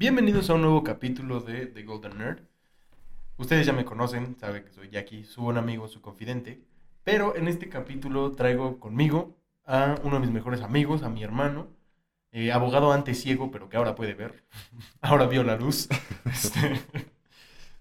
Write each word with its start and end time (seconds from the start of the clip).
Bienvenidos 0.00 0.48
a 0.48 0.54
un 0.54 0.62
nuevo 0.62 0.82
capítulo 0.82 1.40
de 1.40 1.66
The 1.66 1.82
Golden 1.82 2.16
Nerd. 2.16 2.40
Ustedes 3.36 3.66
ya 3.66 3.74
me 3.74 3.84
conocen, 3.84 4.34
saben 4.40 4.64
que 4.64 4.72
soy 4.72 4.88
Jackie, 4.88 5.24
su 5.24 5.42
buen 5.42 5.58
amigo, 5.58 5.88
su 5.88 6.00
confidente. 6.00 6.64
Pero 7.04 7.36
en 7.36 7.48
este 7.48 7.68
capítulo 7.68 8.32
traigo 8.32 8.80
conmigo 8.80 9.36
a 9.66 9.96
uno 10.02 10.14
de 10.14 10.20
mis 10.20 10.30
mejores 10.30 10.62
amigos, 10.62 11.02
a 11.02 11.10
mi 11.10 11.22
hermano, 11.22 11.68
eh, 12.32 12.50
abogado 12.50 12.92
antes 12.92 13.20
ciego, 13.20 13.50
pero 13.50 13.68
que 13.68 13.76
ahora 13.76 13.94
puede 13.94 14.14
ver. 14.14 14.42
ahora 15.02 15.26
vio 15.26 15.44
la 15.44 15.56
luz. 15.56 15.86
Este, 16.24 16.80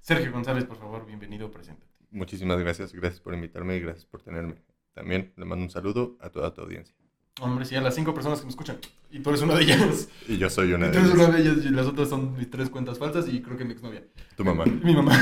Sergio 0.01 0.33
González, 0.33 0.65
por 0.65 0.77
favor, 0.77 1.05
bienvenido, 1.05 1.49
presente. 1.49 1.87
Muchísimas 2.11 2.59
gracias, 2.59 2.91
gracias 2.91 3.21
por 3.21 3.33
invitarme 3.33 3.77
y 3.77 3.79
gracias 3.79 4.05
por 4.05 4.21
tenerme. 4.21 4.55
También 4.91 5.31
le 5.37 5.45
mando 5.45 5.63
un 5.63 5.71
saludo 5.71 6.17
a 6.19 6.29
toda 6.29 6.53
tu 6.53 6.59
audiencia. 6.59 6.93
Hombre, 7.41 7.65
sí, 7.65 7.75
a 7.75 7.81
las 7.81 7.95
cinco 7.95 8.13
personas 8.13 8.39
que 8.39 8.45
me 8.45 8.49
escuchan. 8.49 8.77
Y 9.11 9.19
tú 9.19 9.29
eres 9.29 9.41
una 9.41 9.55
de 9.55 9.63
ellas. 9.63 10.09
Y 10.27 10.37
yo 10.37 10.49
soy 10.49 10.73
una 10.73 10.87
Y 10.87 10.89
de 10.91 10.93
tú 10.93 10.99
eres 10.99 11.13
ellas. 11.13 11.27
una 11.27 11.37
de 11.37 11.41
ellas 11.41 11.65
y 11.65 11.69
las 11.69 11.85
otras 11.87 12.09
son 12.09 12.35
mis 12.37 12.49
tres 12.49 12.69
cuentas 12.69 12.99
falsas 12.99 13.27
y 13.27 13.41
creo 13.41 13.57
que 13.57 13.65
mi 13.65 13.71
exnovia. 13.73 14.03
Tu 14.35 14.43
mamá. 14.43 14.65
Mi 14.83 14.93
mamá. 14.95 15.17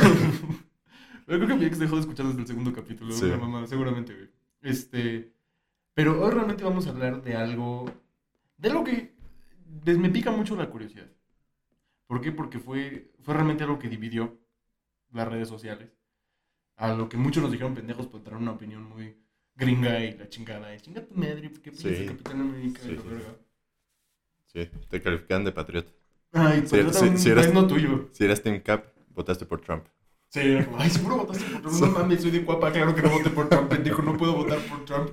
Pero 1.25 1.39
creo 1.39 1.47
que 1.49 1.55
mi 1.55 1.65
ex 1.65 1.77
dejó 1.77 1.95
de 1.95 2.01
escuchar 2.01 2.25
desde 2.27 2.41
el 2.41 2.47
segundo 2.47 2.73
capítulo. 2.73 3.11
Sí. 3.13 3.25
Mi 3.25 3.37
mamá, 3.37 3.67
seguramente, 3.67 4.13
güey. 4.15 4.29
Este. 4.61 5.33
Pero 5.93 6.23
hoy 6.23 6.31
realmente 6.31 6.63
vamos 6.63 6.87
a 6.87 6.91
hablar 6.91 7.21
de 7.21 7.35
algo. 7.35 7.85
De 8.57 8.69
algo 8.69 8.83
que. 8.83 9.13
pues, 9.83 9.97
me 9.97 10.09
pica 10.09 10.31
mucho 10.31 10.55
la 10.55 10.69
curiosidad. 10.69 11.07
¿Por 12.07 12.21
qué? 12.21 12.31
Porque 12.31 12.59
fue, 12.59 13.11
fue 13.21 13.33
realmente 13.33 13.63
algo 13.63 13.77
que 13.79 13.89
dividió 13.89 14.39
las 15.11 15.27
redes 15.27 15.49
sociales. 15.49 15.89
A 16.77 16.93
lo 16.93 17.09
que 17.09 17.17
muchos 17.17 17.43
nos 17.43 17.51
dijeron 17.51 17.73
pendejos 17.75 18.07
por 18.07 18.21
traer 18.23 18.41
una 18.41 18.51
opinión 18.51 18.83
muy 18.83 19.17
gringa 19.57 19.99
y 19.99 20.17
la 20.17 20.29
chingada. 20.29 20.73
Y 20.75 20.79
chinga 20.79 21.01
tu 21.05 21.13
madre, 21.15 21.49
¿por 21.49 21.61
qué 21.61 21.71
Sí. 21.73 21.83
piensas 21.83 22.07
Capitán 22.07 22.41
América? 22.41 22.79
y 22.83 22.87
Sí, 22.89 22.95
la 22.95 23.01
sí? 23.01 24.69
Sí, 24.69 24.69
te 24.89 25.01
califican 25.01 25.43
de 25.43 25.51
patriota. 25.51 25.91
Ay, 26.31 26.61
Sí, 26.65 26.77
sí, 26.91 27.05
un 27.05 27.17
sí 27.17 27.29
eras- 27.29 27.45
país 27.47 27.53
no 27.55 27.67
tuyo. 27.67 28.09
Si 28.11 28.23
eras 28.23 28.41
Team 28.41 28.59
Cap, 28.61 28.85
votaste 29.09 29.45
por 29.45 29.61
Trump. 29.61 29.85
Sí, 30.29 30.39
era 30.41 30.65
como, 30.65 30.77
ay, 30.79 30.89
seguro 30.89 31.17
votaste 31.17 31.43
por 31.49 31.61
Trump. 31.61 31.75
No 31.81 31.87
mames, 31.91 32.21
soy 32.21 32.31
de 32.31 32.43
Cuapa, 32.45 32.71
claro 32.71 32.93
que 32.93 33.01
no 33.01 33.09
voté 33.09 33.29
por 33.29 33.49
Trump, 33.49 33.69
pendejo, 33.69 34.01
no 34.01 34.17
puedo 34.17 34.33
votar 34.35 34.59
por 34.59 34.83
Trump. 34.85 35.09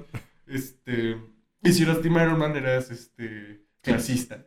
Este. 0.46 1.16
Y 1.62 1.72
si 1.72 1.82
eras 1.84 2.00
Team 2.02 2.14
Iron 2.16 2.38
Man, 2.38 2.56
eras 2.56 2.90
este. 2.90 3.64
clasista. 3.80 4.44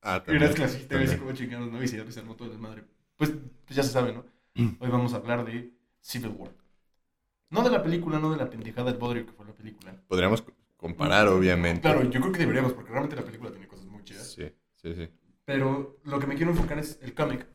Ah, 0.00 0.22
también. 0.22 0.44
Eras 0.44 0.54
clasista, 0.54 0.96
también. 0.96 1.18
como 1.18 1.32
chingados, 1.32 1.70
¿no? 1.72 1.82
Y 1.82 1.88
se, 1.88 2.10
se 2.12 2.20
armó 2.20 2.36
todo 2.36 2.46
el 2.46 2.52
desmadre. 2.52 2.84
Pues, 3.16 3.30
pues 3.64 3.76
ya 3.76 3.82
se 3.82 3.90
sabe, 3.90 4.12
¿no? 4.12 4.24
Mm. 4.54 4.76
Hoy 4.78 4.88
vamos 4.90 5.12
a 5.12 5.16
hablar 5.16 5.44
de 5.44 5.72
Civil 6.00 6.30
War. 6.36 6.52
No 7.50 7.62
de 7.62 7.70
la 7.70 7.82
película, 7.82 8.18
no 8.18 8.30
de 8.30 8.36
la 8.38 8.50
pendejada 8.50 8.90
del 8.90 8.98
bodrio 9.00 9.24
que 9.26 9.32
fue 9.32 9.46
la 9.46 9.52
película. 9.54 9.94
Podríamos 10.08 10.42
co- 10.42 10.52
comparar, 10.76 11.28
obviamente. 11.28 11.80
Claro, 11.82 12.02
yo 12.04 12.20
creo 12.20 12.32
que 12.32 12.40
deberíamos, 12.40 12.72
porque 12.72 12.90
realmente 12.90 13.16
la 13.16 13.24
película 13.24 13.50
tiene 13.50 13.68
cosas 13.68 13.86
muy 13.86 14.02
chidas. 14.04 14.32
Sí, 14.32 14.50
sí, 14.74 14.94
sí. 14.94 15.08
Pero 15.44 15.98
lo 16.04 16.18
que 16.18 16.26
me 16.26 16.34
quiero 16.34 16.50
enfocar 16.50 16.78
es 16.78 16.98
el 17.02 17.14
cómic. 17.14 17.46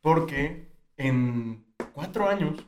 Porque 0.00 0.68
en 0.96 1.66
cuatro 1.92 2.28
años 2.28 2.64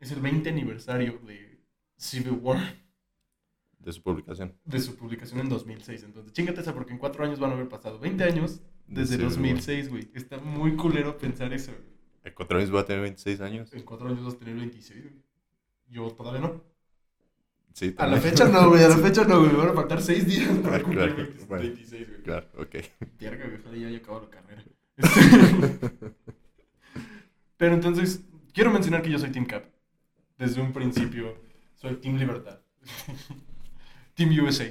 es 0.00 0.10
el 0.12 0.20
20 0.20 0.48
aniversario 0.50 1.18
de 1.26 1.60
Civil 1.96 2.38
War, 2.42 2.58
De 3.78 3.92
su 3.92 4.02
publicación. 4.02 4.58
de 4.64 4.80
su 4.80 4.96
publicación 4.96 5.40
en 5.40 5.48
2006. 5.48 6.02
Entonces, 6.04 6.32
chingate 6.32 6.60
esa 6.60 6.74
porque 6.74 6.92
en 6.92 6.98
cuatro 6.98 7.24
años 7.24 7.38
van 7.38 7.50
a 7.50 7.54
haber 7.54 7.68
pasado 7.68 7.98
20 7.98 8.24
años 8.24 8.60
De 8.86 9.02
desde 9.02 9.14
Civil 9.16 9.26
War. 9.26 9.34
2006, 9.36 9.88
güey. 9.90 10.10
Está 10.14 10.38
muy 10.38 10.74
culero 10.76 11.16
pensar 11.18 11.52
eso. 11.52 11.72
güey. 11.72 11.99
En 12.30 12.34
cuatro 12.34 12.58
años 12.58 12.70
voy 12.70 12.80
a 12.80 12.84
tener 12.86 13.02
26 13.02 13.40
años. 13.40 13.72
En 13.72 13.82
cuatro 13.82 14.08
años 14.08 14.24
vas 14.24 14.34
a 14.34 14.38
tener 14.38 14.56
26, 14.56 15.02
güey. 15.02 15.14
Yo 15.88 16.08
todavía 16.12 16.40
no. 16.40 16.62
Sí, 17.72 17.94
A 17.98 18.06
la 18.06 18.20
fecha 18.20 18.46
no, 18.48 18.68
güey. 18.68 18.82
A 18.82 18.88
la 18.88 18.96
fecha 18.96 19.24
no, 19.24 19.40
güey. 19.40 19.52
Me 19.52 19.58
van 19.58 19.68
a 19.70 19.72
faltar 19.74 20.02
seis 20.02 20.26
días 20.26 20.48
para 20.62 20.76
Ah, 20.76 20.82
cumplir 20.82 20.98
claro, 21.14 21.16
20 21.16 21.44
bueno. 21.46 21.62
26, 21.64 22.08
güey. 22.08 22.22
Claro, 22.22 22.46
ok. 22.58 22.76
Verga, 23.18 23.44
güey, 23.46 23.60
ojalá 23.60 23.76
ya 23.76 23.86
haya 23.88 23.98
acabado 23.98 24.24
la 24.24 24.30
carrera. 24.30 24.64
Este, 24.96 26.10
Pero 27.56 27.74
entonces, 27.74 28.22
quiero 28.52 28.70
mencionar 28.70 29.02
que 29.02 29.10
yo 29.10 29.18
soy 29.18 29.30
Team 29.30 29.46
Cap. 29.46 29.64
Desde 30.38 30.60
un 30.60 30.72
principio, 30.72 31.36
soy 31.76 31.96
Team 31.96 32.16
Libertad. 32.16 32.60
Team 34.14 34.30
USA. 34.42 34.66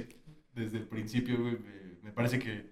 Desde 0.54 0.78
el 0.78 0.86
principio, 0.86 1.38
güey, 1.40 1.58
me, 1.58 1.98
me 2.02 2.12
parece 2.12 2.38
que 2.38 2.70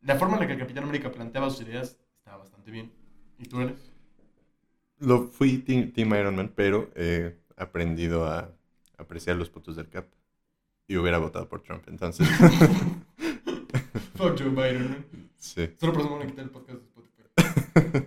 la 0.00 0.16
forma 0.16 0.34
en 0.34 0.40
la 0.40 0.46
que 0.46 0.52
el 0.54 0.58
Capitán 0.58 0.84
América 0.84 1.10
planteaba 1.12 1.50
sus 1.50 1.62
ideas 1.66 1.98
estaba 2.18 2.38
bastante 2.38 2.70
bien. 2.70 2.92
¿Y 3.38 3.44
tú 3.44 3.60
eres? 3.60 3.91
Lo 5.02 5.28
fui 5.28 5.58
team, 5.58 5.92
team 5.92 6.14
Iron 6.14 6.36
Man, 6.36 6.52
pero 6.54 6.90
he 6.94 7.36
aprendido 7.56 8.24
a 8.24 8.52
apreciar 8.96 9.36
los 9.36 9.50
puntos 9.50 9.76
del 9.76 9.88
Cap. 9.88 10.06
Y 10.86 10.96
hubiera 10.96 11.18
votado 11.18 11.48
por 11.48 11.62
Trump, 11.62 11.84
entonces. 11.88 12.28
Fuck 14.16 14.38
Joe 14.38 14.50
Biden, 14.50 14.90
¿no? 14.90 14.96
sí. 15.38 15.70
Solo 15.78 15.92
por 15.92 16.02
eso 16.02 16.10
me 16.10 16.18
van 16.18 16.26
a 16.26 16.30
quitar 16.30 16.44
el 16.44 16.50
podcast 16.50 16.78
de 16.78 16.84
Spotify. 16.84 17.22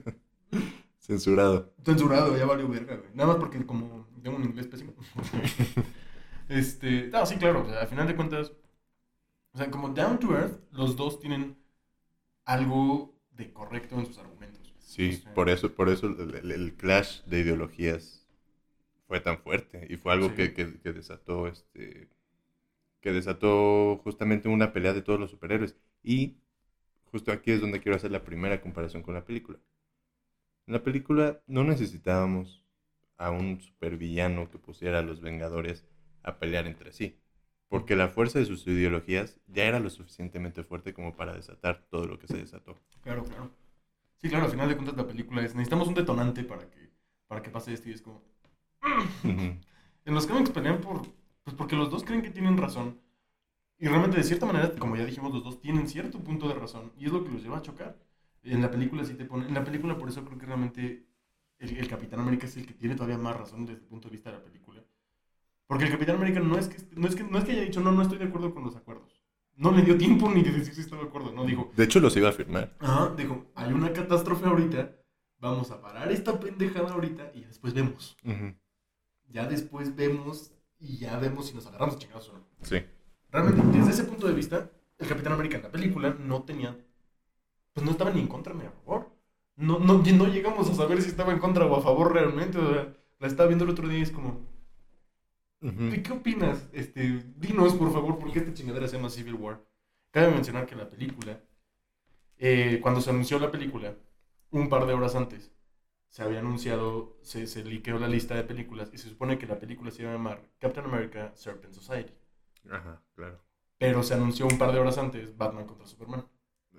Censurado. 1.00 1.74
Censurado, 1.84 2.38
ya 2.38 2.46
valió 2.46 2.68
verga, 2.68 2.96
güey. 2.96 3.10
Nada 3.14 3.28
más 3.28 3.38
porque 3.38 3.66
como 3.66 4.08
tengo 4.24 4.38
un 4.38 4.44
inglés 4.44 4.68
pésimo. 4.68 4.94
este, 6.50 7.08
no, 7.08 7.26
sí, 7.26 7.36
claro, 7.36 7.64
o 7.64 7.70
sea, 7.70 7.82
a 7.82 7.88
final 7.88 8.08
de 8.08 8.16
cuentas, 8.16 8.54
o 9.54 9.58
sea, 9.58 9.70
como 9.70 9.90
down 9.90 10.20
to 10.20 10.34
earth, 10.34 10.60
los 10.72 10.96
dos 10.96 11.20
tienen 11.20 11.58
algo 12.46 13.16
de 13.32 13.52
correcto 13.52 14.00
en 14.00 14.06
sus 14.06 14.18
argumentos. 14.18 14.65
Sí, 14.86 15.24
por 15.34 15.50
eso, 15.50 15.74
por 15.76 15.90
eso 15.90 16.08
el, 16.08 16.36
el- 16.36 16.52
el 16.52 16.76
clash 16.76 17.22
de 17.26 17.40
ideologías 17.42 18.26
fue 19.08 19.20
tan 19.22 19.40
fuerte 19.40 19.88
y 19.90 19.98
fue 19.98 20.14
algo 20.14 20.30
Sí. 20.30 20.36
que, 20.36 20.54
que- 20.54 20.80
que 20.82 20.94
desató 20.94 21.48
este 21.48 22.10
que 23.02 23.14
desató 23.14 23.98
justamente 24.04 24.50
una 24.50 24.74
pelea 24.74 24.94
de 24.94 25.02
todos 25.04 25.20
los 25.20 25.32
superhéroes 25.32 25.78
y 26.04 26.38
justo 27.06 27.32
aquí 27.32 27.52
es 27.52 27.62
donde 27.62 27.82
quiero 27.82 27.98
hacer 27.98 28.12
la 28.12 28.24
primera 28.26 28.62
comparación 28.62 29.04
con 29.04 29.16
la 29.16 29.26
película. 29.26 29.60
En 30.68 30.74
la 30.74 30.84
película 30.84 31.42
no 31.48 31.64
necesitábamos 31.64 32.64
a 33.18 33.32
un 33.32 33.62
supervillano 33.62 34.52
que 34.52 34.60
pusiera 34.60 35.00
a 35.00 35.02
los 35.02 35.20
Vengadores 35.22 35.88
a 36.22 36.38
pelear 36.38 36.68
entre 36.68 36.92
sí, 36.92 37.18
porque 37.68 37.96
la 37.96 38.10
fuerza 38.10 38.38
de 38.40 38.46
sus 38.46 38.68
ideologías 38.68 39.40
ya 39.48 39.66
era 39.66 39.80
lo 39.80 39.90
suficientemente 39.90 40.64
fuerte 40.64 40.94
como 40.94 41.16
para 41.16 41.34
desatar 41.34 41.84
todo 41.90 42.06
lo 42.06 42.20
que 42.20 42.28
se 42.28 42.38
desató. 42.38 42.78
Claro, 43.04 43.24
claro. 43.24 43.52
Sí, 44.22 44.30
claro, 44.30 44.46
a 44.46 44.50
final 44.50 44.68
de 44.70 44.76
cuentas 44.76 44.98
la 44.98 45.08
película 45.08 45.44
es, 45.44 45.54
necesitamos 45.56 45.88
un 45.88 45.94
detonante 45.94 46.44
para 46.44 46.70
que, 46.70 46.92
para 47.28 47.42
que 47.42 47.50
pase 47.50 47.74
esto 47.74 47.90
y 47.90 47.94
es 47.94 48.02
como... 48.02 48.22
Ujú. 49.24 49.60
En 50.06 50.14
los 50.14 50.28
cómics 50.28 50.52
pelean 50.52 50.82
por, 50.82 51.02
pues 51.44 51.56
porque 51.56 51.76
los 51.76 51.90
dos 51.90 52.04
creen 52.04 52.22
que 52.22 52.30
tienen 52.32 52.58
razón. 52.58 53.00
Y 53.80 53.88
realmente, 53.88 54.18
de 54.18 54.24
cierta 54.24 54.46
manera, 54.46 54.74
como 54.76 54.96
ya 54.98 55.06
dijimos, 55.06 55.34
los 55.34 55.44
dos 55.44 55.62
tienen 55.62 55.88
cierto 55.88 56.20
punto 56.24 56.48
de 56.48 56.56
razón. 56.56 56.94
Y 56.98 57.06
es 57.08 57.12
lo 57.14 57.24
que 57.24 57.32
los 57.32 57.44
lleva 57.44 57.58
a 57.60 57.62
chocar. 57.62 57.98
En 58.44 58.62
la 58.62 58.72
película 58.72 59.06
sí 59.06 59.16
te 59.16 59.26
pone... 59.26 59.48
En 59.48 59.54
la 59.56 59.64
película, 59.66 59.98
por 59.98 60.10
eso 60.10 60.26
creo 60.26 60.38
que 60.38 60.46
realmente 60.46 61.08
el, 61.60 61.78
el 61.78 61.88
Capitán 61.90 62.22
América 62.22 62.48
es 62.48 62.58
el 62.58 62.66
que 62.68 62.74
tiene 62.74 62.96
todavía 62.96 63.18
más 63.18 63.36
razón 63.38 63.66
desde 63.66 63.82
el 63.82 63.88
punto 63.88 64.10
de 64.10 64.14
vista 64.14 64.32
de 64.32 64.38
la 64.38 64.44
película. 64.44 64.84
Porque 65.68 65.86
el 65.86 65.92
Capitán 65.92 66.18
América 66.18 66.40
no 66.40 66.58
es 66.58 66.68
que, 66.70 66.78
no 66.96 67.08
es 67.08 67.16
que, 67.16 67.24
no 67.24 67.38
es 67.38 67.46
que 67.46 67.52
haya 67.54 67.62
dicho, 67.64 67.82
no, 67.82 67.92
no 67.92 68.02
estoy 68.04 68.18
de 68.20 68.26
acuerdo 68.26 68.54
con 68.54 68.64
los 68.64 68.76
acuerdos. 68.76 69.15
No 69.56 69.72
le 69.72 69.84
dio 69.84 69.98
tiempo 69.98 70.30
ni 70.30 70.44
de 70.44 70.52
decir 70.52 70.76
si 70.76 70.82
estaba 70.82 71.02
de 71.02 71.08
acuerdo. 71.08 71.32
No, 71.32 71.46
dijo, 71.46 71.72
De 71.76 71.84
hecho, 71.84 72.00
los 72.00 72.16
iba 72.18 72.30
a 72.30 72.34
firmar. 72.34 72.76
Ajá, 72.80 73.14
dijo, 73.16 73.46
hay 73.56 73.72
una 73.72 73.94
catástrofe 73.94 74.46
ahorita, 74.46 74.96
vamos 75.40 75.72
a 75.72 75.82
parar 75.82 76.12
esta 76.12 76.40
pendejada 76.40 76.92
ahorita 76.92 77.32
y 77.34 77.42
después 77.42 77.74
vemos. 77.74 78.18
Ya 79.30 79.48
después 79.48 79.96
vemos 79.96 80.52
y 80.80 80.98
ya 80.98 81.18
vemos 81.18 81.48
si 81.48 81.54
nos 81.56 81.66
agarramos 81.68 81.98
chingados 81.98 82.30
o 82.30 82.34
no. 82.34 82.48
Sí. 82.62 82.84
Realmente, 83.32 83.78
desde 83.78 83.92
ese 83.92 84.04
punto 84.04 84.28
de 84.28 84.34
vista, 84.34 84.70
el 84.98 85.08
Capitán 85.08 85.34
América 85.34 85.58
en 85.58 85.64
la 85.64 85.72
película 85.72 86.16
no 86.20 86.44
tenía, 86.44 86.78
pues 87.74 87.86
no 87.86 87.92
estaba 87.92 88.12
ni 88.12 88.22
en 88.22 88.28
contra 88.28 88.54
ni 88.54 88.66
a 88.66 88.72
favor. 88.72 89.12
No, 89.56 89.80
no, 89.80 90.04
no 90.04 90.28
llegamos 90.28 90.70
a 90.70 90.76
saber 90.76 91.02
si 91.02 91.10
estaba 91.10 91.32
en 91.32 91.40
contra 91.40 91.66
o 91.66 91.76
a 91.76 91.82
favor 91.82 92.14
realmente. 92.14 92.58
O 92.58 92.74
sea, 92.74 92.94
la 93.20 93.28
estaba 93.28 93.48
viendo 93.48 93.64
el 93.64 93.72
otro 93.72 93.88
día 93.88 94.00
y 94.00 94.02
es 94.02 94.12
como, 94.12 94.46
Ujú. 95.62 95.90
¿qué, 95.90 96.04
qué 96.04 96.12
opinas? 96.12 96.70
Este, 96.74 97.24
dinos, 97.38 97.74
por 97.76 97.92
favor, 97.92 98.20
por 98.20 98.32
qué 98.32 98.40
esta 98.40 98.54
chingadera 98.54 98.88
se 98.88 98.98
llama 98.98 99.10
Civil 99.10 99.36
War. 99.36 99.62
Cabe 100.12 100.32
mencionar 100.32 100.66
que 100.66 100.76
la 100.76 100.90
película, 100.90 101.42
eh, 102.38 102.80
cuando 102.82 103.02
se 103.02 103.10
anunció 103.10 103.40
la 103.40 103.52
película, 103.52 103.96
un 104.52 104.70
par 104.70 104.86
de 104.86 104.94
horas 104.94 105.16
antes, 105.16 105.52
se 106.10 106.24
había 106.24 106.40
anunciado, 106.40 107.18
se, 107.22 107.48
se 107.48 107.64
liqueó 107.64 108.00
la 108.00 108.08
lista 108.08 108.36
de 108.36 108.44
películas 108.44 108.90
y 108.94 108.98
se 108.98 109.10
supone 109.10 109.38
que 109.38 109.48
la 109.48 109.60
película 109.60 109.92
se 109.92 110.04
iba 110.04 110.12
a 110.12 110.16
llamar 110.16 110.50
Captain 110.60 110.86
America 110.86 111.32
Serpent 111.36 111.74
Society. 111.74 112.14
Ajá, 112.70 113.02
claro. 113.16 113.42
Pero 113.78 114.04
se 114.04 114.14
anunció 114.14 114.48
un 114.48 114.58
par 114.58 114.72
de 114.72 114.80
horas 114.80 114.98
antes 114.98 115.36
Batman 115.36 115.66
contra 115.66 115.86
Superman. 115.88 116.26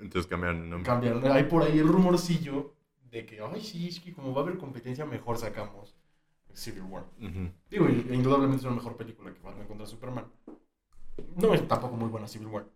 Entonces 0.00 0.26
cambiaron 0.26 0.62
el 0.62 0.70
nombre. 0.70 0.86
Cambiaron. 0.86 1.24
Hay 1.30 1.44
por 1.44 1.62
ahí 1.62 1.78
el 1.78 1.88
rumorcillo 1.88 2.74
de 3.10 3.26
que, 3.26 3.40
ay, 3.40 3.60
sí, 3.60 3.88
es 3.88 4.00
que 4.00 4.12
como 4.12 4.34
va 4.34 4.40
a 4.40 4.44
haber 4.44 4.58
competencia, 4.58 5.04
mejor 5.04 5.38
sacamos 5.38 5.94
Civil 6.56 6.82
War. 6.84 7.04
Ujú. 7.20 7.50
Digo, 7.70 7.88
y- 7.88 8.14
indudablemente 8.14 8.60
es 8.60 8.64
una 8.66 8.76
mejor 8.76 8.96
película 8.96 9.32
que 9.32 9.40
Batman 9.40 9.66
contra 9.66 9.86
Superman. 9.86 10.24
No 11.36 11.54
es 11.54 11.66
tampoco 11.68 11.96
muy 11.96 12.08
buena 12.08 12.26
Civil 12.28 12.48
War. 12.48 12.66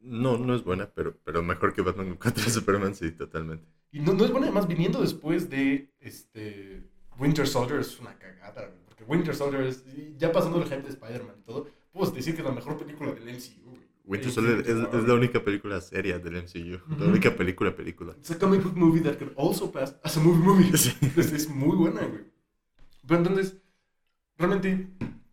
No, 0.00 0.38
no 0.38 0.54
es 0.54 0.62
buena, 0.62 0.88
pero, 0.94 1.16
pero 1.24 1.42
mejor 1.42 1.72
que 1.72 1.82
Batman 1.82 2.14
contra 2.18 2.44
Superman, 2.48 2.94
sí, 2.94 3.10
totalmente. 3.12 3.66
Y 3.90 4.00
no, 4.00 4.12
no 4.12 4.24
es 4.24 4.30
buena, 4.30 4.46
además, 4.46 4.68
viniendo 4.68 5.00
después 5.00 5.48
de 5.50 5.90
este 6.00 6.84
Winter 7.18 7.46
Soldier 7.46 7.80
es 7.80 7.98
una 8.00 8.16
cagada, 8.18 8.70
Porque 8.86 9.04
Winter 9.04 9.34
Soldier 9.34 9.62
es, 9.62 9.84
ya 10.18 10.30
pasando 10.30 10.58
el 10.58 10.64
hype 10.64 10.82
de 10.82 10.90
Spider-Man 10.90 11.36
y 11.40 11.42
todo, 11.42 11.68
puedes 11.92 12.14
decir 12.14 12.34
que 12.34 12.42
es 12.42 12.46
la 12.46 12.52
mejor 12.54 12.76
película 12.76 13.12
del 13.12 13.24
MCU, 13.24 13.70
güey. 13.70 13.88
Winter 14.04 14.30
Soldier 14.30 14.60
es, 14.60 14.68
es 14.68 15.04
la 15.08 15.14
única 15.14 15.42
película 15.44 15.80
seria 15.80 16.18
del 16.18 16.36
MCU. 16.42 16.78
La 16.90 16.96
Ujú. 16.96 17.04
única 17.10 17.34
película, 17.36 17.74
película. 17.74 18.14
It's 18.18 18.30
a 18.30 18.38
comic 18.38 18.62
book 18.62 18.76
movie 18.76 19.00
that 19.02 19.16
can 19.18 19.32
also 19.36 19.70
pass 19.70 19.96
as 20.02 20.16
a 20.16 20.20
movie 20.20 20.42
movie. 20.42 20.70
Sí. 20.78 20.92
Es, 21.16 21.32
es 21.32 21.48
muy 21.48 21.76
buena, 21.76 22.02
güey. 22.06 22.22
Pero 23.08 23.20
entonces, 23.20 23.56
realmente, 24.36 24.86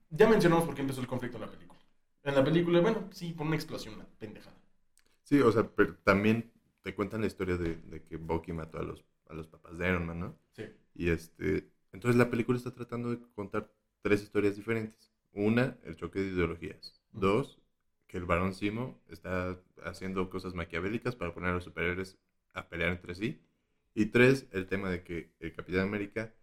ya 0.10 0.30
mencionamos 0.30 0.66
por 0.66 0.74
qué 0.74 0.82
empezó 0.82 1.02
el 1.02 1.08
conflicto 1.08 1.38
en 1.38 1.42
la 1.42 1.52
película. 1.52 1.80
En 2.24 2.34
la 2.34 2.44
película, 2.44 2.80
bueno, 2.80 3.10
sí, 3.12 3.34
por 3.34 3.46
una 3.46 3.58
explosión, 3.58 3.96
una 3.96 4.08
pendejada. 4.18 4.56
Sí, 5.24 5.42
o 5.42 5.52
sea, 5.52 5.68
pero 5.68 5.96
también 5.98 6.52
te 6.82 6.96
cuentan 6.96 7.22
la 7.22 7.28
historia 7.28 7.58
de, 7.58 7.76
de 7.76 8.02
que 8.02 8.16
Bucky 8.16 8.54
mató 8.54 8.80
a 8.80 8.84
los, 8.84 9.04
a 9.28 9.34
los 9.34 9.48
papás 9.48 9.78
de 9.78 9.90
Iron 9.90 10.06
Man, 10.06 10.20
¿no? 10.22 10.40
Sí. 10.54 10.64
Y 10.94 11.10
este, 11.10 11.70
entonces 11.92 12.18
la 12.18 12.30
película 12.30 12.58
está 12.58 12.74
tratando 12.74 13.10
de 13.10 13.20
contar 13.36 13.70
tres 14.02 14.24
historias 14.24 14.56
diferentes. 14.56 15.12
Una, 15.34 15.78
el 15.84 15.98
choque 15.98 16.20
de 16.20 16.30
ideologías. 16.30 17.02
Dos, 17.12 17.60
que 18.08 18.18
el 18.18 18.26
varón 18.26 18.54
Simo 18.54 19.02
está 19.10 19.60
haciendo 19.84 20.30
cosas 20.30 20.54
maquiavélicas 20.54 21.16
para 21.16 21.34
poner 21.34 21.50
a 21.50 21.56
los 21.56 21.66
superhéroes 21.66 22.18
a 22.54 22.70
pelear 22.70 22.92
entre 22.92 23.16
sí. 23.16 23.42
Y 23.94 24.08
tres, 24.08 24.48
el 24.52 24.66
tema 24.68 24.90
de 24.90 25.04
que 25.04 25.34
el 25.40 25.54
Capitán 25.54 25.82
América 25.82 26.34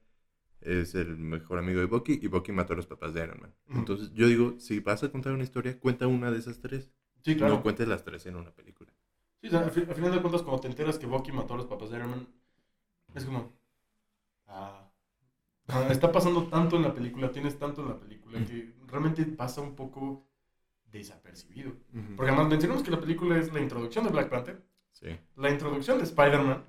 es 0.64 0.94
el 0.94 1.16
mejor 1.18 1.58
amigo 1.58 1.80
de 1.80 1.86
Bucky 1.86 2.18
y 2.22 2.26
Bucky 2.28 2.52
mató 2.52 2.72
a 2.72 2.76
los 2.76 2.86
papás 2.86 3.12
de 3.14 3.22
Iron 3.24 3.40
Man. 3.40 3.54
Entonces 3.68 4.12
yo 4.14 4.26
digo, 4.26 4.54
si 4.58 4.80
vas 4.80 5.02
a 5.02 5.10
contar 5.10 5.32
una 5.32 5.42
historia, 5.44 5.78
cuenta 5.78 6.06
una 6.06 6.30
de 6.30 6.38
esas 6.38 6.60
tres. 6.60 6.90
Sí, 7.22 7.36
claro. 7.36 7.54
No 7.56 7.62
cuentes 7.62 7.86
las 7.88 8.04
tres 8.04 8.26
en 8.26 8.36
una 8.36 8.50
película. 8.50 8.92
Sí, 9.40 9.48
o 9.48 9.50
sea, 9.50 9.60
al, 9.60 9.70
fi- 9.70 9.80
al 9.88 9.94
final 9.94 10.12
de 10.12 10.20
cuentas, 10.20 10.42
cuando 10.42 10.60
te 10.60 10.68
enteras 10.68 10.98
que 10.98 11.06
Bucky 11.06 11.32
mató 11.32 11.54
a 11.54 11.56
los 11.58 11.66
papás 11.66 11.90
de 11.90 11.96
Iron 11.98 12.10
Man, 12.10 12.26
es 13.14 13.24
como. 13.24 13.52
Ah. 14.46 14.88
ah, 15.68 15.88
está 15.90 16.10
pasando 16.12 16.46
tanto 16.48 16.76
en 16.76 16.82
la 16.82 16.94
película, 16.94 17.30
tienes 17.30 17.58
tanto 17.58 17.82
en 17.82 17.88
la 17.88 17.98
película, 17.98 18.44
que 18.44 18.74
realmente 18.86 19.24
pasa 19.24 19.60
un 19.60 19.74
poco 19.74 20.26
desapercibido. 20.90 21.72
Porque 22.16 22.30
además 22.30 22.48
mencionamos 22.50 22.82
que 22.82 22.90
la 22.90 23.00
película 23.00 23.38
es 23.38 23.52
la 23.52 23.60
introducción 23.60 24.04
de 24.04 24.10
Black 24.10 24.28
Panther, 24.28 24.62
Sí. 24.92 25.08
la 25.36 25.50
introducción 25.50 25.98
de 25.98 26.04
Spider-Man, 26.04 26.64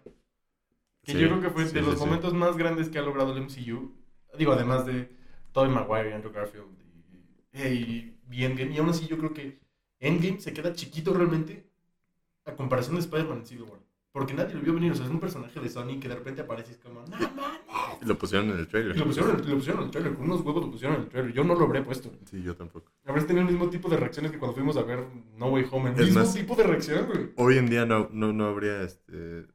que 1.03 1.11
Sí, 1.13 1.19
yo 1.19 1.27
creo 1.27 1.41
que 1.41 1.49
fue 1.49 1.65
sí, 1.67 1.73
de 1.73 1.81
los 1.81 1.95
sí. 1.95 2.05
momentos 2.05 2.33
más 2.33 2.55
grandes 2.57 2.89
que 2.89 2.97
ha 2.99 3.01
logrado 3.01 3.33
el 3.35 3.41
MCU. 3.43 3.91
Digo, 4.37 4.53
además 4.53 4.85
de 4.85 5.09
Tobey 5.51 5.69
Maguire 5.71 6.09
y 6.09 6.13
Andrew 6.13 6.31
Garfield 6.33 6.65
y, 7.53 7.59
y, 7.59 8.17
y 8.31 8.43
Endgame. 8.45 8.73
Y 8.73 8.77
aún 8.79 8.89
así 8.89 9.05
yo 9.07 9.17
creo 9.17 9.33
que 9.33 9.59
Endgame 9.99 10.39
se 10.39 10.53
queda 10.53 10.73
chiquito 10.73 11.13
realmente 11.13 11.65
a 12.45 12.53
comparación 12.55 12.95
de 12.95 13.01
Spider-Man 13.01 13.39
en 13.39 13.45
Civil 13.45 13.63
War. 13.69 13.79
Porque 14.11 14.33
nadie 14.35 14.53
lo 14.53 14.61
vio 14.61 14.73
venir. 14.75 14.91
O 14.91 14.95
sea, 14.95 15.05
es 15.05 15.11
un 15.11 15.19
personaje 15.19 15.59
de 15.59 15.69
Sony 15.69 15.99
que 15.99 16.07
de 16.07 16.15
repente 16.15 16.41
aparece 16.41 16.71
y 16.71 16.73
es 16.75 16.79
como, 16.79 17.01
¡No 17.01 17.17
mames! 17.17 17.59
Y 18.01 18.05
lo 18.05 18.17
pusieron 18.17 18.49
en 18.51 18.59
el 18.59 18.67
trailer. 18.67 18.95
Y 18.95 18.99
lo 18.99 19.05
pusieron, 19.05 19.31
en- 19.39 19.49
lo 19.49 19.55
pusieron 19.55 19.79
en 19.81 19.85
el 19.85 19.91
trailer. 19.91 20.13
Con 20.15 20.25
unos 20.25 20.41
huevos 20.41 20.65
lo 20.65 20.71
pusieron 20.71 20.97
en 20.97 21.03
el 21.03 21.09
trailer. 21.09 21.33
Yo 21.33 21.43
no 21.43 21.55
lo 21.55 21.65
habré 21.65 21.81
puesto. 21.81 22.11
Sí, 22.29 22.41
yo 22.43 22.55
tampoco. 22.55 22.91
Habrás 23.05 23.25
tenido 23.25 23.45
el 23.47 23.51
mismo 23.51 23.69
tipo 23.69 23.89
de 23.89 23.97
reacciones 23.97 24.31
que 24.31 24.37
cuando 24.37 24.55
fuimos 24.55 24.77
a 24.77 24.83
ver 24.83 25.03
No 25.35 25.47
Way 25.47 25.65
Home. 25.71 25.89
El 25.91 25.99
Es 25.99 26.05
mismo 26.07 26.19
más- 26.21 26.33
tipo 26.33 26.55
de 26.55 26.63
reacción, 26.63 27.05
güey. 27.07 27.31
Hoy 27.37 27.57
en 27.57 27.69
día 27.69 27.85
no, 27.85 28.07
no, 28.11 28.33
no 28.33 28.45
habría, 28.45 28.83
este... 28.83 29.45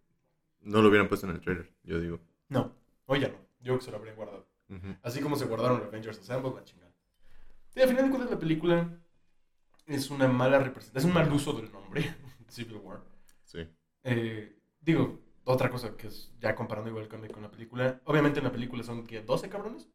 No 0.60 0.82
lo 0.82 0.88
hubieran 0.88 1.08
puesto 1.08 1.26
en 1.26 1.34
el 1.34 1.40
trailer, 1.40 1.72
yo 1.82 2.00
digo. 2.00 2.20
No, 2.48 2.74
hoy 3.06 3.20
ya 3.20 3.28
no. 3.28 3.38
Yo 3.60 3.64
creo 3.64 3.78
que 3.78 3.84
se 3.84 3.90
lo 3.90 3.96
habrían 3.96 4.16
guardado. 4.16 4.46
Así 5.02 5.20
como 5.20 5.36
se 5.36 5.46
guardaron 5.46 5.82
Avengers 5.82 6.18
Assemble, 6.18 6.52
la 6.54 6.64
chingada. 6.64 6.92
Sí, 7.70 7.80
al 7.80 7.88
final 7.88 8.04
de 8.04 8.10
cuentas 8.10 8.30
la 8.30 8.38
película 8.38 9.00
es 9.86 10.10
una 10.10 10.28
mala 10.28 10.58
representación, 10.58 10.98
es 11.10 11.16
un 11.16 11.22
mal 11.22 11.32
uso 11.32 11.54
del 11.54 11.72
nombre, 11.72 12.14
Civil 12.48 12.76
War. 12.76 13.02
Sí. 13.44 13.66
Eh, 14.04 14.58
digo, 14.80 15.20
otra 15.44 15.70
cosa 15.70 15.96
que 15.96 16.08
es 16.08 16.34
ya 16.38 16.54
comparando 16.54 16.90
igual 16.90 17.08
cómic 17.08 17.32
con 17.32 17.42
la 17.42 17.50
película. 17.50 18.00
Obviamente 18.04 18.40
en 18.40 18.44
la 18.44 18.52
película 18.52 18.82
son 18.82 19.06
que 19.06 19.22
12 19.22 19.48
cabrones. 19.48 19.88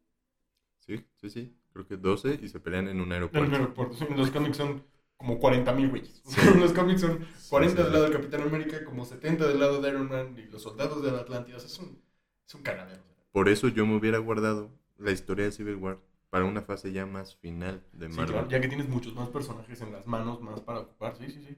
Sí, 0.80 1.06
sí, 1.16 1.30
sí. 1.30 1.56
Creo 1.72 1.86
que 1.86 1.98
12 1.98 2.40
y 2.42 2.50
se 2.50 2.60
pelean 2.60 2.88
en 2.88 3.00
un 3.00 3.08
En 3.08 3.14
aeropuerto. 3.14 3.94
Sí, 3.94 4.06
los 4.16 4.32
cómics 4.32 4.58
son 4.58 4.84
como 5.24 5.40
40 5.40 5.72
mil 5.74 5.90
güeyes. 5.90 6.22
Los 6.60 6.74
cómics 6.74 7.00
son 7.02 7.26
40 7.50 7.78
sí, 7.78 7.84
del 7.84 7.94
lado 7.94 8.04
del 8.04 8.14
Capitán 8.14 8.42
América, 8.42 8.84
como 8.84 9.06
70 9.06 9.48
del 9.48 9.60
lado 9.60 9.82
de 9.82 9.90
Iron 9.90 10.10
Man 10.10 10.36
y 10.38 10.52
los 10.52 10.62
soldados 10.62 11.02
de 11.02 11.12
la 11.12 11.20
Atlántida. 11.20 11.56
O 11.58 11.60
sea, 11.60 11.68
es 11.68 11.80
un, 11.80 11.98
es 12.46 12.56
un 12.56 12.62
cagadero. 12.62 13.02
Por 13.32 13.48
eso 13.48 13.70
yo 13.70 13.86
me 13.86 13.96
hubiera 13.96 14.18
guardado 14.18 14.70
la 14.98 15.12
historia 15.12 15.46
de 15.46 15.52
Civil 15.54 15.76
War 15.76 15.98
para 16.30 16.44
una 16.46 16.62
fase 16.62 16.92
ya 16.92 17.06
más 17.06 17.36
final 17.38 17.82
de 17.94 18.10
Sí, 18.10 18.16
Marvel. 18.18 18.34
claro, 18.34 18.50
ya 18.50 18.60
que 18.60 18.68
tienes 18.68 18.90
muchos 18.90 19.16
más 19.16 19.30
personajes 19.30 19.80
en 19.82 19.92
las 19.94 20.08
manos, 20.08 20.42
más 20.42 20.60
para 20.62 20.80
ocupar, 20.82 21.16
sí, 21.16 21.30
sí, 21.32 21.42
sí. 21.48 21.58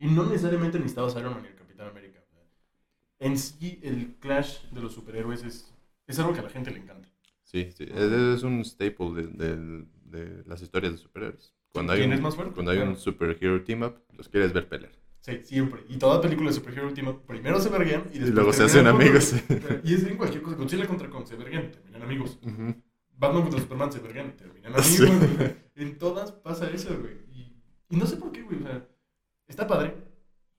Y 0.00 0.08
no 0.08 0.24
necesariamente 0.24 0.78
necesitabas 0.78 1.14
Iron 1.16 1.34
Man 1.34 1.44
y 1.44 1.48
el 1.48 1.54
Capitán 1.54 1.88
América. 1.88 2.20
En 3.20 3.38
sí, 3.38 3.80
el 3.82 4.16
clash 4.20 4.64
de 4.70 4.80
los 4.82 4.92
superhéroes 4.92 5.42
es, 5.44 5.72
es 6.06 6.18
algo 6.18 6.32
que 6.32 6.40
a 6.40 6.42
la 6.42 6.50
gente 6.50 6.70
le 6.70 6.78
encanta. 6.80 7.08
Sí, 7.42 7.70
sí. 7.72 7.84
Es, 7.84 8.12
es 8.12 8.42
un 8.42 8.64
staple 8.64 9.12
de, 9.14 9.26
de- 9.28 9.86
de 10.04 10.44
las 10.46 10.60
historias 10.62 10.92
de 10.92 10.98
superhéroes. 10.98 11.53
Cuando 11.74 11.92
hay 11.92 11.98
¿Quién 11.98 12.10
un, 12.10 12.16
es 12.16 12.22
más 12.22 12.36
fuerte? 12.36 12.54
Cuando 12.54 12.70
hay 12.70 12.78
un 12.78 12.96
superhero 12.96 13.62
team 13.64 13.82
up, 13.82 14.00
los 14.16 14.28
quieres 14.28 14.52
ver 14.52 14.68
pelear. 14.68 14.92
Sí, 15.20 15.40
siempre. 15.42 15.82
Y 15.88 15.96
toda 15.98 16.20
película 16.20 16.50
de 16.50 16.54
superhero 16.54 16.86
última, 16.86 17.20
primero 17.26 17.60
se 17.60 17.68
verguean 17.68 18.04
y, 18.12 18.16
Y 18.16 18.20
después 18.20 18.34
luego 18.34 18.52
se 18.52 18.62
hacen 18.62 18.86
amigos. 18.86 19.34
Y 19.82 19.94
es 19.94 20.04
en 20.04 20.16
cualquier 20.16 20.42
cosa. 20.42 20.56
Godzilla 20.56 20.86
contra 20.86 21.10
Kong 21.10 21.26
se 21.26 21.34
verguean, 21.34 21.70
terminan 21.72 22.02
amigos. 22.02 22.38
Batman 23.16 23.42
contra 23.42 23.60
Superman 23.60 23.92
se 23.92 23.98
verguean, 23.98 24.36
terminan 24.36 24.72
amigos. 24.78 24.84
Sí. 24.86 25.06
En 25.74 25.98
todas 25.98 26.30
pasa 26.30 26.70
eso, 26.70 26.96
güey. 26.98 27.14
Y, 27.32 27.56
y 27.88 27.96
no 27.96 28.06
sé 28.06 28.16
por 28.16 28.30
qué, 28.30 28.42
güey. 28.42 28.60
O 28.60 28.62
sea, 28.62 28.86
está 29.48 29.66
padre. 29.66 29.94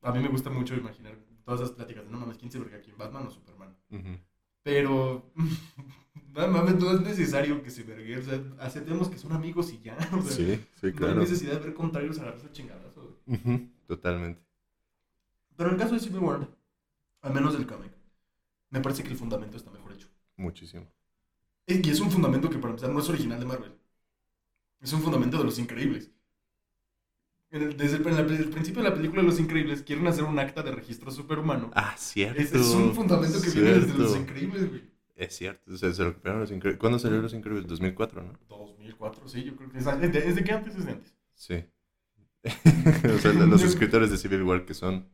A 0.02 0.12
mí 0.12 0.20
me 0.20 0.28
gusta 0.28 0.50
mucho 0.50 0.76
imaginar 0.76 1.16
todas 1.46 1.62
esas 1.62 1.74
pláticas 1.74 2.04
de 2.04 2.12
no 2.12 2.20
mames, 2.20 2.38
¿quién 2.38 2.52
se 2.52 2.60
verga 2.60 2.78
aquí? 2.78 2.92
¿Batman 2.98 3.28
o 3.28 3.32
Superman? 3.32 3.78
Pero, 4.64 5.32
no 6.34 6.48
mames, 6.48 6.76
no 6.76 6.92
es 6.92 7.02
necesario 7.02 7.62
que 7.64 7.70
se 7.72 7.84
verguen. 7.84 8.20
O 8.20 8.24
sea, 8.24 8.42
aceptemos 8.60 9.10
que 9.10 9.18
son 9.18 9.32
amigos 9.34 9.72
y 9.74 9.80
ya. 9.82 9.98
O 10.14 10.22
sea, 10.22 10.32
Sí, 10.32 10.56
sí, 10.56 10.82
no 10.82 10.88
hay 10.88 10.94
claro. 10.94 11.20
necesidad 11.22 11.54
de 11.54 11.60
ver 11.60 11.74
contrarios 11.74 12.20
a 12.20 12.34
chingadazos. 12.52 13.16
güey. 13.26 13.38
Ujú, 13.40 13.70
Totalmente. 13.88 14.42
Pero 15.56 15.70
en 15.70 15.76
el 15.76 15.82
caso 15.82 15.94
de 15.94 16.00
Civil 16.02 16.20
War, 16.20 16.50
al 17.22 17.34
menos 17.34 17.54
del 17.54 17.66
cómic, 17.66 17.92
me 18.70 18.82
parece 18.82 19.04
que 19.04 19.10
el 19.10 19.18
fundamento 19.18 19.58
está 19.58 19.72
mejor 19.72 19.94
hecho. 19.94 20.10
Muchísimo. 20.38 20.86
Y 21.68 21.90
es 21.90 22.00
un 22.00 22.12
fundamento 22.12 22.50
que, 22.50 22.58
para 22.58 22.72
empezar, 22.72 22.92
no 22.92 23.00
es 23.00 23.10
original 23.10 23.40
de 23.40 23.46
Marvel. 23.46 23.74
Es 24.82 24.92
un 24.94 25.02
fundamento 25.02 25.38
de 25.38 25.46
los 25.46 25.58
increíbles. 25.58 26.12
El- 27.50 27.78
desde 27.78 27.98
el, 27.98 28.04
la- 28.04 28.20
el 28.20 28.50
principio 28.50 28.84
de 28.84 28.90
la 28.90 28.96
película 28.96 29.24
Los 29.24 29.40
Increíbles 29.40 29.82
quieren 29.84 30.06
hacer 30.08 30.24
un 30.26 30.38
acta 30.38 30.62
de 30.62 30.72
registro 30.72 31.10
superhumano. 31.12 31.72
Ah, 31.74 31.96
cierto. 31.98 32.42
es, 32.42 32.54
es 32.54 32.68
un 32.68 32.94
fundamento 32.94 33.42
que 33.42 33.50
viene 33.50 33.70
desde 33.74 33.94
Los 33.98 34.12
Cierto. 34.12 34.18
Increíbles, 34.18 34.70
güey. 34.70 34.84
Es 35.16 35.36
cierto. 35.36 35.74
O 35.74 35.78
sea, 35.78 35.94
se 35.94 36.04
recuperaron 36.04 36.42
los 36.42 36.51
increíbles. 36.51 36.80
¿Cuándo 36.80 37.00
salió 37.00 37.22
Los 37.22 37.34
Increíbles? 37.34 37.68
2004, 37.68 38.22
¿no? 38.22 38.34
2004, 38.50 39.28
sí, 39.30 39.44
yo 39.44 39.56
creo 39.56 39.70
que 39.70 39.78
es, 39.78 39.88
es 39.88 40.12
de, 40.12 40.20
es 40.20 40.36
de 40.36 40.44
que 40.44 40.51
antes 40.51 40.75
es 40.75 40.86
de 40.86 40.92
antes. 40.92 41.16
Sí. 41.34 41.66
o 43.16 43.18
sea, 43.18 43.34
los 43.34 43.63
escritores 43.63 44.12
de 44.12 44.18
Civil 44.18 44.44
War 44.44 44.66
que 44.66 44.74
son. 44.74 45.10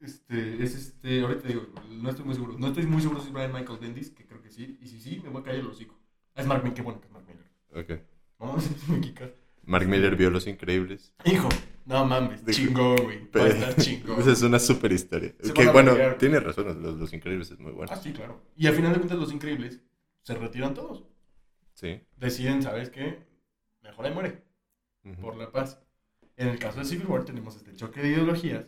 Este, 0.00 0.62
es 0.62 0.74
este, 0.74 1.22
ahorita 1.22 1.48
digo, 1.48 1.66
no 1.88 2.10
estoy 2.10 2.24
muy 2.24 2.34
seguro. 2.34 2.58
No 2.58 2.66
estoy 2.66 2.86
muy 2.86 3.00
seguro 3.00 3.20
si 3.20 3.28
es 3.28 3.32
Brian 3.32 3.52
Michael 3.52 3.78
Bendis, 3.78 4.10
que 4.10 4.26
creo 4.26 4.42
que 4.42 4.50
sí. 4.50 4.76
Y 4.82 4.88
si 4.88 5.00
sí, 5.00 5.20
me 5.22 5.30
voy 5.30 5.40
a 5.40 5.44
caer 5.44 5.60
el 5.60 5.66
hocico. 5.68 5.98
Es 6.34 6.46
Mark 6.46 6.62
Miller, 6.62 6.74
qué 6.74 6.82
bueno 6.82 7.00
que 7.00 7.06
es 7.06 7.12
Mark 7.12 7.24
Miller. 7.26 7.44
Ok. 7.84 8.02
Vamos 8.38 8.66
a 8.66 8.92
me 8.92 9.00
quica. 9.00 9.30
Mark 9.62 9.88
Miller 9.88 10.16
vio 10.16 10.30
Los 10.30 10.46
Increíbles. 10.46 11.14
Hijo, 11.24 11.48
no 11.86 12.04
mames, 12.06 12.44
chingón, 12.46 12.96
güey. 12.96 13.18
Va 13.20 13.24
a 13.24 13.30
Pero- 13.32 13.46
estar 13.48 13.76
chingón. 13.76 14.18
Esa 14.20 14.32
es 14.32 14.42
una 14.42 14.58
super 14.58 14.92
historia. 14.92 15.34
Se 15.42 15.52
Que 15.52 15.66
bueno, 15.68 15.94
tiene 16.18 16.40
razón. 16.40 16.82
Los, 16.82 16.96
los 16.96 17.12
Increíbles 17.12 17.50
es 17.50 17.58
muy 17.58 17.72
bueno. 17.72 17.92
Ah, 17.92 17.96
sí, 17.96 18.12
claro. 18.12 18.40
Y 18.56 18.66
al 18.66 18.74
final 18.74 18.92
de 18.92 18.98
cuentas, 18.98 19.18
los 19.18 19.32
increíbles 19.32 19.80
se 20.22 20.34
retiran 20.34 20.74
todos. 20.74 21.04
Sí. 21.74 22.00
Deciden, 22.16 22.62
¿sabes 22.62 22.90
qué? 22.90 23.26
Mejor 23.82 24.06
ahí 24.06 24.14
muere, 24.14 24.42
por 25.20 25.36
la 25.36 25.50
paz. 25.52 25.78
En 26.36 26.48
el 26.48 26.58
caso 26.58 26.78
de 26.78 26.84
Civil 26.86 27.06
War 27.06 27.24
tenemos 27.24 27.54
este 27.56 27.74
choque 27.76 28.00
de 28.00 28.08
ideologías, 28.08 28.66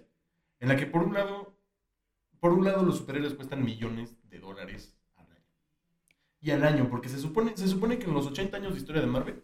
en 0.61 0.69
la 0.69 0.77
que 0.77 0.87
por 0.87 1.03
un 1.03 1.15
lado, 1.15 1.59
por 2.39 2.53
un 2.53 2.65
lado 2.65 2.83
los 2.85 2.99
superhéroes 2.99 3.35
cuestan 3.35 3.65
millones 3.65 4.15
de 4.25 4.39
dólares 4.39 4.95
al 5.17 5.27
año. 5.31 5.45
Y 6.41 6.51
al 6.51 6.65
año, 6.65 6.89
porque 6.91 7.09
se 7.09 7.19
supone, 7.19 7.57
se 7.57 7.67
supone 7.67 7.99
que 7.99 8.07
en 8.07 8.15
los 8.15 8.27
80 8.27 8.57
años 8.59 8.75
de 8.75 8.81
historia 8.81 9.01
de 9.01 9.09
Marvel 9.09 9.43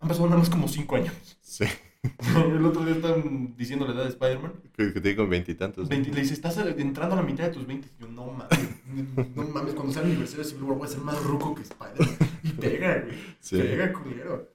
han 0.00 0.08
pasado 0.08 0.26
nada 0.26 0.38
más 0.38 0.48
como 0.50 0.66
5 0.66 0.96
años. 0.96 1.14
Sí. 1.42 1.64
el 2.36 2.64
otro 2.64 2.84
día 2.84 2.94
están 2.94 3.54
diciendo 3.56 3.86
la 3.86 3.94
edad 3.94 4.02
de 4.04 4.10
Spider-Man. 4.10 4.52
Que, 4.72 4.92
que 4.92 5.00
te 5.00 5.08
digo 5.08 5.26
veintitantos. 5.26 5.88
20, 5.88 6.10
le 6.12 6.20
dice, 6.20 6.34
estás 6.34 6.56
entrando 6.58 7.14
a 7.14 7.18
la 7.18 7.24
mitad 7.24 7.44
de 7.44 7.50
tus 7.50 7.66
20. 7.66 7.88
Y 7.88 8.02
yo, 8.02 8.08
no 8.08 8.26
mames, 8.26 9.34
no 9.34 9.42
mames, 9.48 9.74
cuando 9.74 9.92
sea 9.92 10.02
el 10.02 10.08
aniversario 10.08 10.44
de 10.44 10.50
Civil 10.50 10.64
War 10.64 10.78
voy 10.78 10.86
a 10.86 10.90
ser 10.90 11.00
más 11.00 11.22
ruco 11.22 11.54
que 11.54 11.62
Spider-Man. 11.62 12.16
Y 12.42 12.48
pega, 12.50 13.00
güey. 13.00 13.16
Sí. 13.40 13.58
Pega, 13.58 13.92
culero. 13.92 14.54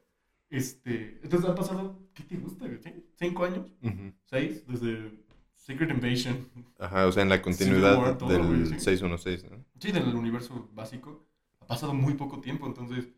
Este, 0.50 1.20
entonces 1.24 1.50
han 1.50 1.56
pasado, 1.56 2.00
¿qué 2.14 2.24
te 2.24 2.38
gusta, 2.38 2.66
güey? 2.66 2.80
¿Cinco 3.16 3.46
años? 3.46 3.68
Ujú. 3.82 4.14
¿Seis? 4.26 4.64
Desde 4.68 5.12
Secret 5.56 5.92
Invasion. 5.92 6.48
Ajá, 6.80 7.06
o 7.06 7.12
sea, 7.12 7.24
en 7.24 7.30
la 7.30 7.42
continuidad 7.42 7.98
War, 7.98 8.18
todo, 8.18 8.30
del 8.30 8.44
güey, 8.44 8.66
sí. 8.66 8.80
616, 8.80 9.52
¿no? 9.52 9.64
Sí, 9.80 9.92
del 9.92 10.16
universo 10.16 10.70
básico. 10.74 11.28
Ha 11.60 11.68
pasado 11.68 11.94
muy 11.94 12.16
poco 12.16 12.40
tiempo, 12.42 12.66
entonces, 12.66 13.10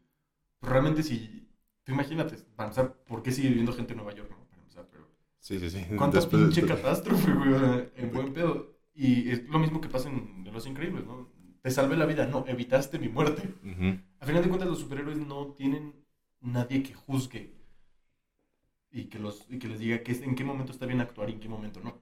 realmente 0.61 1.03
si, 1.03 1.47
tú 1.83 1.91
imagínate, 1.93 2.37
para 2.55 2.69
empezar, 2.69 2.93
¿por 3.07 3.21
qué 3.23 3.31
sigue 3.31 3.49
viviendo 3.49 3.73
gente 3.73 3.93
en 3.93 3.97
Nueva 3.97 4.13
York, 4.13 4.29
no? 4.29 4.45
Para 4.49 4.61
empezar, 4.61 4.87
pero... 4.91 5.07
Sí, 5.39 5.59
sí, 5.59 5.69
sí. 5.69 5.85
¿Cuánta 5.97 6.17
Después- 6.17 6.43
pinche 6.43 6.65
catástrofe, 6.65 7.33
güey? 7.33 7.53
o 7.53 7.59
sea, 7.59 7.87
En 7.95 8.11
buen 8.11 8.33
pedo. 8.33 8.79
Y 8.93 9.29
es 9.31 9.47
lo 9.47 9.57
mismo 9.59 9.79
que 9.81 9.89
pasa 9.89 10.09
en, 10.09 10.43
Los 10.51 10.67
Increíbles, 10.67 11.05
¿no? 11.05 11.29
Te 11.61 11.71
salvé 11.71 11.95
la 11.95 12.05
vida, 12.05 12.25
no, 12.25 12.45
evitaste 12.47 12.99
mi 12.99 13.07
muerte. 13.07 13.53
Ujú. 13.63 13.99
A 14.19 14.25
final 14.25 14.43
de 14.43 14.49
cuentas, 14.49 14.67
los 14.69 14.79
superhéroes 14.79 15.17
no 15.17 15.53
tienen 15.53 15.93
nadie 16.41 16.83
que 16.83 16.93
juzgue 16.93 17.53
y 18.91 19.05
que, 19.05 19.19
los, 19.19 19.45
y 19.49 19.59
que 19.59 19.67
les 19.67 19.79
diga 19.79 20.03
que, 20.03 20.11
en 20.11 20.35
qué 20.35 20.43
momento 20.43 20.71
está 20.71 20.85
bien 20.85 20.99
actuar 21.01 21.29
y 21.29 21.33
en 21.33 21.39
qué 21.39 21.47
momento 21.49 21.79
no. 21.81 22.01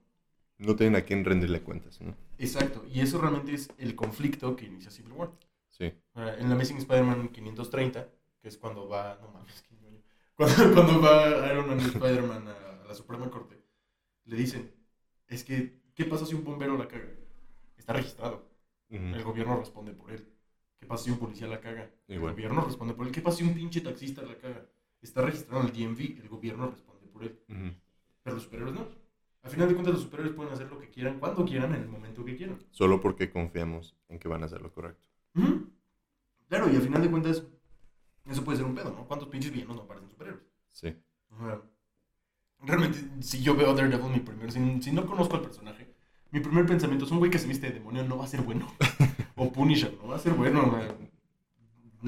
No 0.57 0.75
tienen 0.75 0.95
a 0.95 1.01
quién 1.05 1.23
rendirle 1.23 1.61
cuentas, 1.61 2.01
¿no? 2.01 2.15
Exacto, 2.37 2.85
y 2.91 3.01
eso 3.01 3.19
realmente 3.21 3.53
es 3.53 3.69
el 3.77 3.95
conflicto 3.95 4.55
que 4.55 4.65
inicia 4.65 4.91
Civil 4.91 5.13
War. 5.13 5.31
Sí. 5.69 5.85
En 6.15 6.49
la 6.49 6.55
Amazing 6.55 6.77
Spider-Man 6.77 7.29
530, 7.29 8.09
que 8.41 8.47
es 8.47 8.57
cuando 8.57 8.89
va, 8.89 9.17
no 9.21 9.29
mames. 9.31 9.63
Cuando, 10.39 10.73
cuando 10.73 11.01
va 11.01 11.51
Iron 11.51 11.67
Man 11.67 11.79
y 11.79 11.83
Spider-Man 11.83 12.47
a, 12.47 12.83
a 12.83 12.87
la 12.87 12.93
Suprema 12.95 13.29
Corte, 13.29 13.61
le 14.25 14.35
dicen, 14.37 14.71
es 15.27 15.43
que, 15.43 15.81
¿qué 15.93 16.05
pasa 16.05 16.25
si 16.25 16.33
un 16.33 16.45
bombero 16.45 16.77
la 16.77 16.87
caga? 16.87 17.09
Está 17.77 17.91
registrado, 17.93 18.47
Ujú. 18.89 19.03
el 19.03 19.23
gobierno 19.23 19.57
responde 19.59 19.91
por 19.93 20.11
él. 20.11 20.25
¿Qué 20.79 20.85
pasa 20.85 21.03
si 21.03 21.11
un 21.11 21.19
policía 21.19 21.47
la 21.47 21.59
caga? 21.59 21.91
El 22.07 22.15
Igual. 22.15 22.33
gobierno 22.33 22.61
responde 22.61 22.93
por 22.93 23.05
él. 23.05 23.11
¿Qué 23.11 23.19
pasa 23.21 23.39
si 23.39 23.43
un 23.43 23.53
pinche 23.53 23.81
taxista 23.81 24.21
la 24.21 24.37
caga? 24.37 24.65
Está 25.01 25.21
registrado 25.21 25.61
en 25.61 25.67
el 25.67 25.73
DMV, 25.73 26.21
el 26.21 26.29
gobierno 26.29 26.71
responde 26.71 27.07
por 27.07 27.23
él. 27.23 27.37
Ujú. 27.49 27.73
Pero 28.23 28.35
los 28.35 28.43
superhéroes 28.43 28.75
no. 28.75 28.87
Al 29.41 29.51
final 29.51 29.67
de 29.67 29.73
cuentas, 29.73 29.93
los 29.93 30.03
superhéroes 30.03 30.35
pueden 30.35 30.53
hacer 30.53 30.69
lo 30.69 30.79
que 30.79 30.89
quieran, 30.89 31.19
cuando 31.19 31.43
quieran, 31.45 31.75
en 31.75 31.81
el 31.81 31.89
momento 31.89 32.23
que 32.23 32.35
quieran. 32.37 32.59
Solo 32.71 33.01
porque 33.01 33.29
confiamos 33.29 33.95
en 34.07 34.19
que 34.19 34.27
van 34.29 34.43
a 34.43 34.45
hacer 34.45 34.61
lo 34.61 34.71
correcto. 34.71 35.03
Claro, 36.47 36.69
y 36.71 36.75
al 36.75 36.81
final 36.81 37.01
de 37.01 37.11
cuentas, 37.11 37.43
eso 38.29 38.43
puede 38.43 38.57
ser 38.57 38.65
un 38.65 38.75
pedo, 38.75 38.91
¿no? 38.91 39.05
¿Cuántos 39.07 39.27
pinches 39.29 39.51
villanos 39.51 39.75
no 39.77 39.85
parecen 39.87 40.09
superhéroes? 40.09 40.43
Sí. 40.71 40.95
O 41.31 41.37
sea, 41.45 41.61
realmente, 42.61 42.99
si 43.21 43.41
yo 43.41 43.55
veo 43.55 43.73
Daredevil, 43.73 44.11
mi 44.11 44.19
primer, 44.19 44.51
si, 44.51 44.81
si 44.81 44.91
no 44.91 45.05
conozco 45.05 45.35
al 45.35 45.41
personaje, 45.41 45.93
mi 46.31 46.39
primer 46.39 46.65
pensamiento 46.65 47.05
es 47.05 47.11
un 47.11 47.19
güey 47.19 47.31
que 47.31 47.39
se 47.39 47.47
viste 47.47 47.67
de 47.67 47.73
demonio 47.73 48.03
no 48.03 48.17
va 48.17 48.25
a 48.25 48.27
ser 48.27 48.41
bueno. 48.41 48.67
o 49.35 49.51
Punisher, 49.51 49.97
no 50.01 50.09
va 50.09 50.15
a 50.15 50.19
ser 50.19 50.33
bueno. 50.33 50.69
güey. 50.69 50.83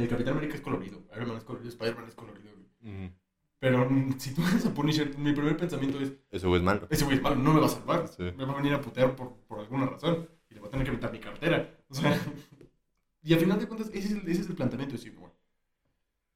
El 0.03 0.07
Capitán 0.07 0.33
América 0.33 0.55
es 0.55 0.61
colorido, 0.61 1.03
Iron 1.15 1.27
Man 1.29 1.37
es 1.37 1.43
colorido, 1.43 1.69
Spider-Man 1.69 2.05
es 2.07 2.15
colorido. 2.15 2.49
güey. 2.81 3.05
Ujú. 3.05 3.13
Pero 3.59 3.89
mm, 3.89 4.17
si 4.19 4.33
tú 4.33 4.41
ves 4.41 4.65
a 4.65 4.73
Punisher, 4.73 5.17
mi 5.17 5.33
primer 5.33 5.55
pensamiento 5.57 5.99
es, 5.99 6.13
Eso 6.31 6.55
es 6.55 6.61
malo. 6.63 6.87
ese 6.89 7.03
güey 7.05 7.17
es 7.17 7.23
malo, 7.23 7.35
no 7.35 7.53
me 7.53 7.59
va 7.59 7.65
a 7.65 7.69
salvar. 7.69 8.07
Sí. 8.07 8.23
Me 8.35 8.45
va 8.45 8.53
a 8.53 8.55
venir 8.57 8.73
a 8.73 8.81
putear 8.81 9.15
por, 9.15 9.33
por 9.47 9.59
alguna 9.59 9.85
razón. 9.87 10.27
Y 10.49 10.53
le 10.55 10.59
voy 10.61 10.67
a 10.69 10.71
tener 10.71 10.85
que 10.85 10.91
meter 10.93 11.11
mi 11.11 11.19
cartera. 11.19 11.77
O 11.89 11.93
sea, 11.93 12.17
y 13.23 13.33
al 13.33 13.39
final 13.39 13.59
de 13.59 13.67
cuentas, 13.67 13.89
ese 13.93 14.07
es 14.07 14.11
el, 14.13 14.29
ese 14.29 14.41
es 14.41 14.49
el 14.49 14.55
planteamiento 14.55 14.95
de 14.95 15.01
Civil. 15.01 15.19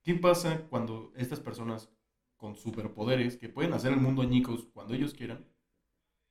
¿Qué 0.06 0.14
pasa 0.14 0.62
cuando 0.70 1.12
estas 1.18 1.40
personas 1.40 1.90
con 2.38 2.56
superpoderes, 2.56 3.38
que 3.38 3.50
pueden 3.50 3.74
hacer 3.74 3.92
el 3.92 4.00
mundo 4.00 4.22
añicos 4.22 4.68
cuando 4.72 4.94
ellos 4.94 5.16
quieran, 5.16 5.48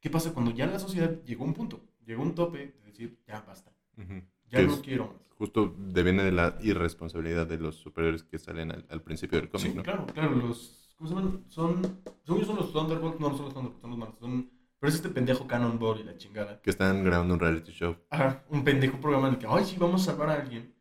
qué 0.00 0.08
pasa 0.10 0.32
cuando 0.32 0.52
ya 0.52 0.66
la 0.66 0.78
sociedad 0.78 1.20
llegó 1.24 1.42
a 1.42 1.48
un 1.48 1.54
punto, 1.54 1.84
llegó 2.06 2.22
a 2.22 2.26
un 2.26 2.36
tope 2.36 2.58
de 2.78 2.86
decir, 2.86 3.18
ya 3.26 3.40
basta, 3.40 3.72
ya 3.96 4.60
Que 4.60 4.66
no 4.66 4.74
es- 4.74 4.80
quiero 4.80 5.06
más? 5.08 5.16
Justo 5.36 5.74
deviene 5.76 6.22
de 6.22 6.30
la 6.30 6.56
irresponsabilidad 6.62 7.48
de 7.48 7.58
los 7.58 7.74
superhéroes 7.74 8.22
que 8.22 8.38
salen 8.38 8.70
al, 8.70 8.86
al 8.88 9.02
principio 9.02 9.40
del 9.40 9.50
cómic, 9.50 9.66
Sí, 9.66 9.74
¿no? 9.74 9.82
claro, 9.82 10.06
claro, 10.06 10.36
los, 10.36 10.94
¿cómo 10.96 11.10
se 11.10 11.16
llaman? 11.16 11.44
Son, 11.48 11.82
según 12.22 12.40
yo 12.42 12.46
son 12.46 12.56
los 12.56 12.72
Thunderbolts, 12.72 13.18
no, 13.18 13.30
no 13.30 13.36
son 13.36 13.44
los 13.46 13.54
Thunderbolts, 13.54 13.80
son 13.80 13.90
los 13.90 13.98
malos, 13.98 14.18
son, 14.20 14.50
pero 14.78 14.88
es 14.90 14.94
este 14.94 15.08
pendejo 15.08 15.48
Cannonball 15.48 15.98
y 15.98 16.04
la 16.04 16.16
chingada. 16.16 16.62
Que 16.62 16.70
están 16.70 17.02
grabando 17.02 17.34
un 17.34 17.40
reality 17.40 17.72
show. 17.72 17.96
Ajá, 18.10 18.44
un 18.50 18.62
pendejo 18.62 19.00
programa 19.00 19.26
en 19.26 19.34
el 19.34 19.40
que, 19.40 19.46
ay, 19.50 19.64
sí, 19.64 19.76
vamos 19.76 20.02
a 20.02 20.12
salvar 20.12 20.28
a 20.30 20.34
alguien. 20.40 20.72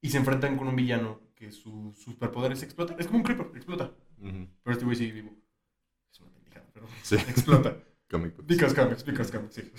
Y 0.00 0.08
se 0.08 0.16
enfrentan 0.16 0.56
con 0.56 0.68
un 0.68 0.76
villano 0.76 1.20
que 1.36 1.52
su 1.52 1.94
superpoder 1.96 2.52
es 2.52 2.62
explotar. 2.64 2.98
Es 3.00 3.06
como 3.06 3.18
un 3.18 3.24
creeper, 3.24 3.46
explota. 3.54 3.92
Ujú. 4.18 4.48
Pero 4.62 4.72
este 4.72 4.84
güey 4.84 4.96
sigue 4.96 5.12
vivo. 5.12 5.36
Es 6.10 6.18
una 6.20 6.32
pendejada, 6.32 6.66
pero 6.72 6.86
Sí. 7.02 7.14
explota. 7.28 7.76
Comic 8.10 8.34
books. 8.36 8.46
Because 8.48 8.74
comics, 8.74 9.04
because 9.04 9.30
comics, 9.32 9.54
sí. 9.54 9.62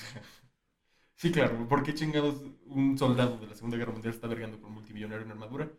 Sí, 1.16 1.32
claro. 1.32 1.68
¿Por 1.68 1.82
qué 1.82 1.96
chingados 1.96 2.44
un 2.68 2.96
soldado 2.96 3.40
de 3.40 3.48
la 3.48 3.56
Segunda 3.56 3.76
Guerra 3.76 3.92
Mundial 3.92 4.14
está 4.14 4.28
vergando 4.28 4.60
por 4.60 4.70
multimillonario 4.70 5.26
en 5.26 5.32
armadura? 5.32 5.72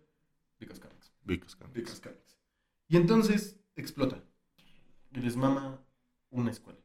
Because 0.59 0.81
comics. 0.81 1.13
Because 1.23 1.57
comics. 1.57 1.75
Because 1.75 2.03
comics. 2.03 2.37
Y 2.89 2.97
entonces 2.97 3.61
explota. 3.77 4.21
Y 5.13 5.21
les 5.21 5.37
mama 5.37 5.81
una 6.31 6.51
escuela. 6.51 6.81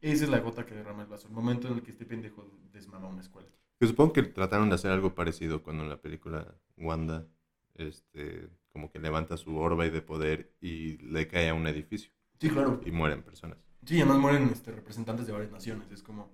Esa 0.00 0.24
es 0.24 0.30
la 0.30 0.38
gota 0.38 0.64
que 0.64 0.74
derrama 0.76 1.02
el 1.02 1.08
vaso. 1.08 1.26
El 1.26 1.34
momento 1.34 1.66
en 1.66 1.74
el 1.74 1.82
que 1.82 1.90
este 1.90 2.06
pendejo 2.06 2.48
desmama 2.72 3.08
una 3.08 3.20
escuela. 3.20 3.48
Que 3.80 3.86
supongo 3.88 4.12
que 4.12 4.22
trataron 4.22 4.68
de 4.68 4.76
hacer 4.76 4.92
algo 4.92 5.14
parecido 5.16 5.62
cuando 5.62 5.82
en 5.82 5.88
la 5.88 6.00
película 6.00 6.54
Wanda, 6.76 7.26
este, 7.74 8.48
como 8.72 8.90
que 8.90 8.98
levanta 8.98 9.36
su 9.36 9.56
orbe 9.56 9.90
de 9.90 10.02
poder 10.02 10.52
y 10.60 10.98
le 10.98 11.26
cae 11.28 11.48
a 11.48 11.54
un 11.54 11.66
edificio 11.66 12.10
Sí, 12.38 12.48
claro. 12.50 12.80
y 12.84 12.90
mueren 12.90 13.22
personas. 13.22 13.58
Sí, 13.84 13.96
además 13.96 14.18
mueren 14.18 14.48
este, 14.52 14.72
representantes 14.72 15.26
de 15.26 15.32
varias 15.32 15.50
naciones. 15.52 15.90
Es 15.90 16.02
como. 16.02 16.30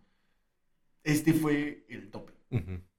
Este 1.05 1.33
fue 1.33 1.85
el 1.89 2.11
tope. 2.11 2.33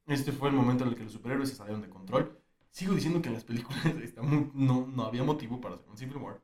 Este 0.07 0.31
fue 0.31 0.49
el 0.49 0.55
momento 0.55 0.83
en 0.85 0.91
el 0.91 0.95
que 0.95 1.03
los 1.03 1.11
superhéroes 1.11 1.49
se 1.49 1.55
salieron 1.55 1.81
de 1.81 1.89
control. 1.89 2.39
Sigo 2.71 2.93
diciendo 2.93 3.21
que 3.21 3.27
en 3.29 3.33
las 3.35 3.43
películas 3.43 3.85
está 4.03 4.21
muy- 4.21 4.49
no, 4.53 4.87
no 4.87 5.03
había 5.05 5.23
motivo 5.23 5.59
para 5.59 5.75
hacer 5.75 5.89
un 5.89 5.97
Civil 5.97 6.17
War. 6.17 6.41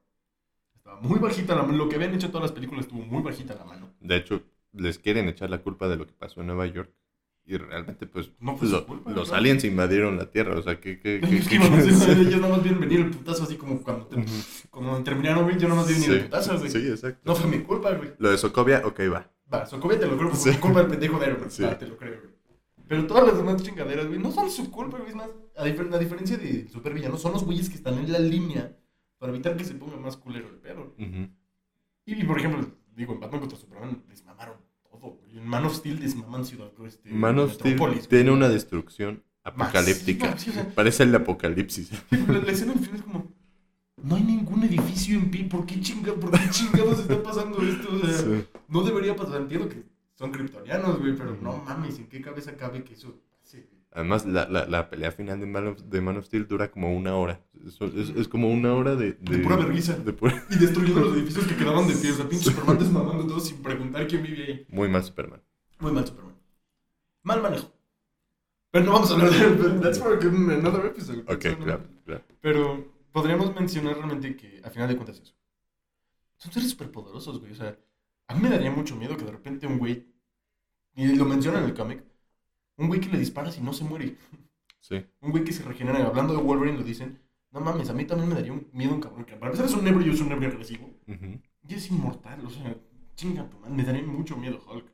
Estaba 0.75 0.99
muy 0.99 1.19
bajita 1.19 1.55
la 1.55 1.63
mano. 1.63 1.77
Lo 1.77 1.87
que 1.87 1.95
habían 1.95 2.13
hecho 2.13 2.27
todas 2.29 2.41
las 2.43 2.51
películas 2.51 2.85
estuvo 2.85 3.01
muy 3.05 3.21
bajita 3.21 3.55
la 3.55 3.63
mano. 3.63 3.93
De 4.01 4.17
hecho, 4.17 4.43
les 4.73 4.99
quieren 4.99 5.29
echar 5.29 5.49
la 5.49 5.61
culpa 5.61 5.87
de 5.87 5.95
lo 5.95 6.05
que 6.05 6.13
pasó 6.13 6.41
en 6.41 6.47
Nueva 6.47 6.65
York. 6.67 6.91
Y 7.45 7.57
realmente, 7.57 8.07
pues, 8.07 8.31
No 8.39 8.57
fue 8.57 8.67
su 8.67 8.73
lo- 8.73 8.85
culpa, 8.85 9.02
los 9.13 9.31
aliens 9.31 9.63
invadieron 9.63 10.17
la 10.17 10.29
Tierra. 10.29 10.57
O 10.57 10.61
sea, 10.61 10.79
que... 10.81 10.99
que, 10.99 11.19
que- 11.21 11.37
Es 11.37 11.47
que 11.47 11.59
sí. 11.59 12.11
ellos 12.11 12.41
nada 12.41 12.55
más 12.55 12.63
vieron 12.63 12.81
venir 12.81 12.99
el 13.01 13.09
putazo 13.11 13.43
así 13.43 13.55
como 13.55 13.81
cuando, 13.81 14.07
te- 14.07 14.23
cuando 14.69 15.01
terminaron, 15.03 15.43
güey. 15.43 15.57
Yo 15.57 15.67
nada 15.69 15.81
más 15.81 15.87
vi 15.87 15.93
venir 15.95 16.09
el 16.11 16.17
Sí, 16.19 16.23
putazo, 16.25 16.57
güey. 16.59 16.71
sí, 16.71 16.87
exacto. 16.89 17.21
No 17.25 17.35
fue 17.35 17.49
mi 17.49 17.59
culpa, 17.63 17.91
güey. 17.93 18.11
Lo 18.17 18.31
de 18.31 18.37
Sokovia, 18.37 18.81
ok, 18.85 18.99
va. 19.13 19.29
Va, 19.53 19.65
Sokovia 19.65 19.99
te 19.99 20.07
lo 20.07 20.17
creo, 20.17 20.33
Sí. 20.35 20.49
fue 20.51 20.59
culpa 20.59 20.79
del 20.79 20.89
pendejo 20.89 21.19
de 21.19 21.27
Iron 21.27 21.39
Man. 21.41 21.51
Sí. 21.51 21.63
Va, 21.63 21.77
te 21.77 21.87
lo 21.87 21.95
creo, 21.97 22.19
güey. 22.19 22.33
Pero 22.87 23.07
todas 23.07 23.25
las 23.27 23.37
demás 23.37 23.61
chingaderas, 23.63 24.07
güey, 24.07 24.19
no 24.19 24.31
son 24.31 24.49
su 24.51 24.69
culpa, 24.69 24.97
güey. 24.97 25.09
Es 25.09 25.15
más, 25.15 25.29
a, 25.55 25.65
difer- 25.65 25.93
a 25.93 25.97
diferencia 25.99 26.37
de 26.37 26.67
supervillanos, 26.69 27.21
son 27.21 27.31
los 27.33 27.43
güeyes 27.43 27.69
que 27.69 27.75
están 27.75 27.93
en 27.97 28.11
la 28.11 28.19
línea 28.19 28.75
para 29.17 29.31
evitar 29.31 29.55
que 29.55 29.63
se 29.63 29.73
ponga 29.75 29.95
más 29.97 30.17
culero 30.17 30.49
el. 30.49 30.79
Ujú. 30.79 31.29
Y, 32.05 32.13
y, 32.21 32.23
por 32.25 32.37
ejemplo, 32.37 32.67
digo, 32.95 33.13
en 33.13 33.19
Batman 33.21 33.39
contra 33.39 33.57
Superman 33.57 34.03
desmamaron 34.09 34.55
todo. 35.11 35.19
En 35.33 35.47
Man 35.47 35.65
of 35.65 35.75
Steel 35.75 35.99
desmaman 35.99 36.45
Ciudad 36.45 36.71
este, 36.85 37.09
Man 37.11 37.39
of 37.39 37.53
Steel 37.53 37.77
tiene 38.09 38.31
una 38.31 38.49
destrucción 38.49 39.23
apocalíptica. 39.43 40.31
Masiva, 40.31 40.37
sí, 40.39 40.49
o 40.49 40.53
sea- 40.63 40.75
Parece 40.75 41.03
el 41.03 41.15
apocalipsis. 41.15 41.89
La, 42.11 42.39
la 42.39 42.51
escena 42.51 42.73
al 42.73 42.79
final 42.79 42.95
es 42.95 43.01
como, 43.03 43.31
no 44.01 44.15
hay 44.15 44.23
ningún 44.23 44.63
edificio 44.63 45.17
en 45.17 45.29
pie, 45.31 45.45
¿por 45.45 45.65
qué, 45.65 45.79
chinga, 45.81 46.13
¿por 46.13 46.31
qué 46.31 46.49
chingados 46.49 46.99
está 46.99 47.21
pasando 47.21 47.61
esto? 47.61 47.89
O 47.93 47.99
sea, 47.99 48.17
Sí. 48.17 48.45
no 48.67 48.81
debería 48.83 49.15
pasar, 49.15 49.41
entiendo 49.41 49.69
que 49.69 49.83
son 50.13 50.31
kryptonianos, 50.31 50.99
güey, 50.99 51.15
pero 51.15 51.35
no 51.41 51.57
mames, 51.65 51.99
¿en 51.99 52.07
qué 52.07 52.21
cabeza 52.21 52.55
cabe 52.55 52.83
que 52.83 52.93
eso? 52.93 53.19
Además, 53.95 54.25
la, 54.25 54.47
la, 54.49 54.65
la 54.65 54.89
pelea 54.89 55.11
final 55.11 55.39
de 55.39 55.45
Man, 55.45 55.67
of, 55.67 55.81
de 55.83 56.01
Man 56.01 56.17
of 56.17 56.25
Steel 56.25 56.47
dura 56.47 56.71
como 56.71 56.95
una 56.95 57.15
hora. 57.15 57.39
Es, 57.65 57.79
es- 57.81 58.09
es 58.09 58.27
como 58.27 58.49
una 58.51 58.73
hora 58.73 58.95
de... 58.95 59.13
De 59.13 59.37
pura 59.39 59.55
vergüenza. 59.55 59.95
de 59.97 60.13
pura- 60.13 60.43
Y 60.49 60.55
destruyendo 60.55 61.01
los 61.01 61.15
edificios 61.15 61.45
que 61.45 61.55
quedaban 61.55 61.87
de 61.87 61.93
pie, 61.95 62.11
o 62.11 62.15
sea, 62.15 62.27
pinche 62.27 62.45
Superman 62.45 62.79
desmamando 62.79 63.27
todo 63.27 63.39
sin 63.39 63.61
preguntar 63.61 64.07
quién 64.07 64.23
vive 64.23 64.43
ahí. 64.45 64.65
Muy 64.69 64.89
mal 64.89 65.03
Superman. 65.03 65.41
Muy 65.79 65.91
mal 65.91 66.07
Superman. 66.07 66.35
Mal 67.21 67.41
manejo. 67.41 67.71
Pero 68.71 68.85
no 68.85 68.93
vamos 68.93 69.11
a 69.11 69.13
hablar 69.13 69.29
de 69.31 69.79
That's 69.79 69.99
for 69.99 70.13
another 70.13 70.85
episode. 70.87 71.19
Ok, 71.31 71.43
for 71.55 71.57
claro, 71.63 71.83
claro. 72.05 72.23
Pero 72.41 72.91
podríamos 73.11 73.53
mencionar 73.53 73.95
realmente 73.95 74.35
que, 74.35 74.59
al 74.63 74.71
final 74.71 74.87
de 74.89 74.95
cuentas, 74.95 75.19
eso. 75.21 75.35
Son 76.37 76.51
seres 76.51 76.71
superpoderosos, 76.71 77.39
güey. 77.39 77.51
O 77.51 77.55
sea, 77.55 77.77
a 78.27 78.33
mí 78.33 78.41
me 78.41 78.49
daría 78.49 78.71
mucho 78.71 78.95
miedo 78.95 79.15
que 79.15 79.23
de 79.25 79.31
repente 79.31 79.67
un 79.67 79.77
güey, 79.77 80.07
y 80.95 81.15
lo 81.15 81.25
menciona 81.25 81.59
en 81.59 81.65
el 81.65 81.73
cómic, 81.75 82.03
un 82.77 82.87
güey 82.87 82.99
que 83.01 83.09
le 83.09 83.19
disparas 83.19 83.57
y 83.57 83.61
no 83.61 83.73
se 83.73 83.83
muere. 83.83 84.15
Sí. 84.79 85.01
Un 85.21 85.31
güey 85.31 85.45
que 85.45 85.53
se 85.53 85.63
regenera. 85.63 86.05
Hablando 86.05 86.33
de 86.35 86.41
Wolverine, 86.43 86.77
lo 86.77 86.83
dicen. 86.83 87.17
No 87.51 87.61
mames, 87.61 87.89
a 87.89 87.93
mí 87.93 88.03
también 88.03 88.27
me 88.27 88.35
daría 88.35 88.51
un 88.51 88.67
miedo 88.73 88.93
un 88.93 88.99
cabrón. 88.99 89.23
Que 89.23 89.35
para 89.37 89.45
empezar 89.45 89.65
es 89.67 89.73
un 89.75 89.85
nebro 89.85 90.01
y 90.01 90.07
yo 90.07 90.11
soy 90.13 90.23
un 90.23 90.29
nebro 90.29 90.47
agresivo. 90.49 90.87
Ujú. 91.07 91.39
Y 91.69 91.73
es 91.73 91.89
inmortal, 91.89 92.45
o 92.45 92.49
sea, 92.49 92.75
chinga 93.15 93.49
tu. 93.49 93.57
Me 93.69 93.83
daría 93.85 94.03
mucho 94.03 94.35
miedo 94.35 94.61
Hulk. 94.69 94.85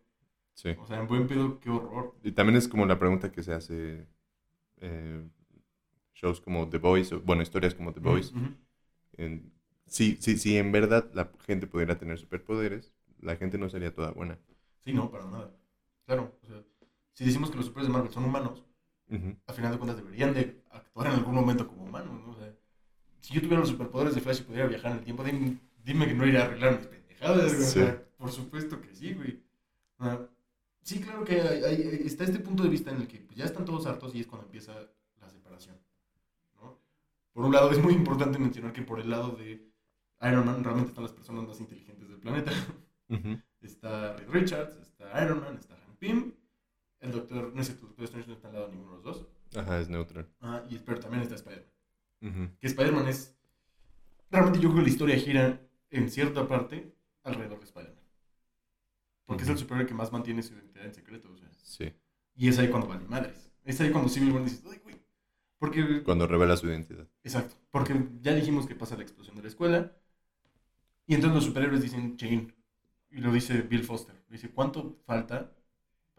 Sí. 0.54 0.76
O 0.80 0.86
sea, 0.86 1.00
en 1.00 1.08
buen 1.08 1.26
pedo, 1.26 1.60
qué 1.60 1.72
horror. 1.72 2.14
Y 2.24 2.34
también 2.34 2.56
es 2.58 2.68
como 2.68 2.86
la 2.86 3.00
pregunta 3.00 3.32
que 3.32 3.42
se 3.42 3.52
hace 3.54 4.06
eh, 4.78 5.28
shows 6.14 6.40
como 6.40 6.70
The 6.70 6.78
Voice, 6.78 7.16
bueno, 7.16 7.42
historias 7.42 7.74
como 7.74 7.92
The 7.92 8.00
Voice. 8.00 8.32
Ujú. 8.36 8.46
En- 9.14 9.52
si, 9.88 10.18
si, 10.18 10.38
si 10.38 10.56
en 10.58 10.72
verdad 10.72 11.10
la 11.16 11.32
gente 11.48 11.66
pudiera 11.66 11.98
tener 11.98 12.20
superpoderes, 12.20 12.94
la 13.22 13.38
gente 13.38 13.58
no 13.58 13.70
sería 13.70 13.92
toda 13.92 14.12
buena. 14.12 14.38
Sí, 14.86 14.94
no, 14.94 15.10
para 15.10 15.26
nada. 15.26 15.52
Claro, 16.06 16.38
o 16.44 16.46
sea, 16.48 16.64
si 17.20 17.26
decimos 17.26 17.52
que 17.52 17.58
los 17.58 17.66
superhéroes 17.66 17.90
de 17.92 17.94
Marvel 17.98 18.14
son 18.14 18.24
humanos, 18.24 18.64
Ujú. 19.10 19.36
a 19.46 19.52
final 19.52 19.74
de 19.74 19.78
cuentas 19.78 19.98
deberían 19.98 20.34
de 20.34 20.62
actuar 20.72 21.08
en 21.08 21.14
algún 21.16 21.36
momento 21.36 21.68
como 21.68 21.84
humanos, 21.84 22.22
¿no? 22.26 22.32
O 22.32 22.36
sea, 22.36 22.50
si 23.20 23.34
yo 23.34 23.42
tuviera 23.42 23.60
los 23.60 23.68
superpoderes 23.68 24.16
de 24.16 24.22
Flash 24.22 24.40
y 24.40 24.44
pudiera 24.44 24.68
viajar 24.68 24.94
en 24.94 25.00
el 25.00 25.04
tiempo, 25.04 25.22
dime, 25.26 25.58
dime 25.84 26.08
que 26.08 26.14
no 26.14 26.26
iría 26.26 26.44
a 26.44 26.46
arreglar 26.46 26.78
mis 26.78 26.88
pendejadas, 26.88 27.52
güey. 27.54 27.64
O 27.64 27.66
Sí. 27.66 27.80
sea, 27.82 28.06
por 28.18 28.32
supuesto 28.32 28.80
que 28.80 28.96
sí, 28.96 29.14
güey. 29.16 29.44
Sí, 30.82 31.02
claro 31.02 31.26
que 31.26 31.42
hay- 31.42 31.62
hay- 31.66 32.02
está 32.06 32.24
este 32.24 32.40
punto 32.40 32.64
de 32.64 32.70
vista 32.70 32.90
en 32.92 33.02
el 33.02 33.08
que 33.10 33.18
pues, 33.20 33.38
ya 33.38 33.44
están 33.44 33.66
todos 33.66 33.86
hartos 33.86 34.16
y 34.16 34.22
es 34.22 34.28
cuando 34.28 34.46
empieza 34.46 34.74
la 35.20 35.30
separación, 35.30 35.76
¿no? 36.56 36.80
Por 37.34 37.44
un 37.44 37.52
lado, 37.52 37.70
es 37.72 37.80
muy 37.84 37.94
importante 37.94 38.40
mencionar 38.40 38.72
que 38.72 38.82
por 38.82 39.02
el 39.02 39.10
lado 39.10 39.32
de 39.34 39.68
Iron 40.22 40.46
Man 40.46 40.64
realmente 40.64 40.92
están 40.92 41.04
las 41.04 41.12
personas 41.14 41.46
más 41.46 41.60
inteligentes 41.60 42.08
del 42.08 42.20
planeta. 42.20 42.52
Ujú. 43.10 43.42
Está 43.60 44.16
Reed 44.16 44.30
Richards, 44.30 44.78
está 44.78 45.22
Iron 45.26 45.42
Man, 45.42 45.58
está 45.58 45.76
Hank 45.76 45.98
Pym. 46.00 46.32
El 47.00 47.12
Doctor, 47.12 47.54
no 47.54 47.62
es 47.62 47.68
cierto, 47.68 47.84
el 47.86 47.90
Doctor 47.90 48.06
Strange 48.06 48.28
no 48.28 48.34
está 48.36 48.48
al 48.50 48.54
lado 48.56 48.66
de 48.68 48.72
ninguno 48.74 48.92
de 48.98 49.04
los 49.04 49.04
dos. 49.18 49.28
Ajá, 49.56 49.80
es 49.80 49.90
neutral. 49.90 50.28
Ah, 50.42 50.64
y 50.70 50.78
pero 50.80 51.00
también 51.00 51.24
está 51.24 51.36
Spider-Man. 51.36 51.72
Ujú. 52.22 52.58
Que 52.60 52.68
Spider-Man 52.68 53.08
es. 53.08 53.36
Realmente 54.30 54.60
yo 54.60 54.70
creo 54.70 54.80
que 54.80 54.90
la 54.90 54.94
historia 54.94 55.16
gira 55.18 55.62
en 55.90 56.10
cierta 56.12 56.48
parte, 56.48 56.94
alrededor 57.24 57.60
de 57.60 57.66
Spider-Man. 57.66 58.04
Porque 59.26 59.44
es 59.44 59.50
el 59.50 59.58
superhéroe 59.58 59.88
que 59.88 59.94
más 59.94 60.12
mantiene 60.12 60.44
su 60.44 60.54
identidad 60.54 60.86
en 60.86 60.94
secreto. 60.94 61.32
O 61.32 61.38
sea. 61.38 61.50
Sí. 61.64 61.94
Y 62.36 62.48
es 62.50 62.60
ahí 62.60 62.68
cuando 62.70 62.88
vale 62.88 63.06
madres. 63.08 63.50
Es 63.64 63.80
ahí 63.82 63.92
cuando 63.92 64.10
Civil 64.10 64.32
War 64.32 64.44
dices, 64.44 64.64
ay, 64.70 64.80
güey. 64.84 64.96
Porque, 65.58 66.04
Cuando 66.04 66.26
revela 66.26 66.56
su 66.58 66.68
identidad. 66.68 67.08
exacto. 67.24 67.56
Porque 67.70 67.94
ya 68.22 68.34
dijimos 68.34 68.66
que 68.66 68.76
pasa 68.76 68.96
la 68.96 69.04
explosión 69.04 69.36
de 69.36 69.42
la 69.44 69.48
escuela. 69.50 69.96
Y 71.06 71.16
entonces 71.16 71.36
los 71.36 71.46
superhéroes 71.46 71.82
dicen, 71.82 72.18
Jane. 72.18 72.54
Y 73.12 73.20
lo 73.20 73.32
dice 73.32 73.62
Bill 73.62 73.84
Foster. 73.84 74.16
Dice, 74.30 74.50
¿cuánto 74.52 75.02
falta 75.06 75.52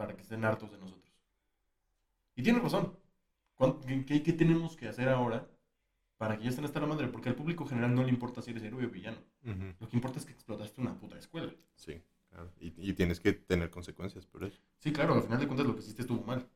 para 0.01 0.15
que 0.17 0.23
estén 0.23 0.43
hartos 0.47 0.71
de 0.73 0.79
nosotros? 0.79 1.13
Y 2.35 2.43
tiene 2.43 2.59
razón. 2.59 2.97
¿Cuán- 3.55 3.81
¿Qué, 4.07 4.23
qué- 4.23 4.33
tenemos 4.33 4.75
que 4.75 4.89
hacer 4.89 5.11
ahora 5.11 5.47
para 6.17 6.39
que 6.39 6.45
ya 6.45 6.49
estén 6.49 6.65
hasta 6.65 6.81
la 6.81 6.87
madre? 6.87 7.09
Porque 7.09 7.29
al 7.29 7.35
público 7.35 7.67
general 7.67 7.95
no 7.95 8.03
le 8.03 8.09
importa 8.09 8.41
si 8.41 8.51
eres 8.51 8.63
héroe 8.63 8.87
o 8.87 8.91
villano. 8.91 9.19
Ujú. 9.45 9.75
Lo 9.79 9.89
que 9.91 9.97
importa 9.97 10.19
es 10.19 10.25
que 10.25 10.33
explotaste 10.33 10.81
una 10.81 10.99
puta 10.99 11.19
escuela. 11.19 11.53
Sí, 11.75 12.01
claro. 12.31 12.51
Y, 12.61 12.73
y 12.79 12.95
tienes 12.95 13.21
que 13.21 13.35
tener 13.35 13.69
consecuencias 13.69 14.25
por 14.25 14.43
eso. 14.45 14.59
Sí, 14.79 14.91
claro, 14.91 15.15
al 15.17 15.23
final 15.23 15.39
de 15.39 15.47
cuentas 15.47 15.67
lo 15.67 15.75
que 15.75 15.81
hiciste 15.81 16.01
estuvo 16.01 16.25
mal. 16.25 16.49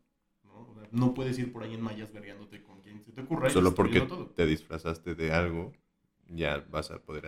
¿no? 0.45 0.61
O 0.71 0.75
sea, 0.75 0.89
no 0.91 1.13
puedes 1.13 1.39
ir 1.39 1.53
por 1.53 1.63
ahí 1.65 1.75
en 1.75 1.83
mallas 1.83 2.11
vergueándote 2.15 2.63
con 2.63 2.81
quien 2.81 3.03
se 3.05 3.13
te 3.13 3.21
ocurra. 3.21 3.49
y 3.51 3.53
Solo 3.53 3.75
porque 3.75 4.01
destruyendo 4.01 4.25
todo. 4.25 4.35
te 4.35 4.47
disfrazaste 4.47 5.15
de 5.15 5.33
algo, 5.33 5.75
ya 6.29 6.65
vas 6.71 6.91
a 6.91 6.99
poder 7.03 7.27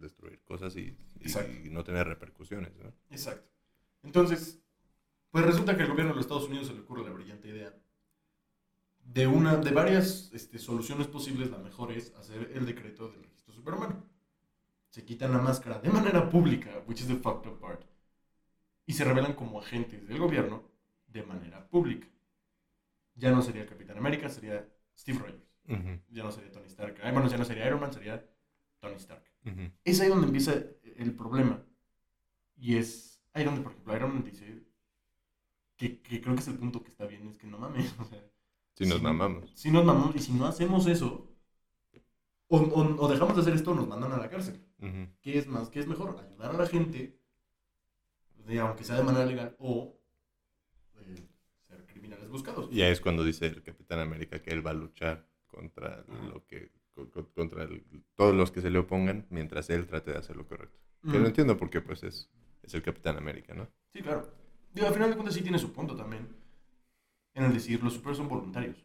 destruir 0.00 0.40
cosas 0.42 0.74
y, 0.74 0.96
y- 1.20 1.66
y 1.66 1.70
no 1.70 1.84
tener 1.84 2.08
repercusiones, 2.08 2.74
¿no? 2.78 2.92
Exacto. 3.10 3.48
Entonces, 4.02 4.60
pues 5.32 5.44
resulta 5.46 5.76
que 5.76 5.82
al 5.82 5.88
gobierno 5.88 6.12
de 6.12 6.16
los 6.16 6.26
Estados 6.26 6.46
Unidos 6.46 6.68
se 6.68 6.74
le 6.74 6.80
ocurre 6.80 7.02
la 7.02 7.10
brillante 7.10 7.48
idea 7.48 7.74
de 9.04 9.26
una 9.26 9.56
de 9.56 9.70
varias 9.70 10.30
este, 10.32 10.58
soluciones 10.58 11.06
posibles, 11.06 11.50
la 11.50 11.58
mejor 11.58 11.90
es 11.90 12.14
hacer 12.14 12.52
el 12.54 12.66
decreto 12.66 13.10
del 13.10 13.24
registro 13.24 13.52
superhumano. 13.52 14.04
Se 14.90 15.04
quitan 15.04 15.32
la 15.32 15.38
máscara 15.38 15.80
de 15.80 15.88
manera 15.88 16.28
pública, 16.28 16.82
which 16.86 17.00
is 17.00 17.08
the 17.08 17.16
fucked 17.16 17.50
up 17.50 17.58
part, 17.58 17.82
y 18.86 18.92
se 18.92 19.04
revelan 19.04 19.32
como 19.32 19.58
agentes 19.58 20.06
del 20.06 20.18
gobierno 20.18 20.64
de 21.06 21.22
manera 21.22 21.66
pública. 21.66 22.06
Ya 23.14 23.32
no 23.32 23.40
sería 23.40 23.62
el 23.62 23.68
Capitán 23.68 23.96
América, 23.96 24.28
sería 24.28 24.68
Steve 24.96 25.18
Rogers. 25.18 25.42
Ya 26.10 26.22
no 26.22 26.30
sería 26.30 26.52
Tony 26.52 26.66
Stark. 26.66 26.98
Ay, 27.02 27.12
bueno, 27.12 27.28
ya 27.28 27.38
no 27.38 27.44
sería 27.44 27.66
Iron 27.66 27.80
Man, 27.80 27.92
sería 27.92 28.22
Tony 28.80 28.96
Stark. 28.96 29.24
Es 29.82 30.00
ahí 30.00 30.08
donde 30.08 30.26
empieza 30.26 30.52
el 30.96 31.14
problema. 31.14 31.64
Y 32.56 32.76
es 32.76 33.22
ahí 33.32 33.44
donde, 33.44 33.62
por 33.62 33.72
ejemplo, 33.72 33.96
Iron 33.96 34.12
Man 34.12 34.24
dice 34.24 34.62
que, 35.88 36.00
que 36.00 36.20
creo 36.20 36.34
que 36.34 36.40
es 36.42 36.48
el 36.48 36.58
punto 36.58 36.82
que 36.82 36.90
está 36.90 37.06
bien, 37.06 37.26
es 37.28 37.38
que 37.38 37.46
no 37.46 37.58
mames. 37.58 37.92
O 38.00 38.04
sea, 38.04 38.22
Si 38.74 38.84
nos 38.86 38.98
Sí. 38.98 39.02
mamamos. 39.04 39.50
si 39.54 39.70
nos 39.70 39.84
mamamos 39.84 40.14
y 40.16 40.18
si 40.20 40.32
no 40.32 40.46
hacemos 40.46 40.86
eso, 40.86 41.28
o, 42.48 42.56
o- 42.58 42.96
o 43.04 43.08
dejamos 43.08 43.34
de 43.34 43.42
hacer 43.42 43.54
esto, 43.54 43.74
nos 43.74 43.88
mandan 43.88 44.12
a 44.12 44.18
la 44.18 44.28
cárcel. 44.30 44.60
Ujú. 44.80 45.08
¿Qué 45.20 45.38
es 45.38 45.46
más? 45.46 45.68
¿Qué 45.70 45.80
es 45.80 45.86
mejor? 45.86 46.18
Ayudar 46.18 46.50
a 46.54 46.58
la 46.58 46.66
gente, 46.66 47.18
de, 48.46 48.60
aunque 48.60 48.84
sea 48.84 48.96
de 48.96 49.02
manera 49.04 49.24
legal, 49.26 49.56
o 49.58 49.98
eh, 51.00 51.26
ser 51.68 51.86
criminales 51.86 52.28
buscados. 52.28 52.68
Y 52.72 52.82
ahí 52.82 52.92
es 52.92 53.00
cuando 53.00 53.24
dice 53.24 53.46
el 53.46 53.62
Capitán 53.62 53.98
América 54.00 54.40
que 54.42 54.50
él 54.50 54.64
va 54.66 54.70
a 54.70 54.74
luchar 54.74 55.26
contra 55.46 56.04
lo 56.30 56.46
que 56.46 56.70
co- 56.94 57.10
co- 57.10 57.28
contra 57.32 57.64
el- 57.64 57.84
todos 58.16 58.34
los 58.34 58.50
que 58.50 58.60
se 58.60 58.70
le 58.70 58.78
opongan 58.78 59.26
mientras 59.30 59.68
él 59.70 59.86
trate 59.86 60.12
de 60.12 60.18
hacer 60.18 60.36
lo 60.36 60.46
correcto. 60.46 60.78
Que 61.10 61.18
lo 61.18 61.26
entiendo 61.26 61.56
porque 61.56 61.80
pues 61.80 62.02
es, 62.04 62.30
es 62.62 62.74
el 62.74 62.82
Capitán 62.82 63.16
América, 63.16 63.54
¿no? 63.54 63.68
Sí, 63.92 64.00
claro. 64.02 64.28
Digo, 64.72 64.86
al 64.86 64.94
final 64.94 65.10
de 65.10 65.16
cuentas 65.16 65.34
sí 65.34 65.42
tiene 65.42 65.58
su 65.58 65.72
punto 65.72 65.94
también. 65.96 66.28
En 67.34 67.44
el 67.44 67.52
decir, 67.52 67.82
los 67.82 67.94
superhéroes 67.94 68.18
son 68.18 68.28
voluntarios. 68.28 68.84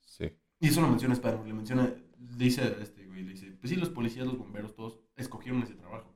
Sí. 0.00 0.30
Y 0.60 0.68
eso 0.68 0.80
lo 0.80 0.88
menciona 0.88 1.14
Spider-Man, 1.14 1.48
le 1.48 1.54
menciona, 1.54 1.84
le 1.84 2.44
dice 2.44 2.62
a 2.62 2.66
este 2.82 3.06
güey, 3.06 3.22
le 3.22 3.32
dice, 3.32 3.52
pues 3.52 3.70
sí, 3.70 3.76
los 3.76 3.90
policías, 3.90 4.26
los 4.26 4.38
bomberos, 4.38 4.74
todos 4.74 4.98
escogieron 5.16 5.62
ese 5.62 5.74
trabajo. 5.74 6.14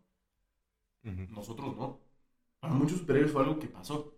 Nosotros 1.03 1.77
no. 1.77 2.01
Para 2.61 2.75
muchos 2.75 2.99
superhéroes 2.99 3.33
fue 3.33 3.43
algo 3.43 3.59
que 3.59 3.67
pasó. 3.67 4.15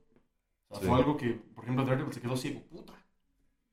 O 0.69 0.75
sea, 0.75 0.83
Sí. 0.83 0.87
fue 0.89 0.99
algo 0.99 1.17
que, 1.17 1.31
por 1.33 1.65
ejemplo, 1.65 1.85
Daredevil 1.85 2.13
se 2.13 2.21
quedó 2.21 2.37
ciego, 2.37 2.63
puta. 2.67 2.93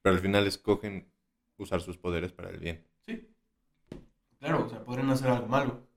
Pero 0.02 0.16
al 0.16 0.22
final 0.22 0.48
escogen 0.48 1.12
usar 1.58 1.82
sus 1.82 1.98
poderes 1.98 2.32
para 2.32 2.50
el 2.50 2.60
bien. 2.60 2.86
Sí. 3.06 3.28
Claro, 4.40 4.66
o 4.66 4.70
sea, 4.70 4.84
podrían 4.84 5.10
hacer 5.10 5.30
algo 5.30 5.48
malo. 5.48 5.88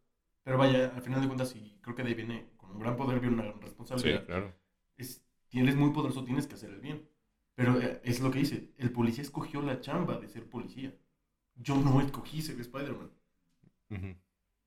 Pero 0.43 0.59
vaya, 0.59 0.93
al 0.95 1.03
final 1.03 1.21
de 1.21 1.27
cuentas, 1.29 1.51
sí, 1.51 1.79
creo 1.81 1.95
que 1.95 2.03
de 2.03 2.09
ahí 2.11 2.15
viene, 2.15 2.51
con 2.57 2.71
un 2.73 2.79
gran 2.81 2.97
poder 2.97 3.21
viene 3.21 3.35
una 3.37 3.45
gran 3.45 3.61
responsabilidad. 3.63 4.27
claro. 4.27 4.55
es, 4.97 5.24
eres 5.61 5.77
muy 5.77 5.91
poderoso, 5.91 6.25
tienes 6.25 6.47
que 6.47 6.55
hacer 6.55 6.71
el 6.71 6.81
bien. 6.81 7.09
Pero 7.55 7.81
eh, 7.81 8.01
es 8.05 8.21
lo 8.21 8.31
que 8.31 8.41
dice, 8.41 8.73
el 8.79 8.91
policía 8.91 9.23
escogió 9.23 9.63
la 9.63 9.81
chamba 9.81 10.19
de 10.19 10.29
ser 10.29 10.49
policía. 10.49 10.93
Yo 11.57 11.77
no 11.77 12.01
escogí 12.01 12.43
ser 12.43 12.61
Spider-Man. 12.61 13.11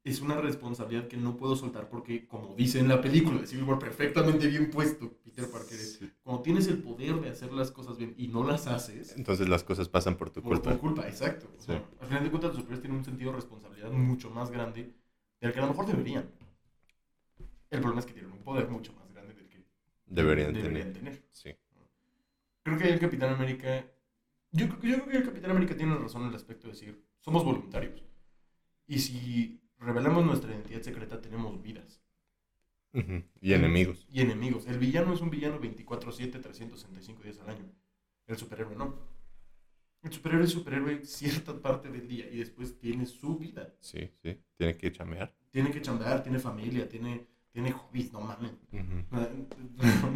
Es 0.03 0.21
una 0.21 0.37
responsabilidad 0.39 1.09
que 1.09 1.17
no 1.17 1.35
puedo 1.35 1.57
soltar 1.57 1.89
porque, 1.89 2.25
como 2.27 2.55
dice 2.55 2.79
en 2.79 2.87
la 2.87 3.01
película 3.01 3.41
de 3.41 3.47
Civil 3.47 3.65
War, 3.65 3.77
perfectamente 3.77 4.47
bien 4.47 4.69
puesto, 4.71 5.11
Peter 5.21 5.49
Parker, 5.51 5.77
Sí. 5.77 6.09
cuando 6.23 6.41
tienes 6.43 6.67
el 6.67 6.81
poder 6.81 7.19
de 7.19 7.29
hacer 7.29 7.51
las 7.51 7.71
cosas 7.71 7.97
bien 7.97 8.13
y 8.17 8.29
no 8.29 8.45
las 8.45 8.67
haces, 8.67 9.17
Entonces 9.17 9.49
las 9.49 9.65
cosas 9.65 9.89
pasan 9.89 10.15
por 10.15 10.29
tu 10.29 10.41
por 10.41 10.53
culpa. 10.53 10.71
tu 10.71 10.79
culpa, 10.79 11.07
exacto. 11.09 11.49
O 11.57 11.61
sea, 11.61 11.79
Sí. 11.79 11.83
al 11.99 12.07
final 12.07 12.23
de 12.23 12.29
cuentas, 12.29 12.51
los 12.51 12.59
superhéroes 12.59 12.81
tienen 12.81 12.99
un 12.99 13.03
sentido 13.03 13.31
de 13.31 13.35
responsabilidad 13.35 13.91
mucho 13.91 14.29
más 14.29 14.49
grande 14.49 14.93
del 15.41 15.51
que 15.51 15.59
a 15.59 15.63
lo 15.63 15.67
mejor 15.69 15.85
deberían. 15.87 16.31
El 17.69 17.81
problema 17.81 17.99
es 17.99 18.05
que 18.05 18.13
tienen 18.13 18.31
un 18.31 18.39
poder 18.43 18.69
mucho 18.69 18.93
más 18.93 19.06
Deberían, 20.07 20.53
deberían 20.53 20.93
tener. 20.93 21.17
tener. 21.17 21.23
Sí. 21.31 21.51
Creo 22.63 22.77
que 22.77 22.89
el 22.89 22.99
Capitán 22.99 23.33
América. 23.33 23.85
Yo, 24.51 24.67
creo- 24.69 24.97
yo 24.97 25.03
creo 25.03 25.07
que 25.09 25.17
el 25.17 25.25
Capitán 25.25 25.51
América 25.51 25.75
tiene 25.75 25.95
razón 25.95 26.23
en 26.23 26.29
el 26.29 26.35
aspecto 26.35 26.67
de 26.67 26.73
decir: 26.73 27.03
somos 27.19 27.43
voluntarios. 27.43 28.03
Y 28.87 28.99
si 28.99 29.61
revelamos 29.79 30.25
nuestra 30.25 30.51
identidad 30.51 30.81
secreta, 30.81 31.19
tenemos 31.21 31.61
vidas 31.61 32.01
Ujú. 32.93 33.21
Y 33.41 33.53
enemigos. 33.53 34.07
y 34.09 34.21
enemigos. 34.21 34.65
El 34.67 34.79
villano 34.79 35.13
es 35.13 35.21
un 35.21 35.29
villano 35.29 35.59
24-7, 35.59 36.41
365 36.41 37.21
días 37.23 37.39
al 37.39 37.49
año. 37.49 37.65
El 38.27 38.37
superhéroe 38.37 38.75
no. 38.75 38.97
El 40.03 40.11
superhéroe 40.13 40.45
es 40.45 40.51
superhéroe 40.51 41.05
cierta 41.05 41.59
parte 41.61 41.89
del 41.89 42.07
día 42.07 42.29
y 42.29 42.37
después 42.37 42.79
tiene 42.79 43.05
su 43.05 43.37
vida. 43.37 43.73
Sí, 43.81 44.09
sí. 44.23 44.39
Tiene 44.55 44.77
que 44.77 44.91
chamear. 44.91 45.35
Tiene 45.51 45.71
que 45.71 45.81
chambear, 45.81 46.23
tiene 46.23 46.39
familia, 46.39 46.87
tiene, 46.87 47.27
tiene 47.51 47.71
hobbies, 47.73 48.13
no 48.13 48.21
mames. 48.21 48.51
Ujú. 48.71 49.05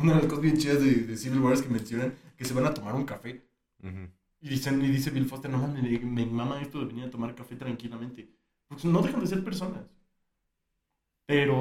Una 0.01 0.13
de 0.13 0.19
las 0.19 0.27
cosas 0.27 0.41
bien 0.43 0.57
chidas 0.57 0.81
de, 0.81 0.93
de 1.09 1.17
Civil 1.17 1.39
War 1.39 1.53
es 1.53 1.61
que 1.61 1.69
mencionan 1.69 2.13
que 2.37 2.45
se 2.45 2.53
van 2.53 2.65
a 2.65 2.73
tomar 2.73 2.95
un 2.95 3.05
café. 3.05 3.41
Ujú. 3.83 4.07
Y, 4.41 4.49
dicen, 4.49 4.83
y 4.83 4.89
dice 4.89 5.11
Bill 5.11 5.25
Foster, 5.27 5.51
no 5.51 5.57
mames, 5.59 5.83
me, 5.83 5.99
me 5.99 6.25
mama 6.25 6.61
esto 6.61 6.79
de 6.79 6.85
venir 6.87 7.05
a 7.05 7.11
tomar 7.11 7.35
café 7.35 7.55
tranquilamente. 7.55 8.29
Porque 8.67 8.87
no 8.87 9.01
dejan 9.01 9.21
de 9.21 9.27
ser 9.27 9.43
personas. 9.43 9.83
Pero 11.25 11.57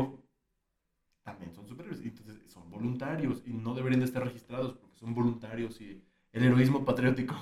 también 1.23 1.55
son 1.55 1.67
superhéroes. 1.67 2.05
y 2.05 2.09
Entonces 2.09 2.37
son 2.53 2.71
voluntarios 2.71 3.43
y 3.47 3.53
no 3.53 3.75
deberían 3.75 4.01
de 4.01 4.07
estar 4.07 4.23
registrados 4.25 4.75
porque 4.75 4.99
son 4.99 5.15
voluntarios 5.15 5.81
y 5.81 6.03
el 6.33 6.45
heroísmo 6.45 6.85
patriótico 6.85 7.35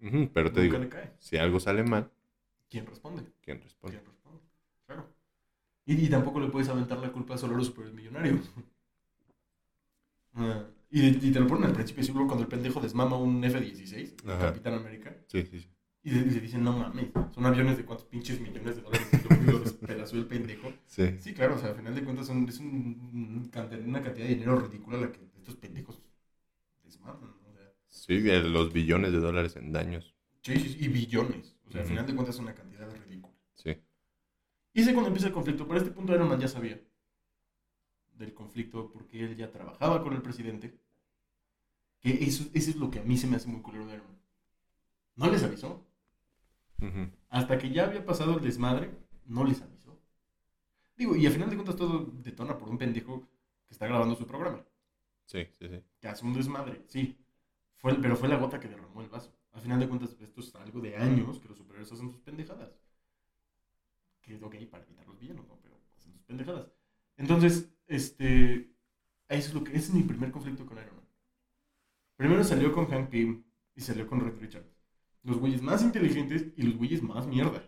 Ujú, 0.00 0.30
Pero 0.32 0.52
te 0.52 0.60
nunca 0.60 0.62
digo, 0.62 0.78
le 0.78 0.88
cae. 0.88 1.12
si 1.18 1.36
algo 1.36 1.60
sale 1.60 1.82
mal, 1.84 2.10
¿Quién 2.70 2.86
responde? 2.86 3.22
¿quién 3.42 3.60
responde? 3.62 3.98
¿Quién 3.98 4.06
responde? 4.06 4.40
Claro. 4.86 5.06
Y, 5.86 5.94
y 6.06 6.10
tampoco 6.10 6.40
le 6.40 6.48
puedes 6.50 6.68
aventar 6.70 6.98
la 7.00 7.12
culpa 7.12 7.38
solo 7.38 7.54
a 7.54 7.58
los 7.58 7.68
superhéroes 7.68 8.50
y, 10.90 11.06
y 11.08 11.32
te 11.32 11.40
lo 11.40 11.46
ponen 11.46 11.64
al 11.64 11.72
principio, 11.72 12.02
seguro 12.02 12.26
cuando 12.26 12.44
el 12.44 12.48
pendejo 12.48 12.80
desmama 12.80 13.16
un 13.16 13.42
F-16, 13.44 14.24
el 14.24 14.30
Ajá. 14.30 14.46
Capitán 14.48 14.74
América. 14.74 15.16
Sí, 15.28 15.42
sí, 15.50 15.60
sí. 15.60 15.68
Y 16.02 16.12
le, 16.12 16.22
dicen, 16.40 16.64
no 16.64 16.72
mames, 16.78 17.08
son 17.34 17.44
aviones 17.44 17.76
de 17.76 17.84
cuántos 17.84 18.06
pinches 18.06 18.40
millones 18.40 18.76
de 18.76 18.82
dólares. 18.82 19.06
Y 19.86 19.92
los 19.92 20.12
el 20.12 20.26
pendejo. 20.26 20.72
Sí. 20.86 21.16
Sí, 21.18 21.34
claro, 21.34 21.56
o 21.56 21.58
sea, 21.58 21.70
al 21.70 21.76
final 21.76 21.94
de 21.94 22.02
cuentas 22.02 22.26
son, 22.26 22.48
es 22.48 22.58
un, 22.58 23.42
una 23.42 24.00
cantidad 24.02 24.26
de 24.26 24.34
dinero 24.34 24.58
ridícula 24.58 24.98
la 24.98 25.12
que 25.12 25.20
estos 25.36 25.56
pendejos 25.56 26.00
desmaman. 26.84 27.20
¿no? 27.42 27.50
O 27.50 27.52
sea, 27.52 27.72
Sí, 27.86 28.18
los 28.20 28.72
billones 28.72 29.12
de 29.12 29.18
dólares 29.18 29.56
en 29.56 29.72
daños. 29.72 30.14
sí, 30.42 30.56
sí, 30.56 30.76
y 30.80 30.88
billones. 30.88 31.56
O 31.66 31.70
sea, 31.70 31.82
al 31.82 31.86
final 31.86 32.06
de 32.06 32.14
cuentas 32.14 32.34
es 32.34 32.40
una 32.40 32.54
cantidad 32.54 32.88
ridícula. 33.04 33.34
Sí. 33.54 33.76
Y 34.72 34.82
sé 34.82 34.92
cuando 34.92 35.08
empieza 35.08 35.28
el 35.28 35.34
conflicto. 35.34 35.66
Para 35.68 35.80
este 35.80 35.90
punto 35.90 36.14
Iron 36.14 36.28
Man 36.28 36.40
ya 36.40 36.48
sabía 36.48 36.80
del 38.20 38.34
conflicto 38.34 38.90
porque 38.92 39.24
él 39.24 39.36
ya 39.36 39.50
trabajaba 39.50 40.02
con 40.02 40.12
el 40.12 40.22
presidente. 40.22 40.78
Que 42.00 42.10
eso, 42.24 42.44
eso 42.54 42.70
es 42.70 42.76
lo 42.76 42.90
que 42.90 43.00
a 43.00 43.02
mí 43.02 43.16
se 43.16 43.26
me 43.26 43.36
hace 43.36 43.48
muy 43.48 43.62
culero 43.62 43.86
de. 43.86 44.00
No 45.16 45.30
les 45.30 45.42
avisó. 45.42 45.84
Ujú. 46.80 47.10
Hasta 47.28 47.58
que 47.58 47.70
ya 47.70 47.84
había 47.84 48.04
pasado 48.04 48.36
el 48.36 48.42
desmadre, 48.42 48.90
no 49.26 49.44
les 49.44 49.60
avisó. 49.60 49.98
Digo, 50.96 51.16
y 51.16 51.26
al 51.26 51.32
final 51.32 51.50
de 51.50 51.56
cuentas 51.56 51.76
todo 51.76 52.10
detona 52.22 52.56
por 52.56 52.68
un 52.68 52.78
pendejo 52.78 53.28
que 53.66 53.72
está 53.72 53.86
grabando 53.86 54.14
su 54.14 54.26
programa. 54.26 54.64
Sí, 55.26 55.46
sí, 55.58 55.68
sí. 55.68 55.82
Que 56.00 56.08
hace 56.08 56.24
un 56.24 56.34
desmadre, 56.34 56.82
sí. 56.86 57.18
Fue, 57.76 57.94
pero 57.94 58.16
fue 58.16 58.28
la 58.28 58.36
gota 58.36 58.60
que 58.60 58.68
derramó 58.68 59.00
el 59.00 59.08
vaso. 59.08 59.32
Al 59.52 59.62
final 59.62 59.80
de 59.80 59.88
cuentas, 59.88 60.16
esto 60.20 60.40
es 60.40 60.54
algo 60.54 60.80
de 60.80 60.96
años 60.96 61.38
que 61.38 61.48
los 61.48 61.56
superhéroes 61.56 61.90
hacen 61.92 62.10
sus 62.10 62.20
pendejadas. 62.20 62.70
Que 64.20 64.34
es 64.34 64.42
ok 64.42 64.56
para 64.70 64.84
evitar 64.84 65.06
los 65.06 65.18
villanos, 65.18 65.46
¿no? 65.48 65.58
Pero 65.62 65.74
hacen 65.96 66.12
sus 66.12 66.22
pendejadas. 66.22 66.70
Entonces, 67.16 67.70
este. 67.90 68.70
Eso 69.28 69.48
es 69.48 69.54
lo 69.54 69.64
que. 69.64 69.72
Ese 69.72 69.88
es 69.88 69.94
mi 69.94 70.02
primer 70.02 70.30
conflicto 70.30 70.64
con 70.64 70.78
Iron 70.78 70.96
Man. 70.96 71.06
Primero 72.16 72.44
salió 72.44 72.72
con 72.72 72.86
Hank 72.86 73.10
Pym 73.10 73.44
y 73.74 73.80
salió 73.80 74.06
con 74.06 74.20
Red 74.20 74.38
Richards. 74.40 74.68
Los 75.22 75.38
güeyes 75.38 75.62
más 75.62 75.82
inteligentes 75.82 76.46
y 76.56 76.62
los 76.62 76.76
güeyes 76.76 77.02
más 77.02 77.26
mierda. 77.26 77.62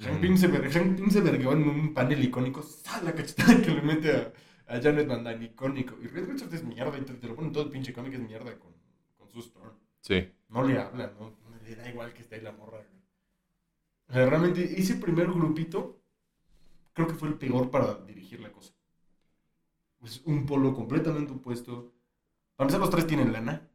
Hank. 0.00 0.20
Pym 0.20 0.36
se, 0.36 0.48
vergueó 0.48 1.52
en 1.52 1.68
un 1.68 1.94
panel 1.94 2.22
icónico. 2.24 2.62
¡Sal! 2.62 3.04
La 3.04 3.14
cachetada 3.14 3.60
que 3.62 3.70
le 3.70 3.82
mete 3.82 4.12
a, 4.12 4.32
a 4.66 4.80
Janet 4.80 5.06
Van 5.06 5.24
Dyne, 5.24 5.46
icónico. 5.46 5.96
Y 6.02 6.08
Red 6.08 6.28
Richards 6.28 6.54
es 6.54 6.64
mierda. 6.64 6.98
Y 6.98 7.02
te, 7.02 7.14
te 7.14 7.28
lo 7.28 7.36
ponen 7.36 7.52
todo 7.52 7.64
el 7.64 7.70
pinche 7.70 7.92
cómic, 7.92 8.14
es 8.14 8.20
mierda 8.20 8.58
con, 8.58 8.72
con 9.16 9.30
su 9.30 9.40
Storm. 9.40 9.74
Sí. 10.00 10.28
No 10.48 10.64
le 10.64 10.78
habla, 10.78 11.12
¿no? 11.18 11.36
Le 11.64 11.76
da 11.76 11.88
igual 11.88 12.12
que 12.12 12.22
esté 12.22 12.36
ahí 12.36 12.40
la 12.42 12.52
morra. 12.52 12.80
O 14.08 14.12
sea, 14.12 14.26
realmente 14.26 14.78
ese 14.78 14.96
primer 14.96 15.28
grupito 15.28 16.02
creo 16.92 17.08
que 17.08 17.14
fue 17.14 17.28
el 17.28 17.34
peor 17.34 17.70
para 17.70 17.94
dirigir 18.04 18.40
la 18.40 18.52
cosa. 18.52 18.72
Es 20.04 20.22
un 20.26 20.46
polo 20.46 20.74
completamente 20.74 21.32
opuesto. 21.32 21.92
Para 22.56 22.66
empezar, 22.66 22.80
los 22.80 22.90
tres 22.90 23.06
tienen 23.06 23.32
lana. 23.32 23.68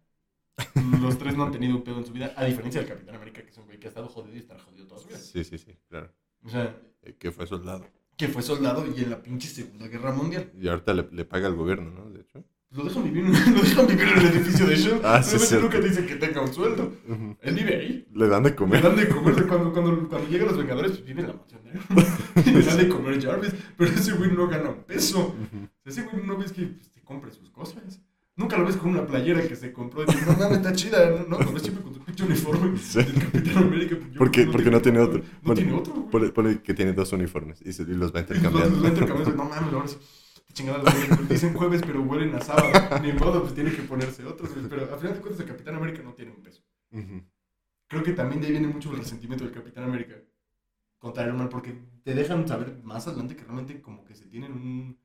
Los 1.02 1.18
tres 1.18 1.38
no 1.38 1.44
han 1.46 1.52
tenido 1.54 1.76
un 1.78 1.84
pedo 1.84 2.00
en 2.00 2.06
su 2.06 2.12
vida, 2.12 2.34
a 2.36 2.44
diferencia 2.46 2.82
del 2.82 2.90
Capitán 2.90 3.16
América, 3.16 3.42
que 3.42 3.50
es 3.50 3.58
un 3.58 3.66
güey 3.66 3.80
que 3.80 3.88
ha 3.88 3.90
estado 3.90 4.10
jodido 4.10 4.36
y 4.36 4.40
estará 4.40 4.60
jodido 4.62 4.88
toda 4.88 5.00
su 5.02 5.08
vida. 5.08 5.18
Sí, 5.18 5.44
sí, 5.46 5.58
sí, 5.58 5.74
claro. 5.88 6.12
O 6.44 6.50
sea, 6.50 6.76
Eh, 7.02 7.16
Que 7.18 7.32
fue 7.32 7.48
soldado. 7.48 7.86
que 8.18 8.28
fue 8.28 8.42
soldado 8.42 8.86
y 8.86 9.02
en 9.04 9.10
la 9.10 9.24
pinche 9.24 9.48
Segunda 9.48 9.88
Guerra 9.88 10.12
Mundial. 10.12 10.52
Y 10.60 10.68
ahorita 10.68 10.94
le, 10.94 11.08
le 11.12 11.24
paga 11.24 11.48
al 11.48 11.56
gobierno, 11.56 11.92
¿no? 11.92 12.10
De 12.10 12.22
hecho. 12.22 12.44
Lo 12.72 12.84
dejan 12.84 13.04
vivir, 13.04 13.24
lo 13.26 13.32
dejan 13.62 13.88
vivir 13.88 14.04
en 14.08 14.18
el 14.20 14.26
edificio 14.28 14.68
de 14.68 14.76
Shield. 14.76 15.02
Ah, 15.04 15.24
sí, 15.24 15.40
cierto. 15.40 15.66
nunca 15.66 15.80
dicen 15.80 16.06
que 16.06 16.16
tenga 16.16 16.42
un 16.42 16.54
sueldo. 16.54 16.94
Ujú. 17.08 17.36
Él 17.42 17.56
vive 17.56 17.76
ahí. 17.76 18.08
Le 18.14 18.28
dan 18.28 18.44
de 18.44 18.52
Le 18.52 18.56
comer. 18.56 18.84
dan 18.84 18.96
de 18.96 19.10
comer 19.10 19.48
cuando, 19.48 19.74
cuando, 19.74 20.08
cuando 20.08 20.30
llegan 20.30 20.48
los 20.50 20.58
Vengadores, 20.58 20.92
pues 20.92 21.06
vive 21.06 21.22
en 21.22 21.28
la 21.30 21.34
mansión. 21.34 21.62
Y 22.46 22.52
le 22.52 22.62
dan 22.64 22.78
de 22.78 22.88
comer 22.90 23.22
Jarvis, 23.24 23.54
pero 23.76 23.92
ese 23.92 24.14
güey 24.14 24.32
no 24.32 24.48
gana 24.48 24.70
un 24.70 24.84
peso. 24.84 25.20
Ujú. 25.30 25.68
Ese 25.84 26.04
güey 26.04 26.24
no 26.26 26.38
ves 26.38 26.52
que 26.52 26.62
pues, 26.68 26.92
te 26.92 27.02
compre 27.02 27.32
sus 27.32 27.50
cosas. 27.50 28.00
Nunca 28.36 28.56
lo 28.58 28.66
ves 28.66 28.78
con 28.78 28.92
una 28.92 29.06
playera 29.06 29.46
que 29.48 29.56
se 29.56 29.74
compró. 29.74 30.04
Y 30.04 30.06
dices, 30.06 30.28
no 30.28 30.34
mames, 30.38 30.58
está 30.60 30.72
chida. 30.74 31.10
No, 31.10 31.26
no, 31.28 31.44
lo 31.44 31.52
ves 31.52 31.64
siempre 31.64 31.84
con 31.84 31.94
su 31.96 32.00
pinche 32.06 32.24
uniforme 32.24 32.78
Sí. 32.78 33.00
del 33.00 33.14
Capitán 33.16 33.58
América. 33.64 33.96
pues, 34.00 34.16
¿Por 34.18 34.30
qué? 34.32 34.46
que 34.46 34.52
Porque 34.52 34.70
no 34.72 34.80
tiene 34.82 35.00
otro. 35.00 35.18
No 35.20 35.26
Bueno, 35.42 35.56
tiene 35.56 35.74
otro. 35.74 36.10
Ponle, 36.34 36.62
que 36.62 36.74
tiene 36.76 36.94
dos 36.94 37.12
uniformes 37.14 37.62
y, 37.66 37.74
se- 37.74 37.82
y 37.84 37.96
los 37.96 38.14
va 38.16 38.20
Y 38.20 38.24
los- 38.24 38.30
los 38.30 38.38
intercambiando. 38.38 38.82
va 38.84 38.88
intercambiando, 38.90 39.36
No 39.36 39.50
mames, 39.50 39.74
ahora 39.74 39.88
sí. 39.88 39.98
Güey, 40.58 41.28
dicen 41.30 41.54
jueves, 41.54 41.82
pero 41.86 42.02
huelen 42.02 42.36
a 42.36 42.42
sábado. 42.42 43.00
Ni 43.02 43.14
modo, 43.14 43.42
pues 43.42 43.54
tiene 43.54 43.72
que 43.72 43.82
ponerse 43.84 44.26
otros. 44.26 44.54
güey. 44.54 44.68
Pero 44.68 44.92
al 44.94 45.00
final 45.00 45.16
de 45.16 45.22
cuentas, 45.22 45.40
el 45.42 45.48
Capitán 45.48 45.76
América 45.76 46.02
no 46.04 46.14
tiene 46.14 46.32
un 46.32 46.42
peso. 46.44 46.64
Creo 47.88 48.04
que 48.04 48.14
también 48.14 48.42
de 48.42 48.48
ahí 48.48 48.52
viene 48.54 48.68
mucho 48.68 48.92
el 48.92 48.98
resentimiento 48.98 49.44
del 49.46 49.54
Capitán 49.54 49.84
América 49.86 50.16
contra 51.00 51.24
Iron 51.24 51.38
Man, 51.38 51.50
porque 51.50 51.76
te 52.04 52.14
dejan 52.14 52.48
saber 52.48 52.80
más 52.84 53.08
adelante 53.08 53.36
que 53.36 53.44
realmente 53.44 53.82
como 53.82 54.04
que 54.06 54.14
se 54.16 54.26
tienen 54.28 54.52
un, 54.52 54.98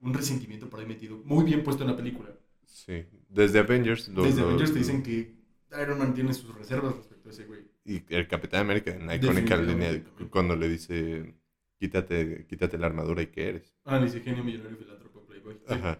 un 0.00 0.14
resentimiento 0.14 0.68
por 0.68 0.80
ahí 0.80 0.86
metido, 0.86 1.18
muy 1.24 1.44
bien 1.44 1.62
puesto 1.62 1.84
en 1.84 1.90
la 1.90 1.96
película. 1.96 2.30
Sí. 2.64 3.04
Desde 3.28 3.58
Avengers. 3.60 4.08
lo- 4.08 4.22
Desde 4.24 4.40
lo- 4.40 4.46
Avengers 4.48 4.72
te 4.72 4.78
dicen 4.78 5.02
que 5.02 5.36
Iron 5.82 5.98
Man 5.98 6.14
tiene 6.14 6.32
sus 6.32 6.52
reservas 6.54 6.96
respecto 6.96 7.28
a 7.28 7.32
ese 7.32 7.44
güey. 7.44 7.60
Y 7.84 8.02
el 8.14 8.26
Capitán 8.26 8.62
América 8.62 8.90
en 8.92 9.06
la 9.06 9.14
icónica 9.16 9.56
línea 9.56 10.02
cuando 10.30 10.56
le 10.56 10.68
dice 10.68 11.34
quítate, 11.78 12.46
quítate 12.46 12.78
la 12.78 12.86
armadura 12.86 13.22
y 13.22 13.26
qué 13.28 13.48
eres. 13.48 13.74
Ah, 13.84 13.98
dice 13.98 14.20
genio 14.20 14.44
millonario 14.44 14.76
filántropo 14.76 15.24
playboy. 15.26 15.54
Sí. 15.66 15.74
Ajá. 15.74 15.98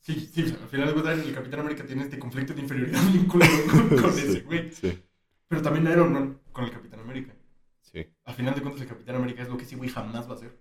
Sí, 0.00 0.14
sí, 0.32 0.42
o 0.44 0.46
sea, 0.46 0.58
al 0.62 0.68
final 0.68 0.86
de 0.88 0.92
cuentas 0.94 1.18
el 1.26 1.34
Capitán 1.34 1.60
América 1.60 1.84
tiene 1.84 2.02
este 2.02 2.18
conflicto 2.18 2.54
de 2.54 2.60
inferioridad 2.62 3.00
bien 3.12 3.26
culero 3.26 3.52
con, 3.70 3.88
con 4.00 4.12
Sí, 4.14 4.20
ese 4.26 4.40
güey. 4.42 4.70
Sí, 4.72 5.02
Pero 5.48 5.62
también 5.62 5.86
Iron 5.92 6.12
Man 6.12 6.40
con 6.52 6.64
el 6.64 6.70
Capitán 6.70 7.00
América. 7.00 7.34
sí. 7.82 8.06
Al 8.24 8.34
final 8.34 8.54
de 8.54 8.60
cuentas 8.62 8.82
el 8.82 8.88
Capitán 8.88 9.16
América 9.16 9.42
es 9.42 9.48
lo 9.48 9.56
que 9.56 9.64
ese 9.64 9.76
güey 9.76 9.90
jamás 9.90 10.26
va 10.28 10.32
a 10.32 10.36
hacer. 10.36 10.56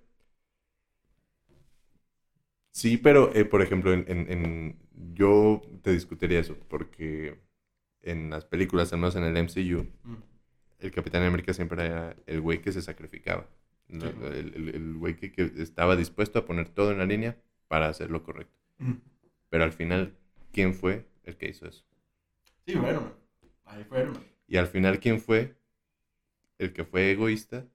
Sí, 2.72 2.98
pero 2.98 3.34
eh, 3.34 3.46
por 3.46 3.62
ejemplo, 3.62 3.92
en, 3.94 4.06
en- 4.08 4.32
en- 4.32 4.80
yo 5.14 5.62
te 5.82 5.92
discutiría 5.92 6.40
eso, 6.40 6.56
porque 6.70 7.40
en 8.02 8.30
las 8.30 8.46
películas, 8.46 8.94
al 8.94 9.00
menos 9.00 9.16
en 9.16 9.24
el 9.24 9.36
MCU, 9.38 9.84
Mm. 10.04 10.16
el 10.80 10.92
Capitán 10.92 11.24
América 11.24 11.54
siempre 11.54 11.86
era 11.86 12.16
el 12.28 12.42
güey 12.42 12.62
que 12.62 12.72
se 12.72 12.82
sacrificaba. 12.82 13.48
Sí. 13.90 13.96
El, 14.00 14.96
güey 14.98 15.16
que, 15.16 15.32
que 15.32 15.52
estaba 15.58 15.96
dispuesto 15.96 16.40
a 16.40 16.46
poner 16.46 16.70
todo 16.70 16.92
en 16.92 16.98
la 16.98 17.06
línea 17.06 17.38
para 17.68 17.88
hacer 17.90 18.10
lo 18.12 18.24
correcto. 18.24 18.58
Mm. 18.80 18.94
Pero 19.50 19.64
al 19.64 19.72
final, 19.72 20.14
¿quién 20.52 20.74
fue 20.74 21.06
el 21.24 21.38
que 21.38 21.50
hizo 21.50 21.68
eso? 21.68 21.84
Sí, 22.66 22.76
Man. 22.76 23.14
Ahí 23.66 23.84
fue 23.84 24.02
Iron 24.02 24.14
Man. 24.14 24.24
Y 24.48 24.58
al 24.58 24.68
final, 24.68 25.00
¿quién 25.00 25.20
fue 25.22 25.56
el 26.58 26.74
que 26.74 26.84
fue 26.84 27.12
egoísta 27.12 27.66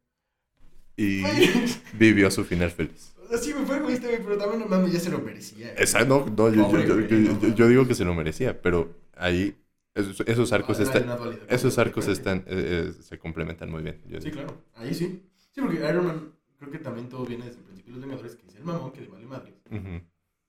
y 0.96 1.22
vivió 1.94 2.30
su 2.30 2.44
final 2.44 2.70
feliz? 2.70 3.14
sí 3.40 3.54
me 3.54 3.64
fue 3.64 3.78
egoísta, 3.78 4.08
pero 4.22 4.36
también 4.36 4.60
no 4.60 4.66
mames, 4.66 4.92
ya 4.92 5.00
se 5.00 5.10
lo 5.10 5.18
merecía. 5.20 5.72
Esa, 5.74 6.04
no, 6.04 6.26
no, 6.26 6.50
yo, 6.52 6.54
yo- 6.54 6.62
Pobre 6.68 7.08
yo- 7.08 7.40
yo- 7.48 7.54
no 7.64 7.68
digo 7.68 7.86
que 7.88 7.94
se 7.94 8.04
lo 8.04 8.14
merecía, 8.14 8.60
pero 8.60 8.94
ahí 9.16 9.56
esos, 9.94 10.20
esos 10.26 10.52
arcos 10.52 10.80
Ah, 10.80 10.82
están, 10.82 11.18
esos 11.48 11.78
arcos 11.78 12.08
están, 12.08 12.44
eh, 12.46 12.92
se 13.00 13.18
complementan 13.18 13.70
muy 13.70 13.82
bien. 13.82 13.98
Sí, 14.06 14.18
digo. 14.18 14.32
claro. 14.36 14.62
Ahí 14.74 14.92
sí. 14.94 15.22
Sí, 15.52 15.60
porque 15.60 15.76
Iron 15.76 16.06
Man, 16.06 16.32
creo 16.58 16.70
que 16.70 16.78
también 16.78 17.08
todo 17.08 17.24
viene 17.26 17.44
desde 17.46 17.58
el 17.60 17.64
principio 17.64 17.92
de 17.94 18.00
los 18.00 18.08
Vengadores, 18.08 18.36
que 18.36 18.46
es 18.48 18.54
el 18.56 18.64
mamón 18.64 18.92
que 18.92 19.00
le 19.02 19.08
vale 19.08 19.26
madre. 19.26 19.54
Ujú, 19.70 20.00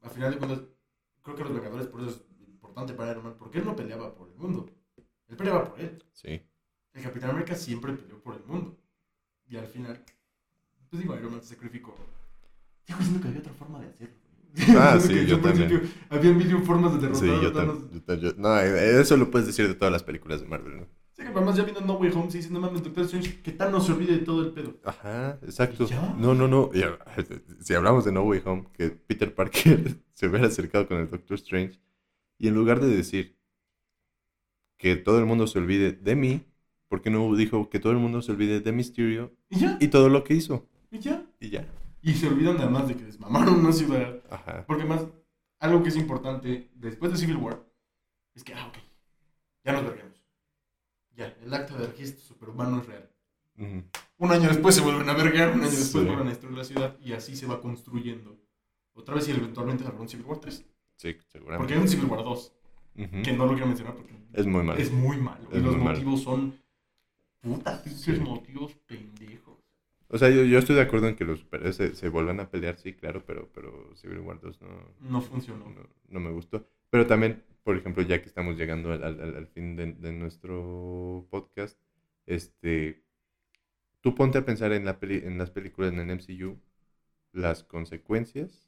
Al 0.02 0.10
final 0.10 0.32
de 0.32 0.38
cuentas, 0.38 0.62
creo 1.22 1.36
que 1.36 1.44
los 1.44 1.54
Vengadores 1.54 1.88
por 1.88 2.02
eso 2.02 2.10
es 2.12 2.48
importante 2.48 2.94
para 2.94 3.12
Iron 3.12 3.24
Man, 3.26 3.36
porque 3.38 3.60
él 3.60 3.66
no 3.66 3.76
peleaba 3.76 4.16
por 4.16 4.30
el 4.30 4.36
mundo. 4.36 4.70
Él 5.28 5.36
peleaba 5.38 5.66
por 5.70 5.80
él. 5.80 6.02
Sí, 6.14 6.42
El 6.94 7.04
Capitán 7.04 7.32
América 7.32 7.56
siempre 7.56 7.94
peleó 7.94 8.22
por 8.22 8.36
el 8.36 8.44
mundo. 8.46 8.78
Y 9.48 9.58
al 9.58 9.68
final, 9.68 10.04
pues 10.90 11.02
digo, 11.02 11.16
Iron 11.18 11.32
Man 11.32 11.42
se 11.44 11.56
sacrificó. 11.56 11.96
Sigo 12.86 13.00
diciendo 13.00 13.22
que 13.22 13.28
había 13.28 13.40
otra 13.42 13.54
forma 13.54 13.80
de 13.80 13.88
hacerlo. 13.88 14.16
Ah, 14.78 15.00
sí, 15.00 15.26
yo 15.26 15.42
principio 15.42 15.42
también. 15.42 15.94
Había 16.10 16.32
mil 16.32 16.50
y 16.50 16.54
un 16.54 16.64
formas 16.64 16.94
de 16.94 17.00
derrotar 17.00 17.22
sí, 17.28 17.32
a 17.32 17.42
yo 17.42 17.52
Thanos. 17.54 17.92
yo 17.92 18.04
ta- 18.04 18.16
yo- 18.16 18.34
no, 18.38 18.60
eh, 18.60 19.02
eso 19.02 19.18
lo 19.18 19.32
puedes 19.32 19.48
decir 19.48 19.68
de 19.68 19.74
todas 19.74 19.92
las 19.92 20.04
películas 20.04 20.42
de 20.42 20.48
Marvel, 20.48 20.78
¿no? 20.82 20.88
Sí, 21.14 21.22
que 21.22 21.28
además 21.30 21.56
ya 21.56 21.64
viendo 21.64 21.82
No 21.82 21.94
Way 21.94 22.12
Home, 22.16 22.32
se 22.32 22.38
dice, 22.40 22.50
no 22.50 22.60
mames, 22.60 22.84
Doctor 22.84 23.04
Strange, 23.06 23.42
que 23.42 23.52
Thanos 23.52 23.86
se 23.86 23.92
olvide 23.92 24.14
de 24.18 24.26
todo 24.26 24.42
el 24.42 24.52
pedo. 24.52 24.76
Ajá, 24.84 25.38
exacto. 25.44 25.88
No, 26.18 26.34
no, 26.34 26.48
no. 26.48 26.72
Si 27.62 27.74
hablamos 27.76 28.04
de 28.06 28.12
No 28.12 28.24
Way 28.24 28.42
Home, 28.46 28.66
que 28.74 28.90
Peter 28.90 29.34
Parker 29.34 29.96
se 30.14 30.28
hubiera 30.28 30.48
acercado 30.48 30.88
con 30.88 30.98
el 30.98 31.10
Doctor 31.10 31.36
Strange 31.36 31.80
y 32.40 32.48
en 32.48 32.56
lugar 32.56 32.80
de 32.82 32.88
decir 32.88 33.38
que 34.78 34.96
todo 34.96 35.20
el 35.20 35.26
mundo 35.26 35.46
se 35.48 35.60
olvide 35.60 35.92
de 35.92 36.16
mí, 36.16 36.46
¿por 36.88 37.02
qué 37.02 37.10
no 37.12 37.34
dijo 37.36 37.70
que 37.70 37.80
todo 37.80 37.94
el 37.94 38.00
mundo 38.00 38.22
se 38.22 38.32
olvide 38.32 38.60
de 38.60 38.72
Mysterio 38.72 39.32
Y 39.50 39.60
ya, 39.60 39.78
y 39.80 39.88
todo 39.90 40.10
lo 40.10 40.24
que 40.24 40.34
hizo? 40.34 40.68
y 40.92 41.00
ya. 41.00 41.26
Y 41.40 41.50
ya. 41.50 41.66
Y 42.02 42.14
se 42.16 42.28
olvidan 42.28 42.58
además 42.58 42.88
de 42.88 42.96
que 42.96 43.04
desmamaron 43.06 43.60
una 43.60 43.72
ciudad. 43.72 44.20
Ajá. 44.30 44.66
Porque 44.68 44.84
más, 44.84 45.06
algo 45.60 45.82
que 45.84 45.90
es 45.90 45.96
importante 45.96 46.70
después 46.76 47.12
de 47.12 47.18
Civil 47.18 47.38
War 47.38 47.64
es 48.36 48.44
que, 48.44 48.54
ah, 48.54 48.68
ok, 48.68 48.78
ya 49.64 49.74
nos 49.74 49.84
vergamos. 49.86 50.13
Ya, 51.16 51.36
el 51.44 51.54
acto 51.54 51.78
de 51.78 51.88
registro 51.88 52.22
superhumano 52.24 52.82
es 52.82 52.88
real. 52.88 53.10
Ujú. 53.58 53.84
Un 54.18 54.32
año 54.32 54.48
después 54.50 54.74
se 54.76 54.82
vuelven 54.82 55.08
a 55.10 55.14
vergar, 55.14 55.50
un 55.50 55.62
año 55.62 55.70
después 55.70 55.90
Sí. 55.92 55.98
vuelven 56.06 56.28
a 56.28 56.30
destruir 56.30 56.58
la 56.58 56.64
ciudad 56.64 56.98
y 57.00 57.14
así 57.14 57.36
se 57.36 57.46
va 57.46 57.62
construyendo. 57.62 58.38
Otra 58.94 59.16
vez 59.16 59.28
y 59.28 59.32
eventualmente 59.32 59.86
habrá 59.86 60.00
un 60.00 60.10
Civil 60.10 60.26
War 60.26 60.40
3. 60.40 60.66
Sí, 60.96 61.14
Porque 61.14 61.22
seguramente. 61.32 61.74
hay 61.74 61.80
un 61.80 61.88
Civil 61.88 62.06
War 62.06 62.24
2, 62.24 62.54
Ujú. 62.98 63.22
que 63.24 63.34
no 63.34 63.46
lo 63.46 63.52
quiero 63.52 63.68
mencionar 63.68 63.96
porque 63.96 64.14
Es 64.34 64.46
muy 64.46 64.64
malo. 64.64 64.80
es 64.80 64.92
muy 64.92 65.18
malo. 65.18 65.48
y 65.52 65.58
Es 65.58 65.64
los 65.64 65.76
muy 65.76 65.84
malo. 65.84 65.98
motivos 65.98 66.22
son 66.24 66.60
puta 67.42 67.84
Sí. 67.86 68.14
motivos 68.14 68.74
pendejos. 68.88 69.58
O 70.08 70.18
sea, 70.18 70.30
yo, 70.30 70.44
yo 70.44 70.60
estoy 70.60 70.76
de 70.76 70.82
acuerdo 70.82 71.08
en 71.08 71.16
que 71.16 71.26
los 71.26 71.40
superhéroes 71.40 71.76
se, 71.76 71.96
se 71.96 72.08
vuelvan 72.10 72.40
a 72.40 72.50
pelear, 72.50 72.78
sí, 72.78 72.94
claro, 72.94 73.24
pero, 73.26 73.50
pero 73.54 73.96
Civil 73.96 74.20
War 74.20 74.40
2 74.40 74.62
no, 74.62 74.70
No 75.02 75.22
funcionó. 75.22 75.66
no, 75.70 75.82
no 76.10 76.20
me 76.20 76.32
gustó. 76.32 76.66
Pero 76.92 77.08
también, 77.08 77.44
por 77.64 77.78
ejemplo, 77.78 78.04
ya 78.04 78.22
que 78.22 78.28
estamos 78.28 78.58
llegando 78.58 78.92
al, 78.92 79.04
al- 79.04 79.36
al- 79.38 79.48
fin 79.48 79.76
de, 79.76 79.94
de 79.94 80.12
nuestro 80.12 81.26
podcast, 81.30 81.80
este, 82.26 83.02
tú 84.02 84.16
ponte 84.16 84.38
a 84.38 84.46
pensar 84.46 84.72
en, 84.74 84.86
la 84.86 85.00
peli- 85.00 85.22
en 85.26 85.38
las 85.38 85.50
películas 85.52 85.94
en 85.94 86.00
el 86.00 86.10
MCU, 86.12 86.58
las 87.32 87.64
consecuencias 87.64 88.68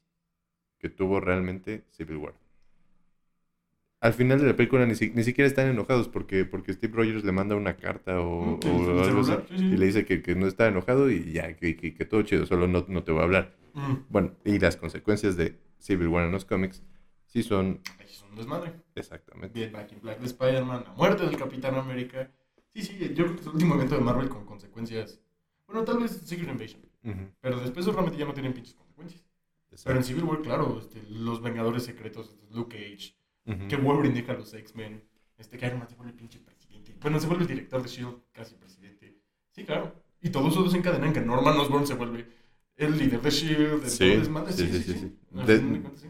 que 0.78 0.88
tuvo 0.88 1.20
realmente 1.20 1.84
Civil 1.90 2.16
War. 2.18 2.34
Al 4.00 4.12
final 4.12 4.38
de 4.40 4.46
la 4.46 4.56
película 4.56 4.84
ni, 4.86 4.94
si- 4.94 5.10
ni 5.10 5.24
siquiera 5.24 5.48
están 5.48 5.68
enojados 5.68 6.08
porque, 6.08 6.44
porque 6.44 6.72
Steve 6.72 6.94
Rogers 6.94 7.24
le 7.24 7.32
manda 7.32 7.56
una 7.56 7.76
carta 7.76 8.20
o, 8.20 8.58
Mm, 8.58 8.60
o 8.66 9.02
algo 9.02 9.20
así, 9.20 9.30
celular, 9.30 9.46
sí, 9.48 9.58
sí. 9.58 9.64
y 9.64 9.76
le 9.76 9.86
dice 9.86 10.04
que, 10.04 10.22
que 10.22 10.34
no 10.34 10.46
está 10.46 10.68
enojado 10.68 11.10
y 11.10 11.32
ya, 11.32 11.54
que, 11.56 11.76
que- 11.76 11.94
que 11.94 12.04
todo 12.04 12.22
chido, 12.22 12.44
solo 12.46 12.66
no, 12.68 12.84
no 12.88 13.02
te 13.04 13.12
voy 13.12 13.22
a 13.22 13.24
hablar. 13.24 13.54
Mm. 13.74 13.94
Bueno, 14.10 14.32
y 14.44 14.58
las 14.58 14.76
consecuencias 14.76 15.36
de 15.36 15.56
Civil 15.78 16.08
War 16.08 16.26
en 16.26 16.32
los 16.32 16.44
cómics 16.44 16.82
sí 17.26 17.42
son 17.42 17.80
es 17.98 18.22
un 18.22 18.34
desmadre. 18.36 18.72
exactamente. 18.94 19.58
Bien, 19.58 19.72
Back 19.72 19.92
in 19.92 20.00
Black 20.00 20.18
de 20.20 20.26
Spider-Man, 20.26 20.84
la 20.86 20.92
muerte 20.94 21.24
del 21.26 21.36
Capitán 21.36 21.74
América. 21.76 22.30
Sí, 22.74 22.82
sí, 22.82 22.98
yo 23.14 23.24
creo 23.24 23.34
que 23.34 23.40
es 23.40 23.46
el 23.46 23.52
último 23.54 23.74
evento 23.74 23.94
de 23.96 24.00
Marvel 24.02 24.28
con 24.28 24.44
consecuencias. 24.44 25.20
Bueno, 25.66 25.84
tal 25.84 25.98
vez 25.98 26.12
Secret 26.12 26.48
Invasion. 26.50 26.80
Ujú, 27.02 27.30
Pero 27.40 27.60
después 27.60 27.86
realmente 27.86 28.18
ya 28.18 28.24
no 28.26 28.34
tienen 28.34 28.52
pinches 28.52 28.74
consecuencias. 28.74 29.22
Pero 29.68 29.76
exacto. 29.76 29.98
en 29.98 30.04
Civil 30.04 30.24
War, 30.24 30.42
claro, 30.42 30.78
este, 30.78 31.02
los 31.08 31.42
Vengadores 31.42 31.84
Secretos, 31.84 32.30
este, 32.30 32.46
Luke 32.54 32.76
Cage, 32.76 33.14
Ujú. 33.46 33.68
que 33.68 33.76
Wolverine 33.76 34.14
deja 34.20 34.32
a 34.32 34.36
los 34.36 34.52
X-Men, 34.54 35.02
este, 35.38 35.56
que 35.58 35.66
Iron 35.66 35.78
Man 35.78 35.88
se 35.88 35.96
vuelve 35.96 36.12
el 36.12 36.16
pinche 36.18 36.40
presidente. 36.40 36.94
Bueno, 37.00 37.18
se 37.20 37.26
vuelve 37.26 37.42
el 37.42 37.48
director 37.48 37.80
de 37.82 37.88
S.H.I.E.L.D., 37.88 38.22
casi 38.32 38.54
presidente. 38.56 39.16
Sí, 39.50 39.64
claro. 39.64 39.94
Y 40.20 40.30
todo 40.30 40.48
eso 40.48 40.62
desencadena 40.62 41.06
en 41.06 41.12
que 41.12 41.20
Norman 41.20 41.56
Osborn 41.58 41.86
se 41.86 41.94
vuelve 41.94 42.26
el 42.76 42.98
líder 42.98 43.20
de 43.22 43.28
S.H.I.E.L.D., 43.28 43.80
de 43.80 43.90
Sí, 43.90 44.22
todo 44.32 44.52
sí, 44.52 44.82
sí, 44.82 44.94
sí, 44.94 45.16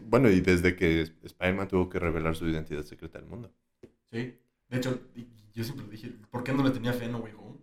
bueno, 0.05 0.29
y 0.29 0.41
desde 0.41 0.75
que 0.75 1.01
Spider-Man 1.01 1.67
tuvo 1.67 1.89
que 1.89 1.99
revelar 1.99 2.35
su 2.35 2.47
identidad 2.47 2.83
secreta 2.83 3.19
al 3.19 3.25
mundo. 3.25 3.51
Sí. 4.11 4.35
De 4.69 4.77
hecho, 4.77 4.99
yo 5.53 5.63
siempre 5.63 5.87
dije, 5.87 6.13
¿por 6.29 6.43
qué 6.43 6.53
no 6.53 6.63
le 6.63 6.71
tenía 6.71 6.93
fe 6.93 7.05
a 7.05 7.09
No 7.09 7.19
Way 7.19 7.33
Home? 7.37 7.57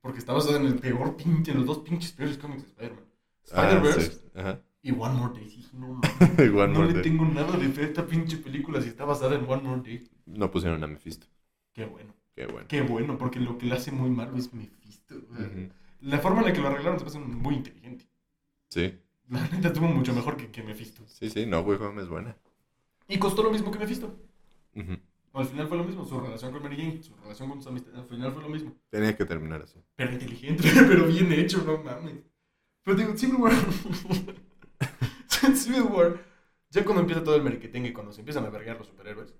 Porque 0.00 0.18
está 0.18 0.32
basado 0.32 0.56
en 0.56 0.66
el 0.66 0.76
peor 0.76 1.16
pinche, 1.16 1.52
en 1.52 1.58
los 1.58 1.66
dos 1.66 1.78
pinches 1.78 2.12
peores 2.12 2.38
cómics 2.38 2.62
de 2.62 2.68
Spider-Man. 2.68 3.04
Ah, 3.52 3.68
Spider-Verse 3.70 4.20
y 4.82 4.90
One 4.92 5.14
More 5.14 5.34
Day. 5.34 5.44
Dije, 5.44 5.68
no 5.74 6.00
no 6.66 6.84
le 6.84 6.92
Day. 6.94 7.02
tengo 7.02 7.24
nada 7.24 7.56
de 7.56 7.68
fe 7.70 7.82
a 7.82 7.84
esta 7.86 8.06
pinche 8.06 8.36
película 8.36 8.80
si 8.82 8.88
está 8.88 9.04
basada 9.04 9.36
en 9.36 9.48
One 9.48 9.62
More 9.62 9.82
Day. 9.82 10.08
No 10.26 10.50
pusieron 10.50 10.82
a 10.84 10.86
Mephisto. 10.86 11.26
Qué 11.72 11.86
bueno. 11.86 12.14
Qué 12.34 12.46
bueno. 12.46 12.66
Qué 12.68 12.82
bueno, 12.82 13.16
porque 13.16 13.40
lo 13.40 13.56
que 13.58 13.66
le 13.66 13.74
hace 13.74 13.92
muy 13.92 14.10
malo 14.10 14.36
es 14.36 14.52
Mephisto. 14.52 15.14
O 15.30 15.36
sea, 15.36 15.46
Ujú. 15.46 15.68
La 16.00 16.18
forma 16.18 16.40
en 16.40 16.46
la 16.48 16.52
que 16.52 16.60
lo 16.60 16.68
arreglaron 16.68 16.98
se 16.98 17.04
me 17.04 17.10
hace 17.10 17.18
muy 17.18 17.54
inteligente. 17.54 18.06
Sí, 18.74 18.98
La 19.28 19.46
neta 19.48 19.68
estuvo 19.68 19.86
mucho 19.86 20.12
mejor 20.12 20.36
que, 20.36 20.50
que 20.50 20.62
Mephisto. 20.64 21.04
sí, 21.06 21.30
sí. 21.30 21.46
No, 21.46 21.60
Home 21.60 22.02
es 22.02 22.08
buena. 22.08 22.36
Y 23.06 23.18
costó 23.18 23.44
lo 23.44 23.52
mismo 23.52 23.70
que 23.70 23.78
Mephisto. 23.78 24.16
Ujú. 24.74 24.96
Al 25.32 25.46
final 25.46 25.68
fue 25.68 25.76
lo 25.76 25.84
mismo. 25.84 26.04
Su 26.04 26.18
relación 26.20 26.50
con 26.50 26.60
Mary 26.62 26.76
Jane, 26.76 27.00
su 27.02 27.14
relación 27.22 27.48
con 27.50 27.58
sus 27.58 27.68
amistades, 27.68 27.98
al 28.00 28.06
final 28.08 28.32
fue 28.32 28.42
lo 28.42 28.48
mismo. 28.48 28.74
Tenía 28.90 29.16
que 29.16 29.24
terminar 29.24 29.62
así. 29.62 29.78
Pero 29.94 30.12
inteligente, 30.12 30.68
pero 30.88 31.06
bien 31.06 31.32
hecho, 31.32 31.62
no 31.64 31.78
mames. 31.84 32.16
Pero 32.82 32.96
digo, 32.96 33.16
Civil 33.16 33.36
War. 33.36 33.52
Civil 35.54 35.82
War. 35.82 36.20
Ya 36.70 36.84
cuando 36.84 37.02
empieza 37.02 37.22
todo 37.22 37.36
el 37.36 37.42
merquetengue, 37.44 37.92
cuando 37.92 38.12
se 38.12 38.22
empiezan 38.22 38.44
a 38.44 38.50
vergar 38.50 38.76
los 38.78 38.88
superhéroes. 38.88 39.32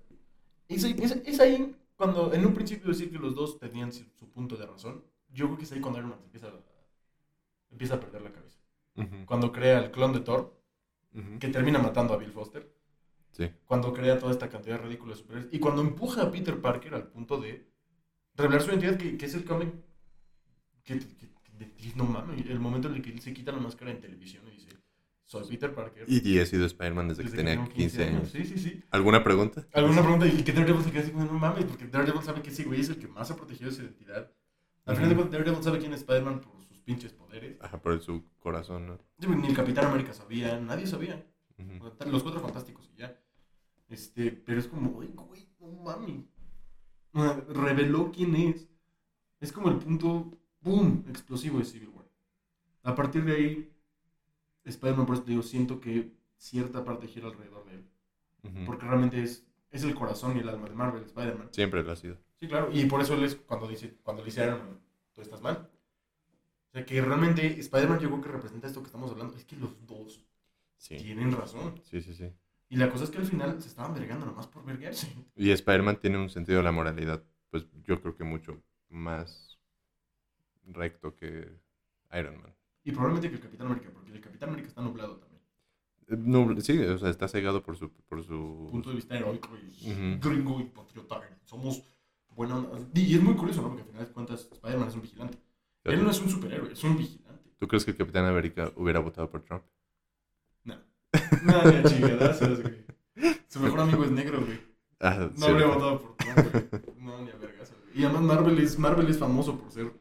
Es, 0.69 0.85
ahí- 0.85 0.95
es, 1.01 1.11
es 1.25 1.39
ahí 1.41 1.75
cuando, 1.97 2.33
en 2.33 2.45
un 2.45 2.53
principio, 2.53 2.87
decir 2.89 3.11
que 3.11 3.19
los 3.19 3.35
dos 3.35 3.59
tenían 3.59 3.91
su, 3.91 4.05
su 4.17 4.29
punto 4.31 4.55
de 4.55 4.65
razón. 4.65 5.03
Yo 5.29 5.47
creo 5.47 5.57
que 5.57 5.63
es 5.65 5.71
ahí 5.73 5.81
cuando 5.81 5.99
Iron 5.99 6.11
Man 6.11 6.19
se 6.19 6.25
empieza 6.25 6.47
a, 6.47 6.53
empieza 7.71 7.95
a 7.95 7.99
perder 7.99 8.21
la 8.21 8.31
cabeza. 8.31 8.57
Ujú. 8.95 9.25
Cuando 9.25 9.51
crea 9.51 9.79
el 9.79 9.91
clon 9.91 10.13
de 10.13 10.19
Thor, 10.21 10.59
Ujú. 11.13 11.39
que 11.39 11.47
termina 11.49 11.79
matando 11.79 12.13
a 12.13 12.17
Bill 12.17 12.31
Foster. 12.31 12.69
Sí. 13.31 13.49
Cuando 13.65 13.91
crea 13.93 14.17
toda 14.19 14.31
esta 14.31 14.49
cantidad 14.49 14.81
ridícula 14.81 15.13
de 15.13 15.19
superhéroes. 15.19 15.53
Y 15.53 15.59
cuando 15.59 15.81
empuja 15.81 16.21
a 16.23 16.31
Peter 16.31 16.59
Parker 16.61 16.93
al 16.95 17.07
punto 17.07 17.37
de 17.39 17.67
revelar 18.35 18.61
su 18.61 18.69
identidad, 18.69 18.97
que, 18.97 19.17
que 19.17 19.25
es 19.25 19.33
el 19.33 19.43
cómic 19.45 19.69
que, 20.83 20.99
que- 20.99 21.07
que- 21.17 21.93
no 21.95 22.03
mames, 22.05 22.45
el 22.49 22.59
momento 22.59 22.87
en 22.89 22.95
el 22.95 23.01
que 23.01 23.11
él 23.11 23.21
se 23.21 23.33
quita 23.33 23.51
la 23.51 23.59
máscara 23.59 23.91
en 23.91 24.01
televisión 24.01 24.43
y 24.47 24.51
dice, 24.51 24.69
soy 25.23 25.47
Peter 25.47 25.73
Parker. 25.73 26.05
Y, 26.07 26.37
he 26.37 26.45
sido 26.45 26.65
Spider-Man 26.65 27.07
desde, 27.09 27.23
que 27.23 27.29
desde 27.29 27.37
tenía 27.37 27.53
tengo 27.55 27.69
15 27.69 28.03
años. 28.03 28.29
Sí, 28.29 28.43
sí, 28.43 28.57
sí. 28.57 28.83
¿Alguna 28.91 29.23
pregunta? 29.23 29.65
¿Alguna 29.73 30.01
pregunta? 30.01 30.27
Y 30.27 30.43
que 30.43 30.51
Daredevil 30.51 30.83
se 30.83 30.91
queda 30.91 31.03
así 31.03 31.11
no 31.13 31.25
mames, 31.25 31.63
porque 31.65 31.87
Daredevil 31.87 32.21
sabe 32.23 32.41
que 32.41 32.49
ese 32.49 32.63
güey 32.65 32.81
es 32.81 32.89
el 32.89 32.97
que 32.99 33.07
más 33.07 33.31
ha 33.31 33.35
protegido 33.35 33.71
su 33.71 33.81
identidad. 33.83 34.31
Al 34.85 34.95
final 34.95 35.09
de 35.09 35.15
cuentas, 35.15 35.31
Daredevil 35.39 35.63
sabe 35.63 35.79
quién 35.79 35.93
es 35.93 36.01
Spider-Man 36.01 36.41
por 36.41 36.54
pinches 36.85 37.11
poderes. 37.11 37.57
Ajá, 37.61 37.81
por 37.81 37.99
su 38.01 38.23
corazón, 38.39 38.87
¿no? 38.87 38.99
Sí, 39.19 39.27
Ni 39.27 39.47
el 39.47 39.55
Capitán 39.55 39.85
América 39.85 40.13
sabía, 40.13 40.59
nadie 40.59 40.87
sabía. 40.87 41.25
Los 42.05 42.23
cuatro 42.23 42.39
fantásticos 42.41 42.89
y 42.93 42.97
ya. 42.97 43.19
Este, 43.87 44.31
pero 44.31 44.59
es 44.59 44.67
como, 44.67 44.91
güey, 44.91 45.09
güey, 45.09 45.47
no 45.59 45.67
mami. 45.83 46.27
Reveló 47.13 48.11
quién 48.11 48.35
es. 48.35 48.69
Es 49.39 49.51
como 49.51 49.69
el 49.69 49.77
punto, 49.77 50.31
boom, 50.61 51.05
explosivo 51.09 51.59
de 51.59 51.65
Civil 51.65 51.89
War. 51.89 52.05
A 52.83 52.95
partir 52.95 53.23
de 53.25 53.35
ahí, 53.35 53.73
Spider-Man, 54.63 55.05
por 55.05 55.15
eso 55.15 55.23
te 55.23 55.31
digo, 55.31 55.43
siento 55.43 55.79
que 55.79 56.15
cierta 56.37 56.83
parte 56.83 57.07
gira 57.07 57.27
alrededor 57.27 57.65
de 57.65 57.75
él. 57.75 57.89
Porque 58.65 58.85
realmente 58.85 59.23
es, 59.23 59.47
es 59.71 59.83
el 59.83 59.95
corazón 59.95 60.37
y 60.37 60.41
el 60.41 60.49
alma 60.49 60.69
de 60.69 60.75
Marvel, 60.75 61.03
Spider-Man. 61.03 61.49
Siempre 61.51 61.83
lo 61.83 61.91
ha 61.91 61.95
sido. 61.95 62.17
Sí, 62.39 62.47
claro. 62.47 62.69
Y 62.71 62.85
por 62.85 63.01
eso 63.01 63.15
él 63.15 63.23
es 63.23 63.35
cuando 63.35 63.67
dice, 63.67 63.97
cuando 64.03 64.21
le 64.21 64.27
dice 64.27 64.41
a 64.41 64.45
Iron 64.45 64.59
Man, 64.59 64.79
tú 65.13 65.21
estás 65.21 65.41
mal. 65.41 65.69
O 66.75 66.77
sea, 66.77 66.85
que 66.85 66.99
realmente 66.99 67.57
Spider-Man 67.57 67.99
llegó 67.99 68.19
que 68.19 68.27
representa 68.27 68.67
esto 68.67 68.81
que 68.81 68.87
estamos 68.87 69.09
hablando. 69.09 69.33
Es 69.37 69.45
que 69.45 69.55
los 69.55 69.85
dos 69.87 70.19
Sí. 70.77 70.97
tienen 70.97 71.31
razón. 71.31 71.81
Sí, 71.89 72.01
sí, 72.01 72.13
sí. 72.13 72.29
Y 72.67 72.75
la 72.75 72.91
cosa 72.91 73.05
es 73.05 73.11
que 73.11 73.17
al 73.19 73.25
final 73.25 73.61
se 73.61 73.69
estaban 73.69 73.93
vergando 73.93 74.25
nomás 74.25 74.47
por 74.47 74.65
vergarse. 74.65 75.07
Y 75.37 75.51
Spider-Man 75.51 76.01
tiene 76.01 76.17
un 76.17 76.29
sentido 76.29 76.57
de 76.57 76.65
la 76.65 76.73
moralidad, 76.73 77.23
pues 77.49 77.65
yo 77.81 78.01
creo 78.01 78.17
que 78.17 78.25
mucho 78.25 78.61
más 78.89 79.57
recto 80.65 81.15
que 81.15 81.49
Iron 82.11 82.41
Man. 82.41 82.53
Y 82.83 82.91
probablemente 82.91 83.29
que 83.29 83.35
el 83.35 83.41
Capitán 83.41 83.67
América, 83.67 83.91
porque 83.93 84.11
el 84.11 84.19
Capitán 84.19 84.49
América 84.49 84.67
está 84.67 84.81
nublado 84.81 85.15
también. 85.15 85.41
Eh, 86.09 86.17
No, 86.17 86.59
sí, 86.59 86.77
o 86.77 86.97
sea, 86.97 87.09
está 87.09 87.29
cegado 87.29 87.63
por 87.63 87.77
su... 87.77 87.89
Por 87.89 88.21
su... 88.21 88.67
Punto 88.69 88.89
de 88.89 88.97
vista 88.97 89.15
heroico 89.15 89.49
y 89.79 90.17
gringo 90.17 90.59
y 90.59 90.65
patriota. 90.65 91.21
Somos 91.45 91.83
buena 92.31 92.57
onda. 92.57 92.85
Y 92.99 93.15
es 93.15 93.23
muy 93.23 93.35
curioso, 93.35 93.61
¿no? 93.61 93.69
Porque 93.69 93.83
al 93.83 93.87
final 93.87 94.05
de 94.07 94.11
cuentas 94.11 94.49
Spider-Man 94.51 94.89
es 94.89 94.95
un 94.95 95.01
vigilante. 95.03 95.37
Él 95.85 96.03
no 96.03 96.11
es 96.11 96.19
un 96.19 96.29
superhéroe, 96.29 96.73
es 96.73 96.83
un 96.83 96.97
vigilante. 96.97 97.51
¿Tú 97.57 97.67
crees 97.67 97.85
que 97.85 97.91
el 97.91 97.97
Capitán 97.97 98.25
América 98.25 98.71
hubiera 98.75 98.99
votado 98.99 99.29
por 99.29 99.41
Trump? 99.43 99.63
No. 100.63 100.75
No, 101.43 101.63
ni 101.63 101.75
a 101.77 101.83
chingadazos, 101.83 102.61
güey. 102.61 102.85
Su 103.47 103.59
mejor 103.59 103.79
amigo 103.81 104.03
es 104.03 104.11
negro, 104.11 104.41
güey. 104.45 104.59
Ah, 104.99 105.29
No 105.31 105.37
sí, 105.37 105.51
habría 105.51 105.67
¿verdad? 105.67 105.75
votado 105.75 106.01
por 106.01 106.15
Trump, 106.17 106.51
güey. 106.51 106.95
No, 106.97 107.21
ni 107.23 107.31
a 107.31 107.35
vergas, 107.35 107.71
güey. 107.71 107.99
Y 107.99 108.03
además 108.03 108.23
Marvel 108.23 108.59
es, 108.59 108.77
Marvel 108.77 109.07
es 109.09 109.17
famoso 109.17 109.57
por 109.59 109.71
ser 109.71 109.93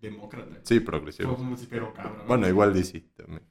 demócrata. 0.00 0.60
Sí, 0.64 0.80
progresivo. 0.80 1.36
Pero 1.70 1.92
cabrón. 1.92 2.26
Bueno, 2.26 2.48
igual 2.48 2.72
DC 2.74 3.00
también. 3.14 3.42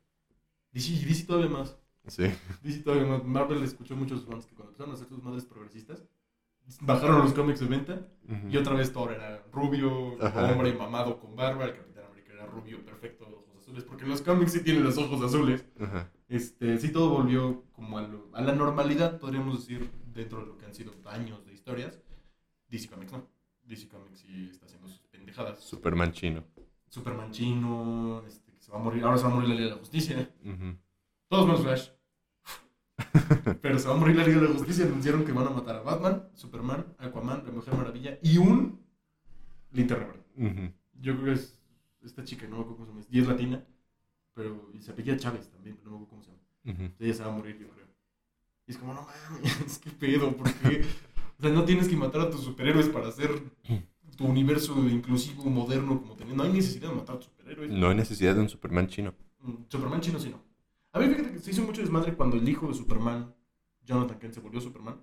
DC, 0.72 1.06
DC 1.06 1.26
todavía 1.26 1.50
más. 1.50 1.78
Sí. 2.08 2.24
DC 2.64 2.80
todavía 2.84 3.08
más. 3.08 3.24
Marvel 3.24 3.64
escuchó 3.64 3.96
muchos 3.96 4.26
fans 4.26 4.46
que 4.46 4.54
cuando 4.56 4.72
empezaron 4.72 4.92
a 4.92 4.96
hacer 4.96 5.08
sus 5.08 5.24
madres 5.24 5.46
progresistas, 5.46 6.04
bajaron 6.82 7.20
los 7.22 7.34
cómics 7.34 7.60
de 7.60 7.66
venta 7.68 8.08
y 8.50 8.58
otra 8.58 8.74
vez 8.74 8.92
Thor 8.92 9.12
era 9.14 9.44
rubio, 9.52 10.18
Ajá. 10.24 10.52
hombre 10.52 10.74
mamado 10.74 11.20
con 11.20 11.36
barba, 11.36 11.66
el 11.66 11.76
Capitán 11.76 12.06
América 12.06 12.34
era 12.34 12.46
rubio, 12.48 12.84
perfecto, 12.84 13.26
ojos 13.26 13.56
azules, 13.62 13.84
porque 13.84 14.04
en 14.04 14.10
los 14.10 14.22
cómics 14.22 14.52
sí 14.54 14.64
tienen 14.64 14.84
los 14.84 14.98
ojos 14.98 15.22
azules. 15.22 15.66
Ajá. 15.80 16.12
Este, 16.28 16.78
sí 16.80 16.92
todo 16.92 17.10
volvió 17.10 17.64
como 17.74 17.98
a, 18.00 18.02
lo- 18.02 18.30
a 18.34 18.42
la 18.42 18.54
normalidad, 18.54 19.20
podríamos 19.20 19.60
decir, 19.60 19.90
dentro 20.14 20.40
de 20.42 20.48
lo 20.48 20.58
que 20.58 20.66
han 20.66 20.74
sido 20.74 20.94
años 21.06 21.46
de 21.46 21.54
historias. 21.54 22.02
DC 22.70 22.90
Comics 22.90 23.12
no. 23.12 23.28
DC 23.64 23.88
Comics 23.88 24.20
sí 24.20 24.50
está 24.52 24.66
haciendo 24.66 24.88
sus 24.88 25.00
pendejadas. 25.08 25.60
Superman 25.60 26.12
chino. 26.14 26.44
Superman 26.90 27.32
chino, 27.32 28.24
este, 28.26 28.52
que 28.54 28.62
se 28.62 28.72
va 28.72 28.80
a 28.80 28.82
morir, 28.82 29.04
ahora 29.04 29.18
se 29.18 29.24
va 29.26 29.32
a 29.32 29.36
morir 29.36 29.50
la 29.50 29.56
Liga 29.56 29.68
de 29.68 29.74
la 29.76 29.80
Justicia. 29.80 30.30
Todos 31.28 31.46
menos 31.46 31.62
Flash. 31.62 31.90
Pero 33.62 33.80
se 33.80 33.88
va 33.88 33.96
a 33.96 33.98
morir 33.98 34.16
la 34.16 34.26
Liga 34.26 34.42
de 34.42 34.48
la 34.48 34.54
Justicia. 34.54 34.86
Anunciaron 34.86 35.26
que 35.26 35.32
van 35.32 35.48
a 35.48 35.52
matar 35.52 35.76
a 35.76 35.82
Batman, 35.82 36.30
Superman, 36.34 36.86
Aquaman, 36.98 37.44
la 37.46 37.52
Mujer 37.52 37.74
Maravilla 37.76 38.18
y 38.22 38.38
un 38.38 38.80
Linterna 39.72 40.06
Verde. 40.06 40.24
Ujú. 40.38 40.74
Yo 41.02 41.14
creo 41.14 41.26
que 41.26 41.34
es 41.34 41.60
esta 42.04 42.24
chica, 42.24 42.48
no 42.48 42.58
me 42.58 42.62
acuerdo 42.62 42.78
cómo 42.78 42.86
se 42.86 42.92
llama. 42.94 43.08
Y 43.12 43.20
es 43.20 43.28
latina, 43.28 43.66
pero 44.34 44.70
y 44.74 44.82
se 44.82 44.92
apellida 44.92 45.18
Chávez 45.18 45.50
también, 45.50 45.76
pero 45.78 45.92
no 45.92 46.00
me 46.00 46.06
acuerdo 46.06 46.22
cómo 46.22 46.24
se 46.24 46.32
llama. 46.32 46.84
Ujú. 46.88 46.96
Ella 47.04 47.14
se 47.14 47.24
va 47.24 47.30
a 47.30 47.36
morir, 47.38 47.58
yo 47.60 47.68
creo. 47.70 47.86
Y 48.68 48.72
es 48.72 48.78
como, 48.78 48.94
no 48.94 49.06
mames, 49.06 49.78
qué 49.84 49.92
pedo, 49.92 50.36
¿por 50.36 50.52
qué? 50.54 50.86
O 51.38 51.42
sea, 51.42 51.52
no 51.52 51.66
tienes 51.66 51.88
que 51.88 51.96
matar 51.98 52.22
a 52.22 52.30
tus 52.30 52.42
superhéroes 52.42 52.88
para 52.90 53.10
hacer 53.10 53.30
tu 54.16 54.26
universo 54.26 54.74
inclusivo, 54.88 55.44
moderno, 55.46 56.00
como 56.02 56.16
tener. 56.16 56.36
No 56.36 56.44
hay 56.44 56.54
necesidad 56.54 56.90
de 56.90 56.96
matar 56.96 57.16
a 57.16 57.20
tus 57.20 57.28
superhéroes. 57.28 57.70
No 57.72 57.90
hay 57.90 57.96
necesidad 57.96 58.36
de 58.36 58.42
un 58.42 58.50
Superman 58.50 58.88
chino. 58.88 59.14
Mm, 59.42 59.54
Superman 59.68 60.02
chino 60.02 60.20
sí 60.20 60.30
no. 60.30 60.45
A 60.96 61.00
mí 61.00 61.08
fíjate 61.14 61.34
que 61.34 61.40
se 61.40 61.52
hizo 61.52 61.62
mucho 61.64 61.82
desmadre 61.82 62.14
cuando 62.14 62.38
el 62.38 62.48
hijo 62.48 62.68
de 62.70 62.74
Superman, 62.74 63.34
Jonathan 63.84 64.18
Kent, 64.18 64.34
se 64.34 64.40
volvió 64.40 64.62
Superman 64.62 64.96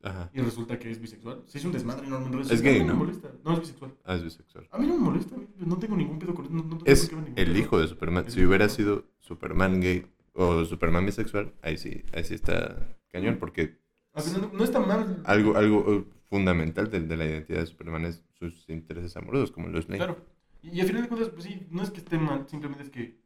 Ajá. 0.00 0.30
y 0.32 0.40
resulta 0.40 0.78
que 0.78 0.90
es 0.92 1.00
bisexual. 1.00 1.42
Se 1.46 1.58
hizo 1.58 1.66
un 1.66 1.72
desmadre 1.72 2.06
enorme 2.06 2.26
en 2.28 2.32
redes 2.34 2.50
Es 2.52 2.62
gay, 2.62 2.78
¿no? 2.80 2.86
me 2.86 2.94
molesta. 2.94 3.32
No, 3.44 3.54
es 3.54 3.60
bisexual. 3.60 3.94
Ah, 4.04 4.14
es 4.14 4.22
bisexual. 4.22 4.68
A 4.70 4.78
mí 4.78 4.86
no 4.86 4.94
me 4.94 5.00
molesta. 5.00 5.34
No 5.58 5.76
tengo 5.76 5.96
ningún 5.96 6.20
pedo 6.20 6.34
con. 6.34 6.44
No, 6.54 6.62
no 6.62 6.78
tengo 6.78 6.84
Es 6.86 7.10
el 7.34 7.56
hijo 7.56 7.80
de 7.80 7.88
Superman. 7.88 8.30
Si 8.30 8.44
hubiera 8.44 8.68
sido 8.68 9.06
Superman 9.18 9.80
gay 9.80 10.06
o 10.34 10.64
Superman 10.64 11.04
bisexual, 11.04 11.52
ahí 11.62 11.76
sí, 11.76 12.04
ahí 12.12 12.22
sí 12.22 12.34
está 12.34 12.96
cañón, 13.08 13.38
porque 13.40 13.80
no, 14.14 14.52
no 14.52 14.62
está 14.62 14.78
mal. 14.78 15.20
algo, 15.24 15.56
algo 15.56 15.84
eh, 15.92 16.04
fundamental 16.28 16.88
de, 16.90 17.00
de 17.00 17.16
la 17.16 17.24
identidad 17.26 17.58
de 17.60 17.66
Superman 17.66 18.04
es 18.04 18.22
sus 18.38 18.68
intereses 18.68 19.16
amorosos, 19.16 19.50
como 19.50 19.66
Lois 19.68 19.88
Lane. 19.88 19.98
Claro. 19.98 20.16
Y, 20.62 20.76
y 20.76 20.80
al 20.80 20.86
final 20.86 21.02
de 21.02 21.08
cuentas, 21.08 21.30
pues 21.30 21.42
sí, 21.44 21.66
no 21.70 21.82
es 21.82 21.90
que 21.90 21.98
esté 21.98 22.18
mal, 22.18 22.46
simplemente 22.48 22.84
es 22.84 22.90
que 22.90 23.18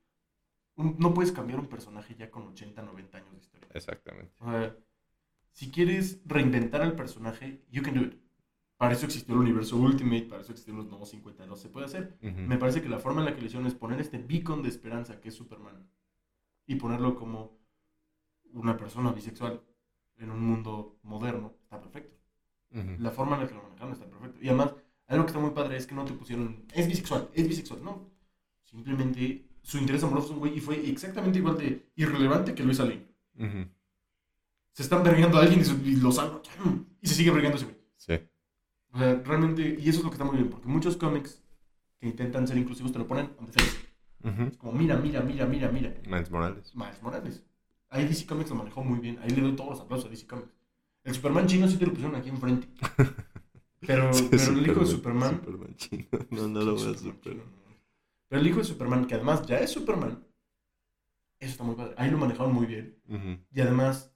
no 0.77 1.15
puedes 1.15 1.33
cambiar 1.33 1.61
un 1.61 1.67
personaje 1.67 2.15
ya 2.15 2.31
con 2.31 2.47
80, 2.49 2.83
90 2.83 3.19
años 3.19 3.33
de 3.33 3.39
historia. 3.39 3.69
Exactamente. 3.73 4.33
O 4.41 4.51
sea, 4.51 4.77
si 5.53 5.71
quieres 5.71 6.21
reinventar 6.25 6.83
al 6.83 6.97
personaje, 6.97 7.65
you 7.71 7.83
can 7.83 7.95
do 7.95 8.01
it. 8.03 8.21
Para 8.77 8.95
eso 8.95 9.07
existió 9.07 9.35
el 9.35 9.41
universo 9.41 9.77
Ultimate, 9.77 10.25
para 10.25 10.43
eso 10.43 10.51
existieron 10.51 10.83
los 10.83 10.91
nuevos 10.91 11.09
52, 11.11 11.61
se 11.61 11.69
puede 11.69 11.87
hacer. 11.87 12.19
Me 12.21 12.59
parece 12.59 12.83
que 12.83 12.89
la 12.89 12.99
forma 12.99 13.21
en 13.21 13.27
la 13.27 13.35
que 13.35 13.41
lo 13.41 13.47
hicieron 13.47 13.67
es 13.69 13.75
poner 13.75 14.01
este 14.01 14.19
beacon 14.19 14.63
de 14.63 14.69
esperanza 14.69 15.21
que 15.21 15.29
es 15.29 15.35
Superman 15.35 15.89
y 16.67 16.75
ponerlo 16.75 17.15
como 17.15 17.57
una 18.53 18.77
persona 18.77 19.13
bisexual 19.13 19.63
en 20.17 20.31
un 20.31 20.41
mundo 20.41 20.99
moderno, 21.03 21.55
está 21.63 21.81
perfecto. 21.81 22.17
La 22.99 23.13
forma 23.13 23.37
en 23.37 23.43
la 23.43 23.49
que 23.49 23.55
lo 23.55 23.63
manejaron 23.63 23.93
está 23.93 24.07
perfecto. 24.07 24.41
Y 24.43 24.49
además, 24.49 24.75
algo 25.07 25.25
que 25.25 25.29
está 25.29 25.41
muy 25.41 25.51
padre 25.51 25.77
es 25.77 25.87
que 25.87 25.95
no 25.95 26.05
te 26.05 26.13
pusieron, 26.13 26.65
es 26.73 26.89
bisexual, 26.89 27.31
es 27.33 27.47
bisexual, 27.47 27.85
no. 27.85 28.11
Simplemente 28.65 29.49
su 29.65 29.79
interés 29.79 30.05
amoroso 30.05 30.27
es 30.29 30.33
un 30.35 30.39
güey 30.39 30.57
y 30.57 30.61
fue 30.61 30.89
exactamente 30.89 31.39
igual 31.39 31.57
de 31.59 31.91
irrelevante 31.97 32.55
que 32.55 32.63
Luis. 32.63 32.79
Ujú. 32.81 33.69
Se 34.73 34.83
están 34.83 35.03
vergando 35.03 35.39
a 35.39 35.43
alguien 35.43 35.61
y, 35.61 35.65
se- 35.65 35.75
y 35.85 35.97
lo 35.97 36.13
salva. 36.13 36.41
Y 37.01 37.07
se 37.09 37.15
sigue 37.15 37.31
vergando 37.31 37.57
ese 37.57 37.67
güey. 37.67 37.77
Sí. 37.97 38.15
O 38.93 38.99
sea, 38.99 39.15
realmente, 39.25 39.77
y 39.81 39.89
eso 39.89 39.99
es 39.99 40.05
lo 40.05 40.11
que 40.11 40.15
está 40.15 40.25
muy 40.25 40.37
bien, 40.37 40.51
porque 40.51 40.69
muchos 40.69 40.97
cómics 40.97 41.43
que 41.99 42.07
intentan 42.07 42.47
ser 42.47 42.59
inclusivos 42.59 42.93
te 42.93 42.99
lo 42.99 43.07
ponen 43.07 43.31
donde 43.37 43.53
sea. 43.53 43.65
Ujú. 44.31 44.43
Es 44.45 44.57
como, 44.57 44.73
mira, 44.73 44.97
mira, 44.97 45.21
mira, 45.21 45.47
mira, 45.47 45.71
mira. 45.71 45.95
Miles 46.07 46.31
Morales. 46.31 46.75
Miles 46.77 47.03
Morales. 47.03 47.45
Ahí 47.91 48.05
DC 48.07 48.27
Comics 48.27 48.51
lo 48.51 48.57
manejó 48.57 48.83
muy 48.85 48.99
bien. 49.01 49.19
Ahí 49.23 49.31
le 49.31 49.43
doy 49.43 49.57
todos 49.57 49.71
los 49.71 49.81
aplausos 49.81 50.07
a 50.07 50.11
DC 50.11 50.27
Comics. 50.27 50.53
El 51.05 51.15
Superman 51.15 51.47
chino 51.47 51.69
sí 51.69 51.77
te 51.77 51.87
lo 51.87 51.93
pusieron 51.93 52.17
aquí 52.17 52.29
enfrente. 52.29 52.69
Pero, 53.87 54.11
Sí, 54.15 54.29
pero 54.31 54.53
el 54.53 54.67
hijo 54.67 54.81
de 54.81 54.87
Superman. 54.87 55.43
Superman 55.45 55.75
chino. 55.77 56.07
No, 56.31 56.49
no 56.49 56.61
lo 56.63 56.75
voy 56.75 56.95
a 56.95 56.97
superar. 56.99 57.45
Pero 58.29 58.41
el 58.41 58.47
hijo 58.47 58.59
de 58.59 58.65
Superman, 58.65 59.07
que 59.07 59.15
además 59.15 59.47
ya 59.47 59.59
es 59.59 59.71
Superman, 59.71 60.25
eso 61.39 61.53
está 61.53 61.65
muy 61.65 61.75
padre. 61.75 61.95
Ahí 61.99 62.11
lo 62.11 62.19
manejaron 62.19 62.53
muy 62.53 62.67
bien. 62.67 62.99
Y 63.53 63.61
además, 63.61 64.15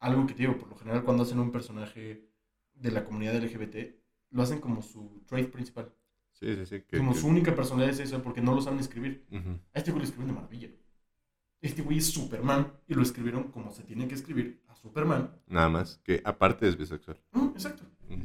algo 0.00 0.26
que 0.26 0.34
te 0.34 0.40
digo, 0.40 0.56
por 0.58 0.68
lo 0.68 0.76
general 0.76 1.02
cuando 1.04 1.22
hacen 1.22 1.38
un 1.40 1.50
personaje 1.50 2.28
de 2.74 2.90
la 2.90 3.04
comunidad 3.04 3.34
LGBT, 3.36 3.96
lo 4.30 4.42
hacen 4.42 4.60
como 4.60 4.82
su 4.82 5.22
trait 5.26 5.50
principal. 5.50 5.92
Sí, 6.32 6.54
sí, 6.54 6.66
sí. 6.66 6.82
que- 6.86 6.98
como 6.98 7.12
que- 7.14 7.18
su 7.18 7.26
única 7.26 7.52
personalidad 7.54 7.90
es 7.90 7.98
eso, 7.98 8.22
porque 8.22 8.40
no 8.40 8.54
lo 8.54 8.60
saben 8.60 8.78
escribir. 8.78 9.26
A 9.74 9.78
este 9.78 9.90
güey 9.90 10.02
lo 10.02 10.04
escribieron 10.04 10.34
de 10.36 10.40
maravilla. 10.40 10.68
Este 11.60 11.82
güey 11.82 11.98
es 11.98 12.06
Superman 12.06 12.72
y 12.86 12.94
lo 12.94 13.02
escribieron 13.02 13.50
como 13.50 13.72
se 13.72 13.82
tiene 13.82 14.06
que 14.06 14.14
escribir 14.14 14.62
a 14.68 14.76
Superman. 14.76 15.32
Nada 15.48 15.68
más, 15.68 15.98
que 16.04 16.22
aparte 16.24 16.68
es 16.68 16.76
bisexual. 16.76 17.20
Mm, 17.32 17.48
exacto. 17.48 17.82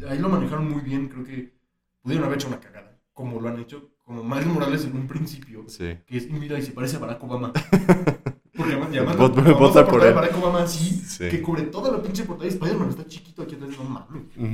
Ahí 0.07 0.19
lo 0.19 0.29
manejaron 0.29 0.69
muy 0.69 0.81
bien, 0.81 1.07
creo 1.07 1.23
que 1.23 1.57
pudieron 2.01 2.25
haber 2.27 2.37
hecho 2.37 2.47
una 2.49 2.59
cagada, 2.59 3.01
como 3.13 3.41
lo 3.41 3.49
han 3.49 3.59
hecho, 3.59 3.92
como 4.03 4.23
Miles 4.23 4.45
Morales 4.47 4.85
en 4.85 4.95
un 4.95 5.07
principio, 5.07 5.63
Sí. 5.67 5.97
que 6.05 6.17
es, 6.17 6.27
y 6.27 6.33
mira, 6.33 6.57
y 6.59 6.61
se 6.61 6.71
parece 6.71 6.97
a 6.97 6.99
Barack 6.99 7.23
Obama. 7.23 7.51
Porque 8.55 8.73
además, 8.73 8.89
además 8.89 9.17
Vota- 9.17 9.81
la 9.81 9.87
por 9.87 10.01
de 10.01 10.09
él. 10.09 10.13
Barack 10.13 10.37
Obama 10.37 10.63
así, 10.63 10.89
Sí. 11.05 11.29
que 11.29 11.41
cubre 11.41 11.63
toda 11.63 11.91
la 11.91 12.01
pinche 12.03 12.23
portada 12.23 12.45
y 12.47 12.53
Spider-Man 12.53 12.89
está 12.89 13.05
chiquito 13.07 13.41
aquí 13.41 13.55
atrás, 13.55 13.71
no 13.77 13.83
mames. 13.85 14.23
Ujú. 14.37 14.47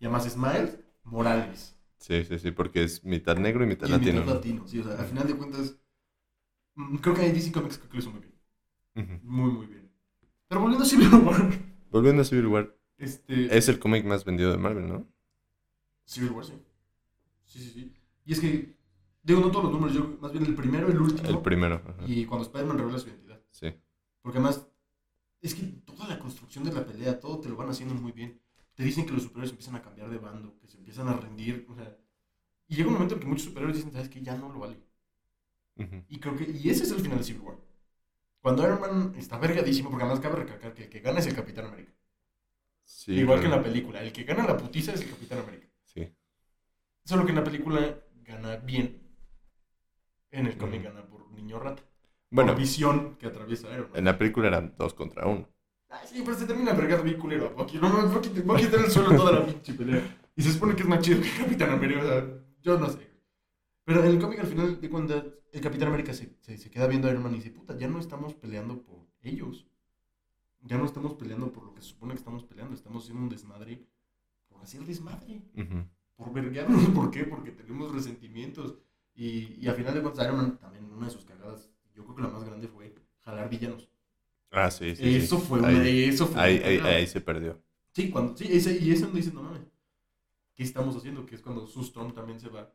Y 0.00 0.04
además 0.06 0.26
es 0.26 0.36
Miles 0.36 0.78
Morales. 1.04 1.76
Sí, 1.98 2.24
sí, 2.24 2.38
sí, 2.38 2.50
porque 2.50 2.82
es 2.84 3.04
mitad 3.04 3.36
negro 3.36 3.62
y 3.64 3.66
mitad 3.66 3.86
Y 3.86 3.90
latino. 3.90 4.20
mitad 4.20 4.34
latino, 4.34 4.66
sí, 4.66 4.78
o 4.80 4.84
sea, 4.84 4.94
al 4.98 5.06
final 5.06 5.26
de 5.26 5.34
cuentas, 5.36 5.76
mm, 6.74 6.96
creo 6.96 7.14
que 7.14 7.20
hay 7.22 7.32
DC 7.32 7.52
Comics 7.52 7.78
que 7.78 7.92
lo 7.92 7.98
hizo 7.98 8.10
muy 8.10 8.20
bien. 8.20 8.34
Ujú. 8.96 9.20
Muy, 9.30 9.50
muy 9.52 9.66
bien. 9.66 9.90
Pero 10.48 10.60
volviendo 10.62 10.84
a 10.84 10.88
Civil 10.88 11.08
War, 11.14 11.50
Volviendo 11.90 12.22
a 12.22 12.24
Civil 12.24 12.46
War, 12.46 12.74
este... 12.98 13.56
es 13.56 13.68
el 13.68 13.78
cómic 13.78 14.04
más 14.06 14.24
vendido 14.24 14.50
de 14.50 14.56
Marvel, 14.58 14.88
¿no? 14.88 15.06
Civil 16.06 16.30
War, 16.30 16.44
sí. 16.44 16.54
Sí, 17.44 17.58
sí, 17.60 17.70
sí. 17.70 17.92
Y 18.24 18.32
es 18.32 18.40
que, 18.40 18.76
digo, 19.22 19.40
no 19.40 19.50
todos 19.50 19.64
los 19.64 19.72
números, 19.72 19.94
yo 19.94 20.16
más 20.20 20.32
bien 20.32 20.44
el 20.44 20.54
primero, 20.54 20.88
el 20.88 21.00
último. 21.00 21.28
El 21.28 21.40
primero. 21.40 21.82
ajá. 21.86 22.04
Y 22.06 22.24
cuando 22.24 22.44
Spider-Man 22.46 22.78
revela 22.78 22.98
su 22.98 23.08
identidad. 23.08 23.40
Sí. 23.50 23.72
Porque 24.20 24.38
además, 24.38 24.66
es 25.40 25.54
que 25.54 25.62
toda 25.84 26.08
la 26.08 26.18
construcción 26.18 26.64
de 26.64 26.72
la 26.72 26.84
pelea, 26.84 27.18
todo 27.18 27.40
te 27.40 27.48
lo 27.48 27.56
van 27.56 27.70
haciendo 27.70 27.94
muy 27.94 28.12
bien. 28.12 28.40
Te 28.74 28.84
dicen 28.84 29.04
que 29.04 29.12
los 29.12 29.24
superhéroes 29.24 29.50
empiezan 29.50 29.76
a 29.76 29.82
cambiar 29.82 30.08
de 30.08 30.18
bando, 30.18 30.58
que 30.58 30.68
se 30.68 30.78
empiezan 30.78 31.08
a 31.08 31.14
rendir, 31.14 31.66
o 31.68 31.74
sea... 31.74 31.96
Y 32.68 32.76
llega 32.76 32.88
un 32.88 32.94
momento 32.94 33.14
en 33.14 33.20
que 33.20 33.26
muchos 33.26 33.44
superhéroes 33.44 33.76
dicen, 33.76 33.92
¿sabes 33.92 34.08
qué? 34.08 34.22
Ya 34.22 34.36
no 34.36 34.50
lo 34.50 34.60
vale. 34.60 34.78
Y 36.08 36.18
creo 36.20 36.36
que, 36.36 36.44
y 36.50 36.70
ese 36.70 36.84
es 36.84 36.90
el 36.92 37.00
final 37.00 37.18
de 37.18 37.24
Civil 37.24 37.42
War. 37.42 37.56
Cuando 38.40 38.62
Iron 38.64 38.80
Man 38.80 39.14
está 39.16 39.38
vergadísimo, 39.38 39.90
porque 39.90 40.04
además 40.04 40.20
cabe 40.20 40.36
recalcar 40.36 40.74
que 40.74 40.84
el 40.84 40.88
que 40.88 41.00
gana 41.00 41.18
es 41.18 41.26
el 41.26 41.34
Capitán 41.34 41.66
América. 41.66 41.92
Sí, 42.84 43.12
Igual 43.12 43.40
que 43.40 43.46
en 43.46 43.52
la 43.52 43.62
película, 43.62 44.02
el 44.02 44.12
que 44.12 44.24
gana 44.24 44.46
la 44.46 44.56
putiza 44.56 44.92
es 44.92 45.00
el 45.00 45.10
Capitán 45.10 45.40
América. 45.40 45.68
Sí. 45.84 46.08
Solo 47.04 47.24
que 47.24 47.30
en 47.30 47.36
la 47.36 47.44
película 47.44 48.00
gana 48.22 48.56
bien. 48.56 49.01
En 50.32 50.46
el 50.46 50.56
cómic 50.56 50.82
gana 50.82 51.06
por 51.06 51.30
niño 51.30 51.60
rata. 51.60 51.82
Bueno, 52.30 52.52
Por 52.52 52.60
visión 52.60 53.16
que 53.16 53.26
atraviesa 53.26 53.70
Iron 53.72 53.90
Man. 53.90 53.98
en 53.98 54.04
la 54.06 54.18
película 54.18 54.48
eran 54.48 54.74
dos 54.76 54.94
contra 54.94 55.26
uno. 55.26 55.48
Ay, 55.90 56.08
sí, 56.10 56.22
pero 56.24 56.36
se 56.36 56.46
termina 56.46 56.72
vergando 56.72 57.04
bien 57.04 57.18
culero 57.18 57.46
a 57.46 57.50
Bucky. 57.50 57.76
No, 57.78 57.88
no, 57.90 58.08
Bucky, 58.08 58.30
Bucky 58.40 58.62
está 58.62 58.78
en 58.78 58.84
el 58.84 58.90
suelo 58.90 59.14
toda 59.14 59.32
la 59.32 59.46
pinche 59.46 59.74
pelea. 59.74 60.18
Y 60.34 60.42
se 60.42 60.52
supone 60.52 60.74
que 60.74 60.82
es 60.82 60.88
más 60.88 61.00
chido 61.00 61.20
que 61.20 61.28
Capitán 61.38 61.70
América. 61.70 62.02
O 62.02 62.06
sea, 62.06 62.26
yo 62.62 62.78
no 62.78 62.88
sé. 62.88 63.10
Pero 63.84 64.00
en 64.02 64.06
el 64.06 64.18
cómic, 64.18 64.38
al 64.40 64.46
final 64.46 64.80
de 64.80 64.88
cuentas, 64.90 65.24
el 65.52 65.60
Capitán 65.60 65.88
América 65.88 66.14
se, 66.14 66.34
se, 66.40 66.56
se 66.56 66.70
queda 66.70 66.86
viendo 66.86 67.06
a 67.06 67.10
Iron 67.10 67.22
Man 67.22 67.34
y 67.34 67.36
dice, 67.36 67.50
puta, 67.50 67.76
ya 67.76 67.88
no 67.88 67.98
estamos 67.98 68.32
peleando 68.32 68.80
por 68.82 69.06
ellos. 69.20 69.66
Ya 70.62 70.78
no 70.78 70.86
estamos 70.86 71.12
peleando 71.14 71.52
por 71.52 71.64
lo 71.64 71.74
que 71.74 71.82
se 71.82 71.88
supone 71.88 72.14
que 72.14 72.20
estamos 72.20 72.44
peleando. 72.44 72.74
Estamos 72.74 73.02
haciendo 73.02 73.22
un 73.24 73.28
desmadre 73.28 73.84
por 74.48 74.62
hacer 74.62 74.80
desmadre. 74.86 75.42
Por 76.16 76.32
vergarnos. 76.32 76.86
¿Por 76.94 77.10
qué? 77.10 77.24
Porque 77.24 77.50
tenemos 77.50 77.92
resentimientos. 77.92 78.76
Y, 79.14 79.58
y 79.60 79.68
a 79.68 79.74
final 79.74 79.94
de 79.94 80.02
cuentas, 80.02 80.24
Iron 80.24 80.36
Man 80.36 80.58
también, 80.58 80.84
una 80.92 81.06
de 81.06 81.12
sus 81.12 81.24
cagadas, 81.24 81.68
yo 81.94 82.02
creo 82.04 82.16
que 82.16 82.22
la 82.22 82.28
más 82.28 82.44
grande 82.44 82.68
fue 82.68 82.94
jalar 83.20 83.48
villanos. 83.50 83.88
Ah, 84.50 84.70
sí, 84.70 84.94
sí. 84.96 85.02
sí. 85.02 85.16
eso 85.16 85.38
fue 85.38 85.58
una, 85.58 85.68
Ahí, 85.68 86.04
eso 86.04 86.26
fue 86.26 86.40
ahí, 86.40 86.56
una 86.58 86.66
ahí- 86.66 86.94
ahí 86.96 87.06
se 87.06 87.20
perdió. 87.20 87.62
Sí, 87.92 88.10
cuando, 88.10 88.36
sí, 88.36 88.46
ese, 88.50 88.78
y 88.78 88.90
ese 88.90 89.02
donde 89.04 89.18
dices, 89.18 89.34
no 89.34 89.42
mames, 89.42 89.62
¿qué 90.54 90.62
estamos 90.62 90.96
haciendo? 90.96 91.26
Que 91.26 91.34
es 91.34 91.42
cuando 91.42 91.66
Sue 91.66 91.82
Storm 91.82 92.12
también 92.14 92.40
se 92.40 92.48
va 92.48 92.72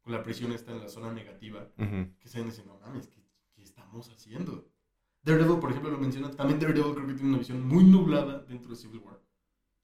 con 0.00 0.12
la 0.12 0.22
presión 0.22 0.52
está 0.52 0.70
en 0.72 0.80
la 0.80 0.88
zona 0.88 1.12
negativa, 1.12 1.66
Ujú. 1.78 2.10
que 2.20 2.28
se 2.28 2.42
dicen, 2.44 2.66
no 2.66 2.78
mames, 2.78 3.08
¿qué, 3.08 3.24
qué 3.54 3.62
estamos 3.62 4.08
haciendo? 4.10 4.68
Daredevil, 5.22 5.58
por 5.58 5.70
ejemplo, 5.70 5.90
lo 5.90 5.98
menciona, 5.98 6.30
también 6.30 6.60
Daredevil 6.60 6.94
creo 6.94 7.06
que 7.06 7.14
tiene 7.14 7.30
una 7.30 7.38
visión 7.38 7.66
muy 7.66 7.84
nublada 7.84 8.40
dentro 8.40 8.70
de 8.70 8.76
Civil 8.76 8.98
War. 9.00 9.18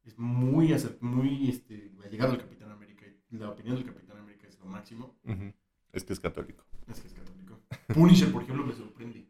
Es 0.04 0.18
muy, 0.18 0.74
muy 1.00 1.48
este, 1.48 1.90
allegado 2.04 2.32
al 2.32 2.38
Capitán 2.38 2.70
América, 2.70 3.06
y 3.30 3.36
la 3.38 3.48
opinión 3.50 3.76
del 3.76 3.86
Capitán 3.86 4.18
América 4.18 4.46
es 4.46 4.58
lo 4.58 4.66
máximo, 4.66 5.16
Ujú. 5.24 5.52
Es 5.92 6.04
que 6.04 6.12
es 6.12 6.20
católico. 6.20 6.64
es 6.88 7.00
que 7.00 7.08
es 7.08 7.14
católico. 7.14 7.60
Punisher, 7.94 8.30
por 8.32 8.42
ejemplo, 8.42 8.64
me 8.64 8.72
sorprende. 8.74 9.26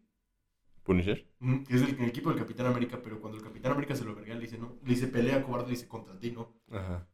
Punisher. 0.82 1.26
Que 1.68 1.74
es 1.76 1.82
el, 1.82 1.98
el 2.00 2.08
equipo 2.08 2.30
del 2.30 2.38
Capitán 2.38 2.66
América, 2.66 2.98
pero 3.02 3.20
cuando 3.20 3.38
el 3.38 3.44
Capitán 3.44 3.72
América 3.72 3.94
se 3.94 4.04
lo 4.04 4.14
verga, 4.14 4.34
le 4.34 4.40
dice, 4.40 4.58
no, 4.58 4.76
le 4.82 4.88
dice 4.90 5.06
pelea 5.08 5.42
cobarde, 5.42 5.66
le 5.66 5.72
dice 5.72 5.88
contra 5.88 6.18
ti, 6.18 6.32
¿no? 6.32 6.52
Ajá. 6.70 7.06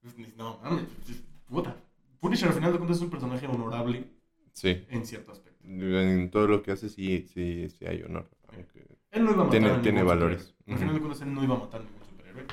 Pues, 0.00 0.14
No, 0.36 0.58
mames, 0.62 0.84
pues, 1.04 1.22
puta. 1.46 1.76
Punisher 2.20 2.48
al 2.48 2.54
final 2.54 2.72
de 2.72 2.78
cuentas 2.78 2.98
es 2.98 3.02
un 3.02 3.10
personaje 3.10 3.46
honorable 3.46 4.08
Sí. 4.52 4.84
en 4.90 5.06
cierto 5.06 5.32
aspecto. 5.32 5.64
En 5.64 6.30
todo 6.30 6.46
lo 6.46 6.62
que 6.62 6.72
hace 6.72 6.88
sí, 6.88 7.26
sí, 7.32 7.68
sí 7.70 7.86
hay 7.86 8.02
honor. 8.02 8.28
aunque- 8.48 8.86
Él 9.12 9.24
no 9.24 9.30
iba 9.32 9.42
a 9.42 9.46
matar 9.46 9.50
Tiene- 9.60 9.70
a 9.70 9.82
tiene 9.82 10.02
valores. 10.02 10.54
Al 10.66 10.78
final 10.78 10.94
de 10.94 11.00
cuentas 11.00 11.22
él 11.22 11.32
no 11.34 11.42
iba 11.44 11.54
a 11.54 11.58
matar 11.58 11.80
a 11.80 11.84
ningún 11.84 12.02
superhéroe. 12.04 12.44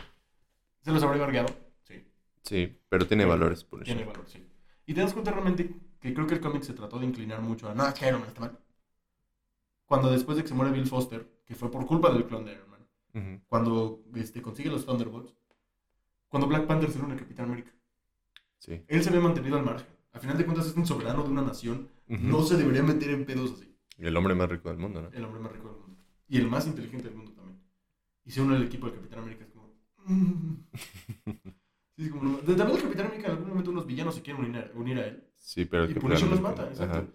¿Se 0.81 0.91
los 0.91 1.03
habría 1.03 1.25
vergado? 1.25 1.47
Sí. 1.83 2.03
Sí, 2.43 2.79
pero 2.88 3.05
tiene 3.07 3.25
valores 3.25 3.63
Punisher. 3.63 3.95
Tiene 3.97 4.09
valor, 4.09 4.25
sí. 4.29 4.45
Y 4.85 4.93
te 4.93 5.01
das 5.01 5.12
cuenta 5.13 5.31
realmente 5.31 5.69
que 5.99 6.13
creo 6.13 6.27
que 6.27 6.35
el 6.35 6.41
cómic 6.41 6.63
se 6.63 6.73
trató 6.73 6.99
de 6.99 7.05
inclinar 7.05 7.41
mucho 7.41 7.69
a, 7.69 7.75
no, 7.75 7.88
es 7.88 7.93
que 7.93 8.07
Iron 8.07 8.21
Man 8.21 8.29
está 8.29 8.41
mal. 8.41 8.57
Cuando 9.85 10.12
después 10.12 10.38
de 10.38 10.43
que 10.43 10.49
se 10.49 10.55
muere 10.55 10.71
Bill 10.71 10.85
Foster, 10.88 11.27
que 11.45 11.55
fue 11.55 11.69
por 11.71 11.85
culpa 11.85 12.12
del 12.12 12.25
clon 12.25 12.45
de 12.45 12.53
Iron 12.53 12.69
Man, 12.69 13.43
cuando 13.47 14.03
este, 14.15 14.41
consigue 14.41 14.69
los 14.69 14.85
Thunderbolts, 14.85 15.33
cuando 16.27 16.47
Black 16.47 16.67
Panther 16.67 16.91
se 16.91 16.99
une 16.99 17.15
a 17.15 17.17
Capitán 17.17 17.45
América, 17.47 17.71
Sí. 18.59 18.83
él 18.88 19.01
se 19.03 19.09
había 19.09 19.21
mantenido 19.21 19.57
al 19.57 19.63
margen. 19.65 19.88
Al 20.12 20.19
final 20.21 20.38
de 20.38 20.45
cuentas 20.45 20.67
es 20.67 20.75
un 20.75 20.85
soberano 20.85 21.23
de 21.23 21.29
una 21.29 21.41
nación, 21.41 21.89
no 22.07 22.43
se 22.43 22.57
debería 22.57 22.83
meter 22.83 23.09
en 23.12 23.25
pedos 23.25 23.53
así. 23.53 23.73
El 23.97 24.15
hombre 24.17 24.35
más 24.35 24.49
rico 24.49 24.69
del 24.69 24.77
mundo, 24.77 25.01
¿no? 25.01 25.09
El 25.09 25.23
hombre 25.25 25.39
más 25.41 25.51
rico 25.51 25.69
del 25.69 25.77
mundo. 25.81 26.03
Y 26.27 26.38
el 26.38 26.47
más 26.47 26.67
inteligente 26.67 27.07
del 27.07 27.15
mundo 27.17 27.31
también. 27.33 27.59
Y 28.25 28.31
se 28.31 28.41
une 28.41 28.55
al 28.55 28.63
equipo 28.63 28.85
del 28.88 28.95
Capitán 28.95 29.19
América, 29.19 29.45
es 29.45 29.51
como... 29.51 29.73
mm. 30.05 30.65
Sí, 31.99 32.09
como 32.09 32.38
También 32.38 32.69
el 32.77 32.81
Capitán 32.81 33.05
América 33.07 33.27
en 33.27 33.31
algún 33.33 33.49
momento 33.49 33.71
unos 33.71 33.85
villanos 33.85 34.15
se 34.15 34.21
quieren 34.21 34.45
unir 34.45 34.57
a, 34.57 34.71
unir 34.79 34.97
a 34.99 35.07
él. 35.07 35.23
Sí, 35.35 35.65
pero 35.65 35.83
el 35.83 35.91
Y 35.91 35.93
que 35.95 35.99
Punisher 35.99 36.29
los 36.29 36.39
mata, 36.39 36.63
exacto. 36.67 36.97
Ajá. 36.99 37.07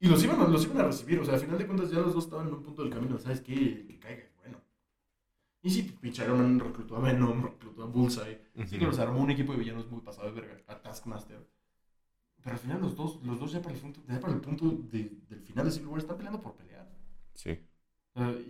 Y 0.00 0.08
los 0.08 0.24
iban, 0.24 0.40
a- 0.40 0.48
los 0.48 0.64
iban 0.64 0.80
a 0.80 0.84
recibir, 0.86 1.20
o 1.20 1.24
sea, 1.24 1.34
al 1.34 1.40
final 1.40 1.56
de 1.58 1.66
cuentas 1.66 1.90
ya 1.92 2.00
los 2.00 2.14
dos 2.14 2.24
estaban 2.24 2.48
en 2.48 2.54
un 2.54 2.62
punto 2.64 2.82
del 2.82 2.92
camino, 2.92 3.16
¿sabes 3.20 3.40
qué? 3.40 3.52
El 3.54 3.86
que 3.86 3.98
caiga 4.00 4.22
es 4.24 4.34
bueno. 4.36 4.60
Y 5.62 5.70
sí, 5.70 5.82
pinche 6.00 6.24
Iron 6.24 6.38
Man 6.38 6.58
reclutó 6.58 6.96
a 6.96 7.00
Venom, 7.00 7.44
reclutó 7.44 7.84
a 7.84 7.86
Bullseye. 7.86 8.40
Sí, 8.66 8.78
que 8.78 8.86
los 8.86 8.98
armó 8.98 9.20
un 9.20 9.30
equipo 9.30 9.52
de 9.52 9.58
villanos 9.60 9.88
muy 9.88 10.00
pasado 10.00 10.26
de 10.32 10.40
verga, 10.40 10.56
a 10.66 10.82
Taskmaster. 10.82 11.46
Pero 12.42 12.54
al 12.54 12.60
final 12.60 12.80
los 12.80 12.96
dos, 12.96 13.20
los 13.24 13.38
dos 13.38 13.52
ya 13.52 13.60
para 13.62 13.74
el 13.74 13.80
punto, 13.80 14.00
ya 14.08 14.18
para 14.18 14.32
el 14.32 14.40
punto 14.40 14.66
de- 14.90 15.12
del 15.28 15.40
final 15.42 15.64
de 15.64 15.70
Civil 15.70 15.88
War 15.88 16.00
están 16.00 16.16
peleando 16.16 16.40
por 16.42 16.54
pelear. 16.56 16.88
Sí. 17.34 17.56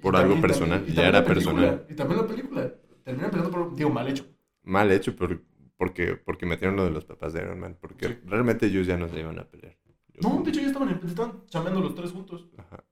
Por 0.01 0.17
algo 0.17 0.41
personal, 0.41 0.79
también- 0.79 0.97
ya 0.97 1.09
era 1.09 1.23
película, 1.25 1.55
personal. 1.57 1.87
Y 1.91 1.95
también 1.95 2.21
la 2.23 2.27
película. 2.27 2.75
Terminan 3.05 3.31
peleando 3.31 3.51
por, 3.51 3.75
digo, 3.75 3.91
mal 3.91 4.09
hecho. 4.09 4.27
Mal 4.63 4.91
hecho 4.93 5.15
por, 5.17 5.43
porque, 5.79 6.17
porque 6.17 6.45
metieron 6.45 6.77
lo 6.77 6.85
de 6.85 6.91
los 6.91 7.07
papás 7.07 7.33
de 7.33 7.41
Iron 7.41 7.59
Man. 7.61 7.79
Porque 7.81 8.07
Sí. 8.09 8.19
realmente 8.27 8.67
ellos 8.67 8.87
ya 8.87 8.99
no 8.99 9.09
se 9.09 9.19
iban 9.21 9.39
a 9.39 9.45
pelear. 9.49 9.77
Yo- 10.13 10.21
No, 10.29 10.43
de 10.43 10.51
hecho 10.51 10.61
ya 10.61 10.67
estaban, 10.67 10.89
estaban 11.07 11.47
chambeando 11.47 11.81
los 11.81 11.95
tres 11.95 12.13
juntos. 12.13 12.47
Ajá. 12.59 12.85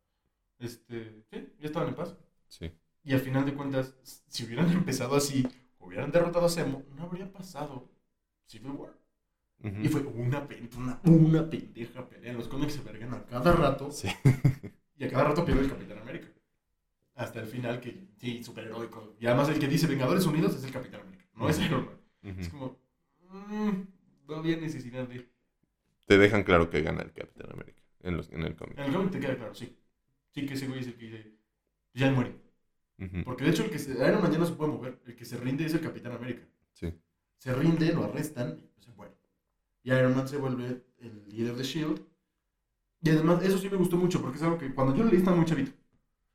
Este, 0.59 1.23
sí, 1.31 1.49
ya 1.59 1.67
estaban 1.67 1.89
en 1.91 1.95
paz. 1.97 2.17
Sí. 2.49 2.71
Y 3.05 3.13
al 3.13 3.21
final 3.21 3.45
de 3.45 3.53
cuentas, 3.55 3.95
si 4.29 4.45
hubieran 4.45 4.71
empezado 4.73 5.17
así, 5.17 5.47
hubieran 5.79 6.11
derrotado 6.11 6.47
a 6.47 6.49
Zemo, 6.49 6.85
no 6.97 7.03
habría 7.05 7.31
pasado 7.31 7.91
Civil 8.47 8.71
War. 8.73 8.97
Y 9.83 9.89
fue 9.89 10.03
una, 10.03 10.47
una, 10.77 11.01
una 11.05 11.51
pendeja 11.51 12.07
pelea. 12.09 12.35
Los 12.35 12.47
cómics 12.47 12.75
se 12.75 12.83
vergan 12.83 13.13
a 13.15 13.25
cada 13.25 13.53
rato. 13.53 13.91
Sí. 13.91 14.09
Y 14.97 15.05
a 15.05 15.11
cada 15.11 15.25
rato 15.25 15.45
pierde 15.45 15.63
el 15.63 15.69
Capitán 15.71 15.99
América. 15.99 16.29
Hasta 17.15 17.41
el 17.41 17.47
final, 17.47 17.81
que 17.81 18.07
sí, 18.19 18.45
superheroico. 18.45 19.17
Y 19.19 19.27
además 19.27 19.49
el 19.49 19.59
que 19.59 19.67
dice 19.67 19.87
Vengadores 19.87 20.25
Unidos 20.27 20.55
es 20.55 20.63
el 20.65 20.71
Capitán 20.73 21.01
América, 21.01 21.25
no 21.35 21.49
es. 21.49 21.59
Iron 21.59 21.87
Man. 21.87 21.97
Es 22.39 22.49
como, 22.49 22.79
mm, 23.31 23.71
no 24.29 24.37
había 24.37 24.57
necesidad 24.57 25.07
de... 25.09 25.29
Te 26.07 26.19
dejan 26.19 26.43
claro 26.45 26.71
que 26.71 26.83
gana 26.83 27.03
el 27.03 27.13
Capitán 27.13 27.53
América 27.53 27.83
en, 28.01 28.17
los, 28.17 28.31
en 28.31 28.43
el 28.43 28.57
cómic. 28.57 28.79
En 28.79 28.85
el 28.85 28.93
cómic 28.95 29.11
te 29.13 29.21
queda 29.21 29.37
claro, 29.37 29.55
sí. 29.55 29.77
Sí, 30.31 30.47
que 30.47 30.55
ese 30.55 30.69
güey 30.69 30.81
es 30.81 30.87
el 30.87 30.95
que 30.95 31.07
dice, 31.07 31.33
ya 31.95 32.11
muere. 32.11 32.35
Porque 33.25 33.45
de 33.45 33.51
hecho 33.51 33.65
el 33.65 33.71
que 33.71 33.79
se, 33.79 33.93
Iron 33.93 34.23
Man 34.23 34.33
ya 34.33 34.39
no 34.39 34.47
se 34.47 34.55
puede 34.55 34.73
mover. 34.73 35.01
El 35.07 35.17
que 35.17 35.25
se 35.25 35.37
rinde 35.37 35.67
es 35.67 35.75
el 35.75 35.81
Capitán 35.81 36.13
América. 36.13 36.47
Sí. 36.73 36.93
Se 37.39 37.55
rinde, 37.55 37.93
lo 37.93 38.05
arrestan 38.05 38.59
y 38.59 38.67
pues 38.69 38.87
se 38.87 38.93
muere. 38.93 39.15
Y 39.83 39.93
Iron 39.93 40.17
Man 40.17 40.27
se 40.27 40.39
vuelve 40.39 40.83
el 40.99 41.29
líder 41.29 41.55
de 41.57 41.63
S.H.I.E.L.D. 41.63 42.03
Y 43.03 43.11
además, 43.11 43.43
eso 43.43 43.59
sí 43.59 43.69
me 43.69 43.77
gustó 43.77 43.97
mucho 43.97 44.21
porque 44.21 44.39
es 44.39 44.43
algo 44.43 44.59
que 44.59 44.75
cuando 44.75 44.97
yo 44.97 45.05
lo 45.05 45.11
leí 45.11 45.19
estaba 45.19 45.37
muy 45.37 45.45
chavito. 45.45 45.73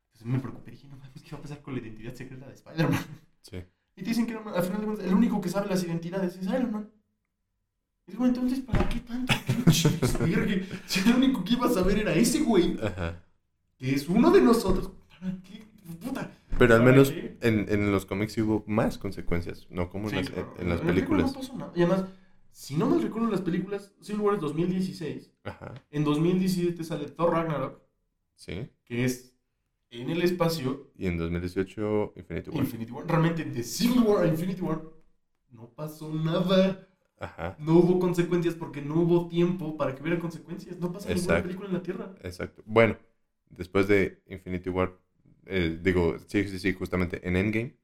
Entonces 0.06 0.26
me 0.26 0.38
preocupé. 0.38 0.70
Dije, 0.70 0.88
no 0.88 0.96
mames, 0.96 1.22
¿qué 1.22 1.32
va 1.32 1.38
a 1.38 1.42
pasar 1.42 1.62
con 1.62 1.74
la 1.74 1.80
identidad 1.80 2.14
secreta 2.14 2.46
de 2.46 2.54
Spider-Man? 2.54 3.04
Sí. 3.42 3.64
Y 4.02 4.04
te 4.04 4.10
dicen 4.10 4.26
que 4.26 4.34
al 4.34 4.62
final 4.64 4.80
de 4.80 4.86
cuentas, 4.86 5.06
el 5.06 5.14
único 5.14 5.40
que 5.40 5.48
sabe 5.48 5.68
las 5.68 5.84
identidades 5.84 6.34
es 6.36 6.42
Iron 6.48 6.72
Man. 6.72 6.90
Y 8.08 8.10
digo, 8.10 8.26
entonces, 8.26 8.58
¿para 8.60 8.88
qué 8.88 8.98
tanto? 8.98 9.32
Si 9.72 11.00
el 11.08 11.14
único 11.14 11.44
que 11.44 11.52
iba 11.54 11.66
a 11.66 11.70
saber 11.70 11.98
era 12.00 12.12
ese 12.12 12.40
güey, 12.40 12.76
Ajá. 12.82 13.22
que 13.78 13.94
es 13.94 14.08
uno 14.08 14.32
de 14.32 14.40
nosotros. 14.40 14.90
¿Para 15.08 15.32
qué? 15.44 15.64
Puta. 16.04 16.32
Pero 16.58 16.74
al 16.74 16.80
¿Para 16.80 16.90
menos 16.92 17.12
en, 17.12 17.66
en 17.68 17.92
los 17.92 18.04
cómics 18.04 18.36
hubo 18.38 18.64
más 18.66 18.98
consecuencias, 18.98 19.68
no 19.70 19.88
como 19.88 20.08
Sí, 20.10 20.16
en, 20.16 20.22
las, 20.24 20.30
claro. 20.30 20.54
en 20.58 20.68
las 20.68 20.80
la 20.80 20.86
película 20.86 21.18
películas. 21.24 21.32
No 21.32 21.40
pasó 21.40 21.56
nada. 21.56 21.72
Y 21.76 21.82
además, 21.82 22.04
si 22.50 22.76
no 22.76 22.86
mal 22.86 23.02
recuerdo 23.02 23.30
las 23.30 23.40
películas, 23.40 23.92
Civil 24.00 24.20
War 24.22 24.34
es 24.34 24.40
2016. 24.40 25.30
Ajá, 25.44 25.74
En 25.92 26.02
2017 26.02 26.82
sale 26.82 27.06
Thor 27.08 27.30
Ragnarok, 27.32 27.80
sí. 28.34 28.68
que 28.84 29.04
es 29.04 29.31
en 29.92 30.10
el 30.10 30.22
espacio 30.22 30.90
Y 30.96 31.06
en 31.06 31.18
2018 31.18 32.14
Infinity 32.16 32.50
War. 32.50 32.60
Infinity 32.60 32.92
War. 32.92 33.06
Realmente 33.06 33.44
de 33.44 33.62
Civil 33.62 34.00
War 34.00 34.24
a 34.24 34.28
Infinity 34.28 34.60
War 34.62 34.82
no 35.50 35.68
pasó 35.74 36.12
nada. 36.12 36.88
Ajá, 37.18 37.56
No 37.60 37.74
hubo 37.78 38.00
consecuencias 38.00 38.54
porque 38.56 38.82
no 38.82 38.96
hubo 39.02 39.28
tiempo 39.28 39.76
para 39.76 39.94
que 39.94 40.02
hubiera 40.02 40.18
consecuencias. 40.18 40.78
No 40.80 40.90
pasa 40.92 41.08
ninguna 41.08 41.20
Exacto. 41.22 41.42
película 41.44 41.68
en 41.68 41.74
la 41.74 41.82
Tierra. 41.82 42.14
exacto. 42.22 42.62
Bueno, 42.66 42.96
después 43.50 43.86
de 43.86 44.22
Infinity 44.26 44.70
War, 44.70 44.98
eh, 45.46 45.78
digo, 45.80 46.16
sí, 46.26 46.48
sí, 46.48 46.58
sí, 46.58 46.72
justamente 46.72 47.20
en 47.28 47.36
Endgame, 47.36 47.76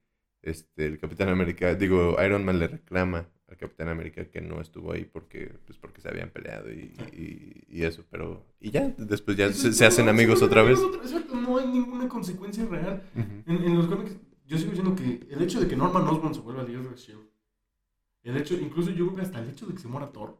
este, 0.43 0.87
el 0.87 0.99
Capitán 0.99 1.29
América, 1.29 1.75
digo, 1.75 2.17
Iron 2.25 2.45
Man 2.45 2.59
le 2.59 2.69
reclama 2.69 3.29
al 3.49 3.57
Capitán 3.57 3.89
América 3.89 4.25
que 4.27 4.41
no 4.41 4.61
estuvo 4.61 4.93
ahí 4.93 5.05
porque, 5.05 5.53
pues 5.67 5.79
porque 5.79 6.01
se 6.01 6.09
habían 6.09 6.31
peleado 6.31 6.71
y, 6.71 6.95
y- 7.13 7.65
y 7.79 7.83
eso, 7.85 8.05
pero, 8.11 8.45
y 8.61 8.71
ya, 8.71 8.89
después 8.99 9.37
ya 9.37 9.53
se, 9.53 9.73
se 9.73 9.87
hacen 9.87 10.09
amigos 10.09 10.43
otra 10.43 10.63
vez. 10.63 10.79
Exacto, 11.03 11.35
no 11.35 11.57
hay 11.59 11.67
ninguna 11.67 12.09
consecuencia 12.09 12.67
real. 12.67 13.03
En, 13.15 13.45
en 13.65 13.77
los 13.77 13.87
cómics, 13.87 14.17
yo 14.47 14.59
sigo 14.59 14.71
diciendo 14.73 14.95
que 14.95 15.27
el 15.33 15.43
hecho 15.43 15.61
de 15.61 15.67
que 15.69 15.77
Norman 15.77 16.07
Osborn 16.09 16.35
se 16.35 16.41
vuelva 16.41 16.63
líder 16.63 16.83
de 16.89 16.95
S.H.I.E.L.D., 16.95 17.29
el 18.25 18.37
hecho, 18.37 18.55
incluso 18.55 18.91
yo 18.91 19.07
creo 19.07 19.17
que 19.17 19.23
hasta 19.23 19.39
el 19.41 19.49
hecho 19.49 19.67
de 19.67 19.75
que 19.75 19.81
se 19.81 19.89
muera 19.89 20.11
Thor, 20.13 20.37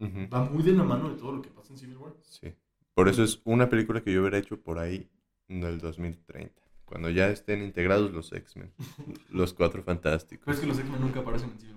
Ujú. 0.00 0.28
va 0.32 0.44
muy 0.44 0.62
de 0.62 0.72
la 0.72 0.84
mano 0.84 1.08
de 1.08 1.16
todo 1.16 1.32
lo 1.32 1.42
que 1.42 1.48
pasa 1.48 1.72
en 1.72 1.78
Civil 1.78 1.96
War. 1.96 2.12
Sí. 2.22 2.52
Por 2.94 3.08
eso 3.08 3.22
es 3.24 3.40
una 3.44 3.68
película 3.70 4.02
que 4.02 4.12
yo 4.12 4.20
hubiera 4.20 4.36
hecho 4.38 4.60
por 4.60 4.78
ahí 4.78 5.08
en 5.48 5.62
el 5.62 5.78
2030. 5.78 6.52
Cuando 6.84 7.08
ya 7.10 7.28
estén 7.30 7.62
integrados 7.62 8.12
los 8.12 8.32
X-Men. 8.32 8.72
Los 9.30 9.52
cuatro 9.54 9.82
Pero 9.84 9.94
fantásticos. 9.94 10.54
es 10.54 10.60
que 10.60 10.66
los 10.66 10.78
X-Men 10.78 11.00
nunca 11.00 11.20
aparecen 11.20 11.50
en 11.50 11.58
Civil. 11.60 11.76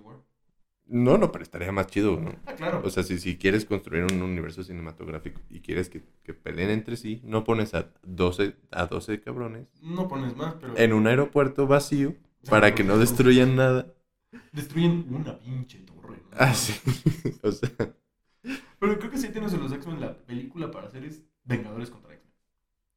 No, 0.94 1.18
no, 1.18 1.32
pero 1.32 1.44
estaría 1.44 1.72
más 1.72 1.88
chido, 1.88 2.20
¿no? 2.20 2.36
Ah, 2.46 2.54
claro. 2.54 2.82
O 2.84 2.89
sea, 2.89 3.02
si, 3.04 3.18
si 3.18 3.38
quieres 3.38 3.64
construir 3.66 4.04
un 4.04 4.22
universo 4.22 4.62
cinematográfico 4.62 5.39
y 5.50 5.62
quieres 5.62 5.89
que, 5.89 6.04
que 6.24 6.34
peleen 6.34 6.70
entre 6.70 6.98
sí, 6.98 7.22
no 7.24 7.46
pones 7.46 7.74
a 7.74 7.88
12, 8.04 8.56
a 8.72 8.88
12 8.88 9.22
cabrones 9.22 9.68
no 9.82 10.08
pones 10.10 10.36
más, 10.36 10.56
pero 10.56 10.78
en 10.78 10.92
un 10.94 11.08
aeropuerto 11.08 11.66
vacío 11.66 12.16
para 12.50 12.76
que 12.76 12.84
no 12.84 12.98
destruyan 12.98 13.56
nada. 13.56 13.94
destruyen 14.52 15.06
una 15.10 15.39
pinche 15.39 15.80
torre. 15.80 16.18
¿no? 16.30 16.38
Ah, 16.38 16.54
sí. 16.54 16.74
o 17.42 17.52
sea, 17.52 17.70
Pero 18.80 19.00
creo 19.00 19.12
que 19.12 19.18
sí 19.18 19.30
tienes 19.30 19.54
los 19.54 19.72
X-Men 19.72 20.02
la 20.02 20.18
película 20.18 20.72
para 20.72 20.88
hacer 20.88 21.06
es 21.06 21.24
Vengadores 21.46 21.89
contra 21.89 22.14
X-Men. 22.16 22.34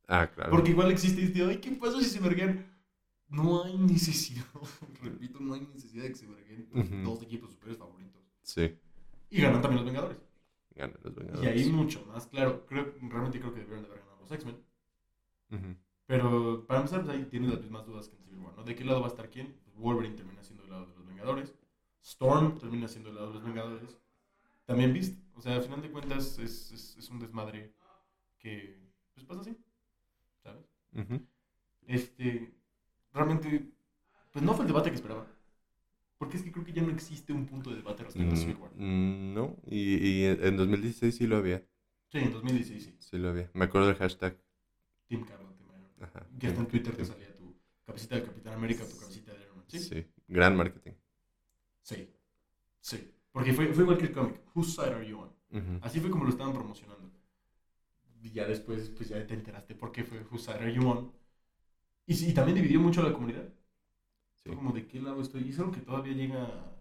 ah, 0.09 0.27
claro. 0.35 0.51
Porque 0.51 0.71
igual 0.71 0.91
existe 0.91 1.23
este, 1.23 1.45
ay, 1.45 1.59
¿qué 1.59 1.71
pasa 1.73 1.99
si 2.01 2.07
se 2.07 2.19
verguean? 2.21 2.74
No 3.35 3.65
hay 3.65 3.77
necesidad, 3.79 4.45
repito, 5.03 5.41
no 5.41 5.55
hay 5.55 5.63
necesidad 5.63 6.05
de 6.05 6.11
que 6.11 6.15
se 6.17 6.27
verguen 6.27 6.67
tus 6.69 6.85
Ujú. 6.85 6.97
dos 7.03 7.23
equipos 7.23 7.51
superiores 7.51 7.79
favoritos. 7.79 8.23
Sí, 8.43 8.79
Y 9.31 9.41
ganan 9.41 9.61
también 9.63 9.79
los 9.83 9.87
Vengadores. 9.87 10.19
ganan 10.75 10.99
los 11.03 11.13
Y 11.13 11.17
Vengadores. 11.19 11.51
ahí 11.67 11.73
mucho 11.73 12.05
más, 12.07 12.27
claro, 12.27 12.67
creo, 12.67 12.95
realmente 13.03 13.41
creo 13.41 13.53
que 13.53 13.61
deberían 13.61 13.83
de 13.83 13.89
haber 13.89 14.01
ganado 14.01 14.21
los 14.21 14.31
X-Men. 14.33 14.57
Ujú. 15.51 15.77
Pero 16.07 16.67
para 16.67 16.81
empezar, 16.81 17.03
pues 17.05 17.17
ahí 17.17 17.25
tienes 17.25 17.51
las 17.51 17.61
mismas 17.61 17.87
dudas 17.87 18.09
que 18.09 18.17
en 18.17 18.23
Civil 18.25 18.39
War, 18.41 18.55
¿no? 18.57 18.63
¿De 18.65 18.75
qué 18.75 18.85
lado 18.85 19.01
va 19.01 19.07
a 19.07 19.11
estar 19.11 19.31
quién? 19.31 19.55
Pues 19.65 19.77
Wolverine 19.77 20.17
termina 20.17 20.43
siendo 20.43 20.63
del 20.63 20.73
lado 20.73 20.87
de 20.87 20.95
los 20.95 21.07
Vengadores. 21.07 21.55
Storm 22.03 22.59
termina 22.59 22.87
siendo 22.89 23.09
del 23.09 23.17
lado 23.17 23.29
de 23.29 23.35
los 23.35 23.45
Vengadores. 23.45 23.99
También 24.67 24.93
Beast. 24.93 25.19
O 25.35 25.41
sea, 25.41 25.57
al 25.57 25.63
final 25.63 25.81
de 25.83 25.91
cuentas 25.91 26.39
es, 26.39 26.71
es, 26.73 26.97
es 26.99 27.09
un 27.11 27.19
desmadre 27.19 27.73
que 28.39 28.79
pues 29.15 29.25
pasa 29.27 29.41
así, 29.41 29.57
¿sabes? 30.43 30.67
Ujú. 30.93 31.27
Este, 31.87 32.55
realmente, 33.15 33.71
pues 34.33 34.45
no 34.45 34.53
fue 34.55 34.65
el 34.65 34.69
debate 34.69 34.91
que 34.91 34.97
esperaba. 34.97 35.27
Porque 36.19 36.37
es 36.37 36.43
que 36.43 36.53
creo 36.53 36.65
que 36.65 36.73
ya 36.73 36.83
no 36.83 36.91
existe 36.91 37.33
un 37.33 37.47
punto 37.47 37.71
de 37.71 37.77
debate 37.77 38.05
respecto 38.05 38.35
a 38.35 38.37
Civil 38.37 38.57
War. 38.57 38.71
Mm, 38.75 39.35
no, 39.35 39.57
y, 39.67 39.97
y 40.07 40.25
en 40.25 40.57
2016 40.57 41.15
sí 41.15 41.27
lo 41.27 41.37
había. 41.37 41.65
Sí, 42.09 42.19
en 42.19 42.33
2016 42.33 42.85
sí. 42.85 42.97
Sí 42.99 43.19
lo 43.19 43.31
había. 43.31 43.51
Me 43.55 43.65
acuerdo 43.65 43.89
del 43.89 43.97
hashtag. 43.97 44.39
Team 45.09 45.23
Man. 45.23 45.91
Ajá. 46.01 46.27
Que 46.39 46.47
hasta 46.49 46.61
en 46.61 46.67
Twitter 46.67 46.97
te 46.97 47.05
salía 47.05 47.35
tu 47.37 47.55
cabecita 47.85 48.17
del 48.17 48.25
Capitán 48.27 48.55
América, 48.55 48.85
tu 48.85 48.99
cabecita 48.99 49.33
de 49.33 49.43
Iron 49.43 49.57
Man. 49.57 49.65
¿Sí? 49.69 49.79
Sí, 49.81 50.07
gran 50.29 50.57
marketing. 50.57 50.93
Sí. 51.83 52.09
Sí. 52.81 53.11
Porque 53.33 53.53
fue, 53.53 53.73
fue 53.73 53.83
igual 53.83 53.99
que 53.99 54.07
el 54.07 54.13
cómic. 54.13 54.41
Whose 54.55 54.73
side 54.73 54.95
are 54.95 55.07
you 55.07 55.19
on? 55.19 55.35
Así 55.83 56.01
fue 56.01 56.11
como 56.11 56.25
lo 56.25 56.31
estaban 56.31 56.53
promocionando. 56.53 57.11
Y 58.23 58.31
ya 58.31 58.47
después, 58.47 58.89
pues 58.91 59.09
ya 59.09 59.27
te 59.27 59.35
enteraste 59.35 59.75
por 59.75 59.93
qué 59.93 60.05
fue 60.05 60.21
Whose 60.31 60.47
side 60.47 60.59
are 60.59 60.73
you 60.73 60.89
on. 60.89 61.13
Y 62.07 62.33
también 62.33 62.57
dividió 62.57 62.81
mucho 62.81 63.01
a 63.01 63.05
la 63.05 63.13
comunidad. 63.13 63.49
Sí. 64.43 64.51
Como 64.51 64.73
de 64.73 64.87
qué 64.87 65.01
lado 65.01 65.23
estoy. 65.23 65.43
Y 65.43 65.51
es 65.51 65.59
algo 65.59 65.73
que 65.73 65.81
todavía 65.81 66.13
llega 66.13 66.75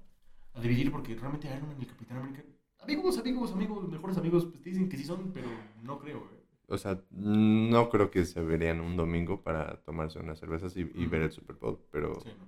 a, 0.53 0.61
dividir 0.61 0.91
porque 0.91 1.15
realmente 1.15 1.47
Iron 1.47 1.67
Man 1.67 1.77
y 1.79 1.83
el 1.83 1.87
Capitán 1.87 2.17
América. 2.17 2.43
Amigos, 2.79 3.17
amigos, 3.17 3.51
amigos, 3.53 3.87
mejores 3.89 4.17
amigos, 4.17 4.45
pues 4.45 4.61
te 4.61 4.69
dicen 4.69 4.89
que 4.89 4.97
sí 4.97 5.05
son, 5.05 5.31
pero 5.33 5.47
no 5.81 5.97
creo, 5.99 6.17
¿eh? 6.17 6.43
O 6.67 6.77
sea, 6.77 7.01
no 7.11 7.89
creo 7.89 8.09
que 8.09 8.25
se 8.25 8.41
verían 8.41 8.81
un 8.81 8.97
domingo 8.97 9.41
para 9.41 9.81
tomarse 9.83 10.19
unas 10.19 10.39
cervezas 10.39 10.75
y, 10.75 10.83
ver 10.83 11.21
el 11.21 11.31
Super 11.31 11.57
Bowl, 11.57 11.79
pero, 11.91 12.19
Sí, 12.21 12.29
¿no? 12.37 12.47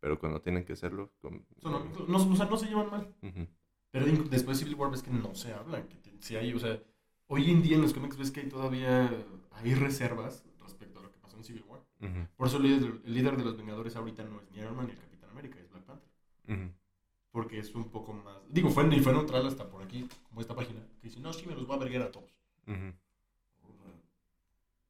pero 0.00 0.18
cuando 0.18 0.40
tienen 0.40 0.64
que 0.64 0.72
hacerlo... 0.72 1.12
con- 1.20 1.44
no, 1.62 2.16
o 2.16 2.36
sea, 2.36 2.46
no 2.46 2.56
se 2.56 2.66
llevan 2.66 2.90
mal. 2.90 3.14
Pero 3.90 4.06
después 4.06 4.58
de 4.58 4.64
Civil 4.64 4.76
War 4.76 4.90
ves 4.90 5.02
que 5.02 5.10
no 5.10 5.34
se 5.34 5.52
hablan, 5.52 5.88
que 5.88 5.96
te- 5.96 6.16
sí 6.20 6.36
hay, 6.36 6.52
o 6.52 6.58
sea, 6.58 6.80
hoy 7.26 7.50
en 7.50 7.62
día 7.62 7.76
en 7.76 7.82
los 7.82 7.92
cómics 7.92 8.16
ves 8.16 8.30
que 8.30 8.40
hay 8.40 8.48
todavía 8.48 9.10
hay 9.52 9.74
reservas 9.74 10.44
respecto 10.60 11.00
a 11.00 11.02
lo 11.02 11.10
que 11.10 11.18
pasó 11.18 11.36
en 11.36 11.44
Civil 11.44 11.64
War. 11.68 11.80
Ujú. 12.00 12.26
Por 12.36 12.46
eso 12.46 12.56
el 12.56 12.62
líder, 12.64 13.00
el 13.04 13.14
líder 13.14 13.36
de 13.36 13.44
los 13.44 13.56
Vengadores 13.56 13.94
ahorita 13.96 14.24
no 14.24 14.40
es 14.40 14.50
ni 14.50 14.58
Iron 14.58 14.76
Man 14.76 14.86
ni 14.86 14.92
el 14.92 14.98
Capitán 14.98 15.30
América, 15.30 15.58
es 15.60 15.68
Black 15.70 15.84
Panther. 15.84 16.08
Ujú. 16.48 16.72
Porque 17.30 17.58
es 17.58 17.74
un 17.74 17.90
poco 17.90 18.12
más... 18.12 18.36
Digo, 18.48 18.70
fue, 18.70 18.84
y 18.94 19.00
fue 19.00 19.12
neutral 19.12 19.46
hasta 19.46 19.68
por 19.68 19.82
aquí, 19.82 20.08
como 20.24 20.40
esta 20.40 20.54
página, 20.54 20.80
que 21.00 21.08
dice, 21.08 21.20
no, 21.20 21.32
sí, 21.32 21.46
me 21.46 21.54
los 21.54 21.68
va 21.70 21.74
a 21.76 21.78
verguer 21.78 22.02
a 22.02 22.10
todos. 22.10 22.30
Ujú. 22.66 22.92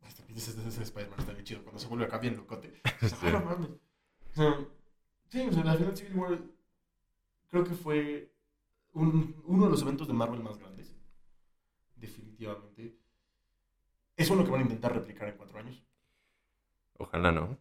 Este, 0.06 0.22
ese, 0.32 0.50
ese- 0.52 0.68
ese 0.68 0.82
Spider-Man 0.84 1.20
está 1.20 1.32
bien 1.32 1.44
chido, 1.44 1.62
cuando 1.62 1.78
se 1.78 1.86
vuelve 1.88 2.04
acá 2.06 2.18
bien 2.18 2.36
locote. 2.36 2.80
Sí. 3.00 3.14
Ah, 3.22 3.30
no 3.32 3.40
mames. 3.44 3.70
O 3.70 4.34
sea, 4.34 4.58
sí, 5.28 5.40
o 5.40 5.52
sea, 5.52 5.64
la 5.64 5.74
final 5.74 5.96
Civil 5.96 6.14
War 6.16 6.38
creo 7.50 7.64
que 7.64 7.74
fue 7.74 8.32
un- 8.92 9.34
uno 9.46 9.64
de 9.64 9.70
los 9.70 9.82
eventos 9.82 10.06
de 10.08 10.14
Marvel 10.14 10.42
más 10.42 10.58
grandes. 10.58 10.94
Definitivamente. 11.96 12.96
Es 14.16 14.30
uno 14.30 14.44
que 14.44 14.50
van 14.50 14.60
a 14.60 14.64
intentar 14.64 14.92
replicar 14.94 15.28
en 15.28 15.36
cuatro 15.36 15.58
años. 15.58 15.82
Ojalá 17.00 17.32
no. 17.32 17.58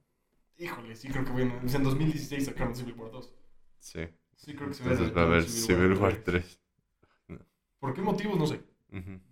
Híjole, 0.58 0.96
sí 0.98 1.08
creo 1.08 1.24
que 1.24 1.32
bueno, 1.32 1.58
en 1.62 1.84
2016 1.84 2.46
sacaron 2.46 2.76
Civil 2.76 2.94
War 2.96 3.10
2. 3.10 3.34
Sí. 3.80 4.02
Sí 4.36 4.54
creo 4.54 4.68
que 4.68 4.74
se 4.74 4.84
Entonces 4.84 5.16
va 5.16 5.22
a 5.22 5.26
haber 5.26 5.44
Civil 5.44 5.94
War 5.94 6.18
3. 6.18 6.60
¿Por 7.80 7.94
qué 7.94 8.02
motivos? 8.02 8.38
No 8.38 8.46
sé. 8.46 8.62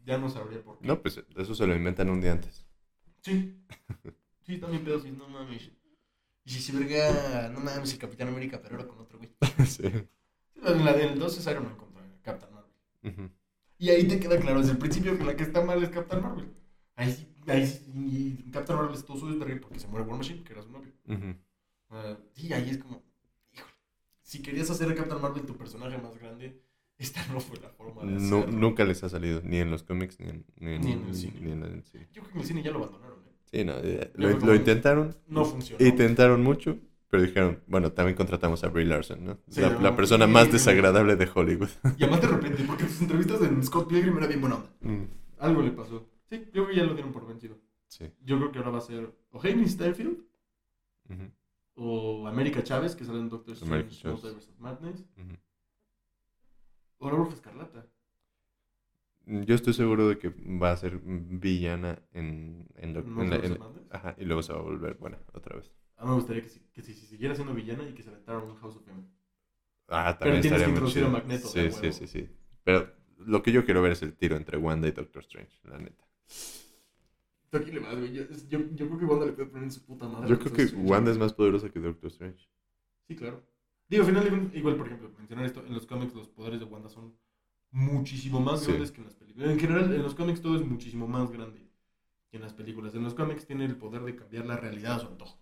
Ya 0.06 0.18
no 0.18 0.30
sabría 0.30 0.64
por 0.64 0.80
qué. 0.80 0.88
No, 0.88 1.02
pues 1.02 1.22
eso 1.36 1.56
se 1.56 1.68
lo 1.68 1.76
inventan 1.76 2.10
un 2.10 2.22
día 2.22 2.32
antes. 2.32 2.66
Sí. 3.22 3.62
Sí, 4.44 4.58
también 4.60 4.86
pedo, 4.86 4.98
sí, 5.02 5.12
no 5.12 5.28
mames. 5.28 5.72
Y 6.46 6.50
si 6.50 6.62
se 6.62 6.72
verga, 6.72 7.50
no 7.50 7.60
mames, 7.60 7.92
el 7.92 8.00
Capitán 8.00 8.30
América, 8.30 8.62
pero 8.62 8.76
ahora 8.76 8.88
con 8.88 9.00
otro 9.00 9.18
güey. 9.18 9.30
sí. 9.68 9.92
En 10.64 10.86
la 10.86 10.94
del 10.94 11.20
2 11.20 11.38
es 11.38 11.48
Iron 11.48 11.66
Man 11.66 11.76
contra 11.76 12.02
Captain 12.22 12.54
Marvel. 12.54 13.32
Y 13.78 13.90
ahí 13.90 14.08
te 14.08 14.22
queda 14.22 14.40
claro 14.40 14.60
desde 14.60 14.72
el 14.72 14.78
principio 14.78 15.18
que 15.18 15.26
la 15.26 15.36
que 15.36 15.44
está 15.44 15.62
mal 15.66 15.84
es 15.84 15.90
Captain 15.90 16.22
Marvel. 16.22 16.54
Ahí 16.96 17.12
sí, 17.12 17.28
ahí 17.52 17.64
y 17.96 18.52
Captain 18.52 18.78
Marvel 18.78 18.96
es 18.96 19.06
todo 19.06 19.18
su 19.18 19.28
desvergue 19.30 19.58
porque 19.58 19.80
se 19.80 19.88
muere 19.88 20.06
War 20.08 20.18
Machine, 20.18 20.44
que 20.44 20.54
era 20.54 20.62
su 20.62 20.72
novio. 20.72 20.92
Ujú. 21.08 21.36
Ah, 21.90 22.18
sí, 22.34 22.52
ahí 22.54 22.70
es 22.70 22.78
como, 22.78 23.04
híjole, 23.54 23.72
si 24.22 24.42
querías 24.42 24.70
hacer 24.70 24.90
a 24.92 24.96
Captain 24.96 25.22
Marvel 25.22 25.46
tu 25.46 25.56
personaje 25.56 25.98
más 25.98 26.18
grande, 26.18 26.62
esta 26.98 27.26
no 27.28 27.40
fue 27.40 27.60
la 27.60 27.70
forma 27.70 28.04
de 28.06 28.16
hacerlo. 28.18 28.48
nunca 28.48 28.84
les 28.86 29.04
ha 29.04 29.10
salido, 29.10 29.42
ni 29.44 29.58
en 29.60 29.72
los 29.72 29.84
cómics, 29.84 30.20
ni 30.20 30.30
en, 30.30 30.46
ni 30.60 30.74
en, 30.74 30.82
Ni 30.82 30.92
en 30.94 31.06
el 31.06 31.16
cine. 31.16 31.40
ni 31.42 31.52
en 31.52 31.64
el 31.64 31.84
cine. 31.84 32.08
Yo 32.14 32.22
creo 32.22 32.32
que 32.34 32.34
en 32.38 32.42
el 32.42 32.48
cine 32.48 32.64
ya 32.64 32.72
lo 32.72 32.78
abandonaron, 32.80 33.20
¿eh? 33.20 33.32
Sí, 33.52 33.64
no, 33.64 33.74
eh, 33.78 34.12
Ya 34.18 34.28
lo, 34.30 34.30
lo 34.40 34.56
intentaron, 34.56 35.16
No 35.28 35.46
funcionó. 35.46 35.86
intentaron 35.86 36.44
mucho, 36.44 36.78
pero 37.10 37.24
dijeron, 37.24 37.62
bueno, 37.68 37.92
también 37.94 38.18
contratamos 38.18 38.64
a 38.66 38.68
Brie 38.70 38.86
Larson, 38.86 39.24
¿no? 39.24 39.38
Sí, 39.50 39.62
la, 39.62 39.70
no, 39.70 39.80
la 39.80 39.96
persona 39.96 40.26
sí, 40.26 40.32
más 40.34 40.46
sí. 40.48 40.52
desagradable 40.54 41.16
de 41.16 41.30
Hollywood. 41.34 41.70
Y 41.98 42.04
además 42.04 42.22
de 42.22 42.28
repente, 42.28 42.64
porque 42.66 42.84
sus 42.90 43.02
entrevistas 43.02 43.42
en 43.44 43.64
Scott 43.64 43.88
Pilgrim 43.88 44.18
era 44.18 44.28
bien 44.28 44.42
buena 44.42 44.58
onda. 44.58 44.70
Mm, 44.82 45.04
Algo 45.40 45.62
le 45.62 45.72
pasó. 45.72 46.10
Sí, 46.30 46.40
yo 46.46 46.52
creo 46.52 46.68
que 46.68 46.76
ya 46.76 46.84
lo 46.84 46.94
dieron 46.94 47.12
por 47.12 47.26
vencido. 47.28 47.58
sí. 47.88 48.12
Yo 48.22 48.38
creo 48.38 48.52
que 48.52 48.60
ahora 48.60 48.72
va 48.72 48.78
a 48.80 48.82
ser 48.82 49.14
o 49.32 49.42
Hayden 49.42 49.68
Steinfeld 49.68 50.20
ujú, 51.10 51.32
o 51.76 52.28
América 52.28 52.64
Chávez, 52.64 52.96
que 52.96 53.06
sale 53.06 53.20
en 53.20 53.30
Doctor 53.30 53.54
Strange. 53.56 54.06
Multiverse 54.06 54.50
of 54.52 54.60
Madness, 54.60 55.06
o 57.00 57.10
la 57.10 57.16
Bruja 57.16 57.34
Escarlata. 57.34 57.86
Yo 59.26 59.56
estoy 59.56 59.74
seguro 59.74 60.08
de 60.08 60.18
que 60.18 60.30
va 60.30 60.72
a 60.72 60.78
ser 60.78 61.00
villana 61.04 62.02
en, 62.14 62.66
en, 62.76 62.94
lo- 62.94 63.02
en 63.02 63.30
la- 63.30 63.36
en-. 63.38 63.60
Ajá, 63.92 64.16
y 64.18 64.24
luego 64.26 64.42
se 64.42 64.54
va 64.54 64.60
a 64.60 64.64
volver 64.64 64.96
buena 64.96 65.20
otra 65.34 65.56
vez. 65.58 65.70
A 65.98 66.04
mí 66.04 66.10
me 66.10 66.16
gustaría 66.16 66.42
que 66.44 66.50
si, 66.50 66.60
que 66.74 66.82
si, 66.82 66.94
si 66.94 67.06
siguiera 67.08 67.36
siendo 67.36 67.54
villana 67.54 67.84
y 67.88 67.94
que 67.94 68.04
se 68.04 68.10
aventara 68.10 68.40
un 68.40 68.56
House 68.56 68.78
of 68.78 68.88
M. 68.88 69.04
Ah, 69.90 70.16
Pero 70.20 70.34
también 70.36 70.42
tienes 70.42 70.64
que 70.64 70.70
introducir 70.70 71.04
a. 71.04 71.10
Magneto, 71.10 71.48
Sí, 71.48 71.72
sí, 71.72 71.92
sí, 71.92 72.08
sí. 72.08 72.30
Pero 72.64 72.90
lo 73.20 73.44
que 73.44 73.52
yo 73.52 73.66
quiero 73.66 73.82
ver 73.82 73.92
es 73.94 74.02
el 74.02 74.16
tiro 74.16 74.36
entre 74.38 74.58
Wanda 74.58 74.88
y 74.88 74.92
Doctor 74.92 75.24
Strange, 75.24 75.60
la 75.66 75.78
neta. 75.78 76.07
Güey. 77.52 78.14
Yo, 78.14 78.24
yo, 78.50 78.60
yo 78.76 78.88
creo 78.88 79.00
que 79.00 79.06
Wanda 79.06 79.26
le 79.26 79.32
puede 79.34 79.48
poner 79.48 79.64
en 79.66 79.72
su 79.72 79.84
puta 79.84 80.08
madre. 80.08 80.30
Yo 80.30 80.38
creo 80.40 80.54
que 80.54 80.64
Strange. 80.64 80.88
Wanda 80.90 81.12
es 81.12 81.18
más 81.18 81.34
poderosa 81.34 81.70
que 81.70 81.80
Doctor 81.80 82.12
Strange. 82.12 82.48
Sí, 83.08 83.16
claro. 83.16 83.44
Digo, 83.90 84.04
al 84.04 84.10
final, 84.10 84.52
igual, 84.54 84.76
por 84.76 84.88
ejemplo, 84.88 85.12
mencionar 85.18 85.46
esto, 85.46 85.64
en 85.66 85.74
los 85.74 85.88
cómics 85.88 86.14
los 86.14 86.28
poderes 86.28 86.60
de 86.60 86.66
Wanda 86.66 86.90
son 86.90 87.16
muchísimo 87.72 88.42
más 88.42 88.60
Sí. 88.62 88.68
grandes 88.68 88.92
que 88.92 89.00
en 89.02 89.06
las 89.06 89.16
películas. 89.16 89.50
En 89.50 89.60
general, 89.60 89.94
en 89.94 90.04
los 90.04 90.14
cómics 90.14 90.42
todo 90.42 90.56
es 90.58 90.66
muchísimo 90.66 91.08
más 91.08 91.32
grande 91.32 91.70
que 92.30 92.38
en 92.38 92.44
las 92.44 92.54
películas. 92.54 92.94
En 92.96 93.04
los 93.04 93.14
cómics 93.14 93.46
tiene 93.46 93.66
el 93.66 93.78
poder 93.78 94.04
de 94.04 94.16
cambiar 94.16 94.46
la 94.46 94.58
realidad 94.58 94.96
a 94.96 95.00
su 95.00 95.08
antojo. 95.08 95.40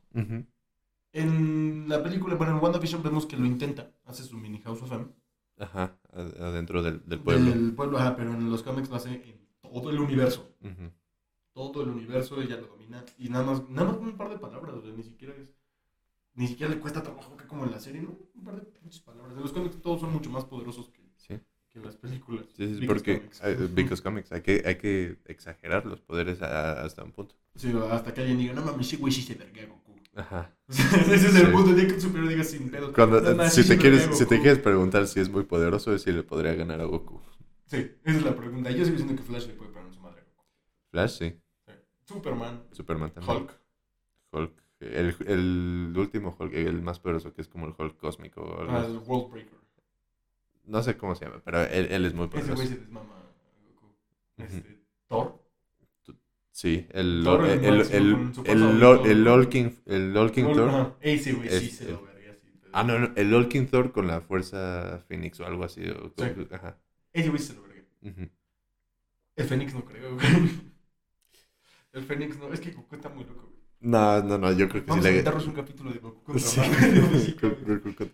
En 1.12 1.88
la 1.90 2.04
película, 2.04 2.36
bueno, 2.36 2.54
en 2.58 2.64
WandaVision 2.64 3.02
vemos 3.02 3.26
que 3.26 3.38
lo 3.38 3.46
intenta, 3.46 3.92
hace 4.06 4.24
su 4.24 4.38
mini 4.38 4.60
House 4.62 4.82
of 4.84 4.92
M. 4.92 5.06
Ajá, 5.58 5.98
ad- 6.12 6.42
adentro 6.42 6.84
del, 6.84 7.02
del 7.08 7.20
pueblo. 7.20 7.50
Del 7.50 7.74
pueblo, 7.74 7.98
ajá, 7.98 8.16
pero 8.18 8.34
en 8.34 8.50
los 8.50 8.62
cómics 8.64 8.90
lo 8.90 8.98
hace 8.98 9.14
en 9.14 9.45
todo 9.82 9.92
el 9.92 10.00
universo. 10.00 10.52
Todo 11.54 11.84
el 11.84 11.90
universo, 11.90 12.42
ella 12.42 12.58
lo 12.58 12.68
domina. 12.68 13.04
Y 13.18 13.30
nada 13.30 13.46
más, 13.46 13.70
nada 13.70 13.88
más 13.88 13.98
con 13.98 14.08
un 14.08 14.18
par 14.18 14.30
de 14.30 14.38
palabras, 14.38 14.76
o 14.76 14.82
sea, 14.82 14.92
ni 14.92 15.04
siquiera 15.04 15.34
es. 15.36 15.54
Ni 16.36 16.48
siquiera 16.48 16.74
le 16.74 16.80
cuesta 16.82 17.02
trabajo 17.02 17.38
que 17.38 17.48
como 17.48 17.66
en 17.66 17.72
la 17.72 17.80
serie, 17.80 18.02
¿no? 18.02 18.18
Un 18.36 18.44
par 18.44 18.56
de 18.56 18.62
pinches 18.64 19.00
palabras. 19.02 19.36
En 19.36 19.42
los 19.42 19.54
cómics 19.54 19.82
todos 19.82 20.02
son 20.02 20.12
mucho 20.12 20.30
más 20.30 20.46
poderosos 20.46 20.90
que, 20.90 21.02
Sí, 21.18 21.40
que 21.70 21.80
en 21.80 21.86
las 21.86 21.96
películas. 21.96 22.46
sí, 22.58 22.80
sí, 22.80 22.86
porque 22.86 23.20
comics. 23.20 23.42
eh, 23.44 23.70
Because 23.74 24.04
Comics, 24.04 24.32
hay 24.34 24.42
que, 24.42 24.64
hay 24.66 24.76
que 24.78 25.18
exagerar 25.26 25.86
los 25.86 26.02
poderes 26.02 26.42
a- 26.42 26.84
hasta 26.84 27.04
un 27.04 27.14
punto. 27.14 27.36
Sí, 27.56 27.74
hasta 27.90 28.14
que 28.14 28.22
alguien 28.22 28.38
diga, 28.38 28.54
no 28.54 28.64
mames, 28.64 28.88
sí, 28.88 28.98
güey, 28.98 29.14
sí 29.14 29.22
se 29.22 29.36
verga 29.36 29.66
Goku. 29.66 29.94
Ajá. 30.16 30.54
Ese 30.70 31.28
es 31.30 31.36
el 31.36 31.52
punto, 31.54 31.74
día 31.74 31.88
que 31.88 31.94
un 31.94 32.02
superhéroe 32.02 32.32
diga 32.34 32.44
sin 32.44 32.70
pedo. 32.70 32.92
Cuando, 32.92 33.22
"No 33.22 33.44
si, 33.50 33.64
te 33.64 33.78
quieres, 33.78 34.04
si 34.04 34.26
te 34.26 34.36
Goku". 34.36 34.42
quieres 34.42 34.60
preguntar 34.60 35.08
si 35.08 35.22
es 35.22 35.30
muy 35.30 35.44
poderoso, 35.46 35.94
es 35.96 36.02
si 36.02 36.12
le 36.12 36.24
podría 36.24 36.54
ganar 36.54 36.82
a 36.82 36.86
Goku. 36.86 37.22
Sí, 37.76 37.92
esa 38.04 38.18
es 38.18 38.24
la 38.24 38.36
pregunta. 38.36 38.70
Yo 38.72 38.86
sigo 38.86 38.98
diciendo 38.98 39.16
que 39.16 39.24
Flash 39.24 39.48
le 39.48 39.54
puede 39.54 39.72
poner 39.72 39.88
en 39.88 39.94
su 39.94 40.00
madre. 40.02 40.24
Flash, 40.92 41.18
sí. 41.18 41.40
Sí. 41.68 41.74
Superman, 42.06 42.64
Superman 42.72 43.12
también. 43.12 43.38
Hulk. 43.38 43.60
Hulk. 44.32 44.54
El, 44.80 45.16
el 45.28 45.94
último 45.98 46.36
Hulk, 46.38 46.54
el 46.54 46.82
más 46.82 47.00
poderoso, 47.00 47.34
que 47.34 47.42
es 47.42 47.48
como 47.48 47.66
el 47.68 47.74
Hulk 47.78 47.98
cósmico. 47.98 48.42
o 48.42 48.60
algo 48.62 48.72
ah, 48.74 48.82
así. 48.82 48.92
el 48.92 48.98
World 49.00 49.32
Breaker. 49.32 49.60
No 50.66 50.82
sé 50.84 50.98
cómo 50.98 51.16
se 51.16 51.26
llama, 51.26 51.42
pero 51.46 51.62
él, 51.62 51.88
él 51.92 52.06
es 52.06 52.14
muy 52.14 52.26
Ese 52.26 52.32
poderoso. 52.32 52.56
güey 52.56 52.68
se 52.68 52.78
desmama 52.78 53.14
a 53.16 53.68
Goku. 53.68 53.96
Este, 54.38 54.80
Thor. 55.08 55.42
Sí, 56.52 56.88
el, 56.92 57.22
Thor 57.24 57.46
el, 57.46 57.66
el, 57.66 57.66
el, 57.66 57.82
el, 57.92 58.32
de 58.44 58.52
el 59.96 60.14
Lolking 60.14 60.54
Thor. 60.54 60.70
Ajá, 60.70 60.96
Ese 61.02 61.34
güey 61.34 61.50
sí 61.50 61.70
se 61.70 61.92
lo 61.92 62.02
verga. 62.02 62.34
sí, 62.42 62.50
pero- 62.62 62.72
Ah, 62.74 62.84
no, 62.84 62.98
no, 62.98 63.12
el 63.16 63.30
Lolking 63.30 63.68
Thor 63.68 63.92
con 63.92 64.08
la 64.08 64.22
fuerza 64.22 65.04
Phoenix 65.08 65.40
o 65.40 65.46
algo 65.46 65.64
así. 65.66 65.82
o- 65.90 66.14
Sí. 66.18 66.48
Ajá. 66.52 66.78
Güey 67.16 67.40
sí 67.40 67.48
se 67.48 67.54
lo. 67.54 67.66
El 69.36 69.46
Fénix 69.46 69.74
no 69.74 69.84
creo, 69.84 70.16
güey. 70.16 70.28
El 71.94 72.04
Fénix 72.04 72.38
no. 72.38 72.54
Es 72.54 72.60
que 72.60 72.72
Goku 72.72 72.96
está 72.96 73.10
muy 73.10 73.26
loco, 73.26 73.42
güey. 73.50 73.56
No, 73.82 74.22
no, 74.24 74.38
no, 74.38 74.52
yo 74.54 74.70
creo 74.70 74.84
que 74.84 74.90
Vamos 74.90 75.04
sí 75.06 75.12
a 75.12 75.14
le. 75.14 75.46
un 75.48 75.54
capítulo 75.54 75.92
de 75.92 76.00
Goku 76.00 76.24
contra 76.24 76.42
Sí. 76.42 77.36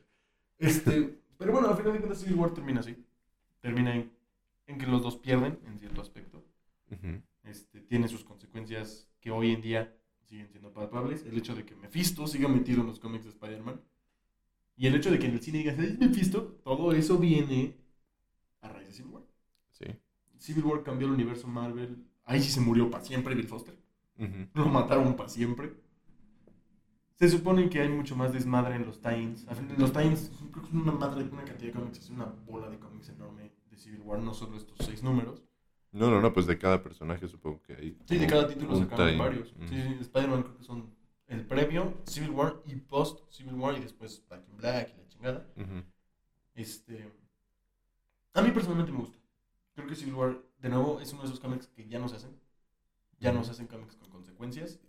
Este, 0.57 1.17
pero 1.39 1.53
bueno, 1.53 1.69
al 1.69 1.77
final 1.77 1.93
de 1.93 1.99
cuentas 1.99 2.19
Civil 2.19 2.35
War 2.35 2.53
termina 2.53 2.81
así. 2.81 2.95
Termina 3.61 3.95
en, 3.95 4.11
en 4.67 4.77
que 4.77 4.85
los 4.85 5.01
dos 5.01 5.17
pierden 5.17 5.59
en 5.65 5.79
cierto 5.79 6.01
aspecto. 6.01 6.43
Este, 7.43 7.81
tiene 7.81 8.07
sus 8.07 8.23
consecuencias 8.23 9.07
que 9.19 9.31
hoy 9.31 9.51
en 9.51 9.61
día 9.61 9.95
siguen 10.27 10.49
siendo 10.49 10.71
palpables. 10.71 11.25
El 11.25 11.37
hecho 11.37 11.55
de 11.55 11.65
que 11.65 11.75
Mephisto 11.75 12.27
siga 12.27 12.47
metido 12.47 12.81
en 12.81 12.87
los 12.87 12.99
cómics 12.99 13.23
de 13.23 13.31
Spider-Man. 13.31 13.81
Y 14.77 14.85
el 14.87 14.95
hecho 14.95 15.09
de 15.09 15.17
que 15.17 15.25
en 15.27 15.33
el 15.33 15.41
cine 15.41 15.59
digas, 15.59 15.79
es 15.79 15.97
Mephisto, 15.97 16.59
todo 16.63 16.91
eso 16.93 17.17
viene 17.17 17.75
a 18.62 18.70
raíz 18.70 18.88
de 18.88 18.93
Civil 18.93 19.12
War. 19.12 19.24
Sí. 19.72 19.86
Civil 20.38 20.64
War 20.64 20.84
cambió 20.84 21.07
el 21.07 21.14
universo 21.14 21.47
Marvel. 21.47 22.05
Ahí 22.26 22.41
sí 22.41 22.49
se 22.49 22.62
murió 22.62 22.89
para 22.89 23.03
siempre 23.03 23.36
Bill 23.36 23.47
Foster. 23.47 23.76
Lo 24.53 24.66
mataron 24.66 25.16
para 25.16 25.30
siempre. 25.30 25.74
Se 27.16 27.30
supone 27.30 27.70
que 27.70 27.80
hay 27.80 27.89
mucho 27.89 28.16
más 28.16 28.34
desmadre 28.34 28.76
en 28.76 28.86
los 28.86 28.97
Titans. 28.97 29.45
Los 29.78 29.91
Titans 29.91 30.32
creo 30.51 30.64
que 30.64 30.70
es 30.70 30.74
una 30.74 30.91
madre, 30.91 31.24
una 31.32 31.43
cantidad 31.43 31.72
de 31.72 31.80
cómics, 31.80 31.99
es 31.99 32.09
una 32.09 32.26
bola 32.26 32.70
de 32.70 32.80
cómics 32.80 33.09
enorme 33.09 33.51
de 33.70 33.78
Civil 33.78 34.01
War, 34.01 34.20
no 34.20 34.34
solo 34.34 34.57
estos 34.57 34.78
seis 34.86 35.03
números. 35.03 35.43
No, 35.91 36.09
no, 36.09 36.22
no, 36.22 36.34
pues 36.34 36.47
de 36.47 36.57
cada 36.57 36.82
personaje 36.82 37.28
supongo 37.28 37.62
que 37.62 37.74
hay. 37.74 37.97
Sí, 38.05 38.18
de 38.18 38.28
cada 38.28 38.47
título 38.47 38.76
sacaron 38.76 39.18
varios. 39.18 39.53
Sí, 39.68 39.82
sí, 39.82 39.97
Spider-Man 40.01 40.43
creo 40.43 40.57
que 40.57 40.64
son 40.64 40.95
el 41.28 41.45
previo, 41.45 42.01
Civil 42.05 42.32
War 42.32 42.62
y 42.66 42.76
post 42.76 43.30
Civil 43.32 43.55
War 43.55 43.78
y 43.78 43.82
después 43.82 44.24
Black 44.28 44.47
in 44.49 44.57
Black 44.57 44.93
y 44.95 44.97
la 45.01 45.07
chingada. 45.07 45.47
Ujú. 45.57 45.84
Este. 46.55 47.12
A 48.34 48.41
mí 48.41 48.51
personalmente 48.51 48.91
me 48.91 48.99
gusta. 48.99 49.17
Creo 49.75 49.88
que 49.88 49.95
Civil 49.95 50.13
War, 50.15 50.41
de 50.59 50.69
nuevo, 50.69 50.99
es 50.99 51.11
uno 51.13 51.21
de 51.23 51.27
esos 51.27 51.39
cómics 51.39 51.67
que 51.67 51.88
ya 51.88 51.99
no 51.99 52.07
se 52.09 52.15
hacen. 52.17 52.32
Ya 53.19 53.32
no 53.32 53.43
se 53.43 53.51
hacen 53.51 53.67
cómics 53.67 53.95
con 53.97 54.09
consecuencias 54.09 54.79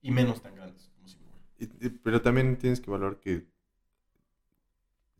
y 0.00 0.10
menos 0.10 0.42
tan 0.42 0.54
grandes 0.54 0.90
como 0.96 1.08
Civil 1.08 1.26
War. 1.28 1.38
Y- 1.58 1.86
y- 1.86 1.90
Pero 1.90 2.20
también 2.22 2.56
tienes 2.58 2.80
que 2.80 2.90
valorar 2.90 3.20
que 3.20 3.46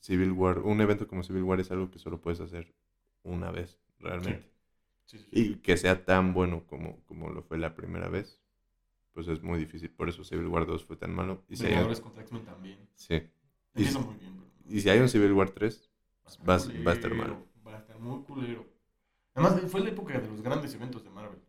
Civil 0.01 0.33
War, 0.33 0.59
un 0.61 0.81
evento 0.81 1.07
como 1.07 1.23
Civil 1.23 1.45
War 1.45 1.61
es 1.61 1.71
algo 1.71 1.91
que 1.91 1.99
solo 1.99 2.21
puedes 2.21 2.41
hacer 2.41 2.75
una 3.23 3.51
vez, 3.53 3.79
realmente. 4.01 4.51
Sí, 5.07 5.19
sí, 5.19 5.25
sí. 5.25 5.29
Y 5.33 5.55
que 5.57 5.77
sea 5.77 6.05
tan 6.05 6.35
bueno 6.35 6.67
como, 6.67 7.01
como 7.05 7.31
lo 7.31 7.43
fue 7.43 7.59
la 7.59 7.75
primera 7.77 8.09
vez, 8.09 8.41
pues 9.13 9.29
es 9.29 9.43
muy 9.43 9.59
difícil. 9.61 9.91
Por 9.91 10.09
eso 10.09 10.25
Civil 10.25 10.49
War 10.49 10.67
2 10.67 10.85
fue 10.85 10.97
tan 10.97 11.15
malo. 11.15 11.45
Y 11.49 11.57
si 11.57 11.67
hay 11.67 11.75
también. 12.45 12.79
sí. 12.95 13.23
Y, 13.75 13.85
muy 13.85 14.17
bien, 14.17 14.35
pero. 14.37 14.75
y 14.77 14.81
si 14.81 14.91
hay 14.91 14.99
un 14.99 15.09
Civil 15.09 15.33
War 15.33 15.51
3, 15.51 15.77
estar 15.77 15.92
va 16.49 16.55
a- 16.55 16.85
va 16.85 16.91
a 16.93 16.95
estar 16.95 17.15
malo. 17.15 17.47
Va 17.67 17.75
a 17.75 17.79
estar 17.79 17.99
muy 17.99 18.23
culero. 18.23 18.67
Además, 19.35 19.61
fue 19.71 19.81
la 19.81 19.89
época 19.91 20.19
de 20.19 20.29
los 20.29 20.43
grandes 20.43 20.75
eventos 20.75 21.03
de 21.05 21.11
Marvel. 21.11 21.41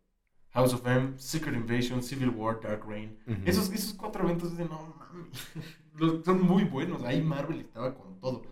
House 0.51 0.73
of 0.73 0.85
M, 0.85 1.17
Secret 1.17 1.55
Invasion, 1.55 2.01
Civil 2.03 2.29
War, 2.29 2.59
Dark 2.61 2.85
Reign. 2.87 3.17
Esos, 3.45 3.71
esos 3.71 3.93
cuatro 3.93 4.23
eventos 4.23 4.55
de 4.55 4.65
no 4.65 4.95
mames. 4.97 6.23
Son 6.25 6.41
muy 6.41 6.63
buenos. 6.63 7.03
Ahí 7.03 7.21
Marvel 7.21 7.59
estaba 7.61 7.93
con 7.95 8.19
todo. 8.19 8.43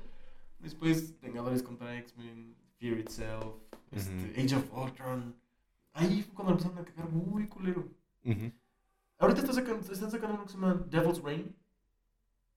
Después, 0.60 1.20
Vengadores 1.22 1.62
contra 1.64 1.98
X-Men, 2.00 2.56
Fear 2.78 3.00
Itself, 3.00 3.56
este, 3.92 4.34
Age 4.42 4.56
of 4.56 4.74
Ultron. 4.74 5.36
Ahí 5.94 6.24
fue 6.24 6.34
cuando 6.34 6.54
empezaron 6.54 6.78
a 6.80 6.84
cagar 6.86 7.10
muy 7.10 7.48
culero. 7.48 7.88
Ujú. 8.26 8.52
Ahorita 9.20 9.42
está 9.42 9.54
sacando, 9.54 9.92
están 9.92 10.10
sacando 10.12 10.36
uno 10.36 10.44
que 10.46 10.50
se 10.50 10.56
llama 10.58 10.74
Devil's 10.90 11.22
Reign. 11.22 11.56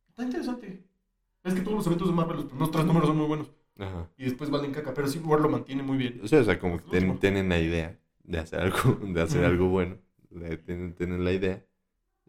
Está 0.09 0.23
interesante. 0.23 0.83
Es 1.45 1.55
que 1.55 1.61
todos 1.61 1.77
los 1.77 1.87
eventos 1.87 2.09
de 2.09 2.15
Marvel, 2.15 2.37
los 2.37 2.45
primeros 2.47 2.71
tres 2.71 2.85
números 2.87 3.09
son 3.09 3.17
muy 3.19 3.27
buenos. 3.27 3.51
Ajá. 3.79 4.09
Y 4.17 4.25
después 4.25 4.51
valen 4.51 4.73
caca. 4.73 4.95
Pero 4.95 5.09
Civil 5.09 5.29
War 5.29 5.41
lo 5.41 5.49
mantiene 5.49 5.83
muy 5.83 5.97
bien. 5.99 6.21
O 6.23 6.29
sea, 6.29 6.41
o 6.41 6.45
sea, 6.45 6.59
como 6.59 6.79
que 6.79 6.91
ten- 6.91 7.19
tienen 7.19 7.49
la 7.49 7.59
idea 7.59 7.99
de 8.23 8.39
hacer 8.39 8.61
algo, 8.61 8.79
de 9.03 9.21
hacer 9.21 9.45
algo 9.45 9.69
bueno. 9.69 9.99
Le- 10.31 10.57
Tienen, 10.59 10.95
tienen 10.95 11.23
la 11.25 11.33
idea 11.33 11.65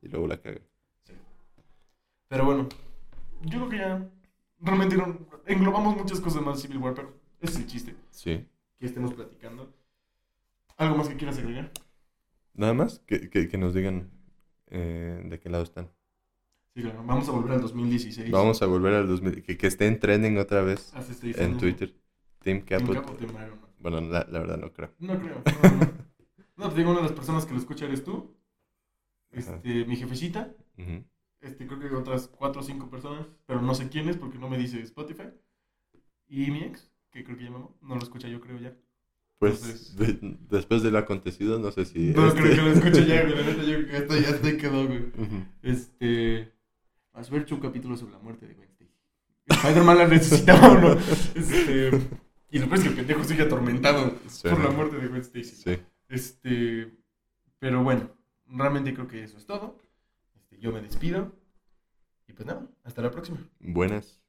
y 0.01 0.07
luego 0.09 0.27
la 0.27 0.37
cagan. 0.41 0.61
Sí. 1.05 1.13
Pero 2.27 2.45
bueno, 2.45 2.67
yo 3.43 3.57
creo 3.59 3.69
que 3.69 3.77
ya 3.77 4.09
realmente 4.59 4.97
no- 4.97 5.17
englobamos 5.47 5.95
muchas 5.95 6.19
cosas 6.19 6.41
más 6.43 6.57
de 6.57 6.67
Civil 6.67 6.79
War, 6.83 6.93
pero 6.93 7.13
ese 7.39 7.53
es 7.53 7.59
el 7.59 7.67
chiste 7.67 7.95
Sí. 8.11 8.45
que 8.79 8.85
estemos 8.85 9.13
platicando. 9.13 9.73
¿Algo 10.77 10.97
más 10.97 11.07
que 11.07 11.15
quieras 11.15 11.37
agregar? 11.37 11.71
Nada 12.53 12.73
más 12.73 12.99
que, 13.07 13.29
que, 13.29 13.47
que 13.47 13.57
nos 13.57 13.73
digan 13.73 14.11
eh, 14.67 15.21
de 15.25 15.39
qué 15.39 15.49
lado 15.49 15.63
están. 15.63 15.89
Sí, 16.75 16.81
claro. 16.81 17.03
Vamos 17.05 17.27
a 17.29 17.31
volver 17.31 17.53
al 17.53 17.61
2016. 17.61 18.31
Vamos 18.31 18.61
a 18.61 18.65
volver 18.65 18.93
al 18.95 19.07
2000. 19.07 19.43
Que, 19.43 19.57
que 19.57 19.67
estén 19.67 19.97
trending 19.99 20.37
otra 20.37 20.61
vez 20.61 20.91
seis 21.19 21.37
en. 21.37 21.57
Twitter. 21.57 21.95
Team 22.43 22.63
Team 22.63 22.81
Caput. 22.81 22.95
Cap 22.95 23.09
o 23.09 23.13
Team 23.13 23.31
Iron 23.31 23.59
Man. 23.61 23.69
Bueno, 23.79 24.01
la, 24.01 24.27
la 24.29 24.39
verdad 24.39 24.57
no 24.57 24.71
creo. 24.73 24.91
No 24.99 25.19
creo. 25.19 25.41
No, 25.63 25.69
no. 25.77 26.05
No, 26.57 26.69
te 26.69 26.75
digo, 26.77 26.91
una 26.91 27.01
de 27.01 27.07
las 27.07 27.11
personas 27.11 27.45
que 27.45 27.51
lo 27.53 27.59
escucha 27.59 27.85
eres 27.85 28.03
tú. 28.05 28.33
Ajá. 29.35 29.55
Este, 29.55 29.83
mi 29.85 29.97
jefecita. 29.97 30.53
Este, 31.41 31.67
creo 31.67 31.79
que 31.79 31.93
otras 31.93 32.27
cuatro 32.29 32.61
o 32.61 32.63
cinco 32.63 32.89
personas, 32.89 33.27
pero 33.45 33.61
no 33.61 33.75
sé 33.75 33.89
quiénes 33.89 34.15
porque 34.15 34.37
no 34.37 34.47
me 34.49 34.57
dice 34.57 34.79
Spotify. 34.81 35.29
Y 36.27 36.51
mi 36.51 36.59
ex, 36.63 36.89
que 37.11 37.23
creo 37.25 37.37
que 37.37 37.43
ya 37.43 37.49
no, 37.49 37.77
no 37.81 37.95
lo 37.95 38.01
escucha 38.01 38.29
yo 38.29 38.39
creo 38.39 38.57
ya. 38.57 38.73
Pues 39.37 39.61
Entonces- 39.63 39.95
de- 39.97 40.37
después 40.49 40.81
de 40.81 40.91
lo 40.91 40.97
acontecido, 40.97 41.59
no 41.59 41.71
sé 41.71 41.83
si. 41.83 42.13
No 42.13 42.27
este- 42.27 42.41
creo 42.41 42.55
que 42.55 42.61
lo 42.61 42.71
escuche 42.71 43.05
ya, 43.05 43.23
güey. 43.23 43.35
Yo 43.67 43.85
creo 43.85 43.87
que 43.87 43.97
esto 43.97 44.17
ya 44.17 44.37
se 44.37 44.57
quedó, 44.57 44.87
güey. 44.87 45.05
Este. 45.61 46.53
Has 47.15 47.29
ver 47.29 47.43
hecho 47.43 47.55
un 47.55 47.61
capítulo 47.61 47.95
sobre 47.95 48.11
la 48.13 48.19
muerte 48.19 48.45
de 48.45 48.53
Stacy. 48.53 48.91
Spider-Man 49.47 49.97
la 49.97 50.07
necesitaba 50.07 50.71
o 50.71 50.77
no. 50.77 50.91
Este. 50.93 51.91
Y 52.51 52.59
lo 52.59 52.65
peor 52.67 52.77
es 52.77 52.83
que 52.83 52.89
el 52.89 52.95
pendejo 52.95 53.23
sigue 53.23 53.43
atormentado 53.43 54.13
por 54.43 54.63
la 54.63 54.69
muerte 54.69 54.97
de 54.97 55.07
Gwen 55.07 55.21
Stacy. 55.21 55.55
Sí. 55.55 55.77
Este. 56.09 56.91
Pero 57.59 57.83
bueno, 57.83 58.09
realmente 58.47 58.93
creo 58.93 59.07
que 59.07 59.23
eso 59.23 59.37
es 59.37 59.45
todo. 59.45 59.77
Este, 60.35 60.59
yo 60.59 60.73
me 60.73 60.81
despido. 60.81 61.33
Y 62.27 62.33
pues 62.33 62.45
nada, 62.45 62.67
hasta 62.83 63.01
la 63.01 63.11
próxima. 63.11 63.37
Buenas. 63.59 64.21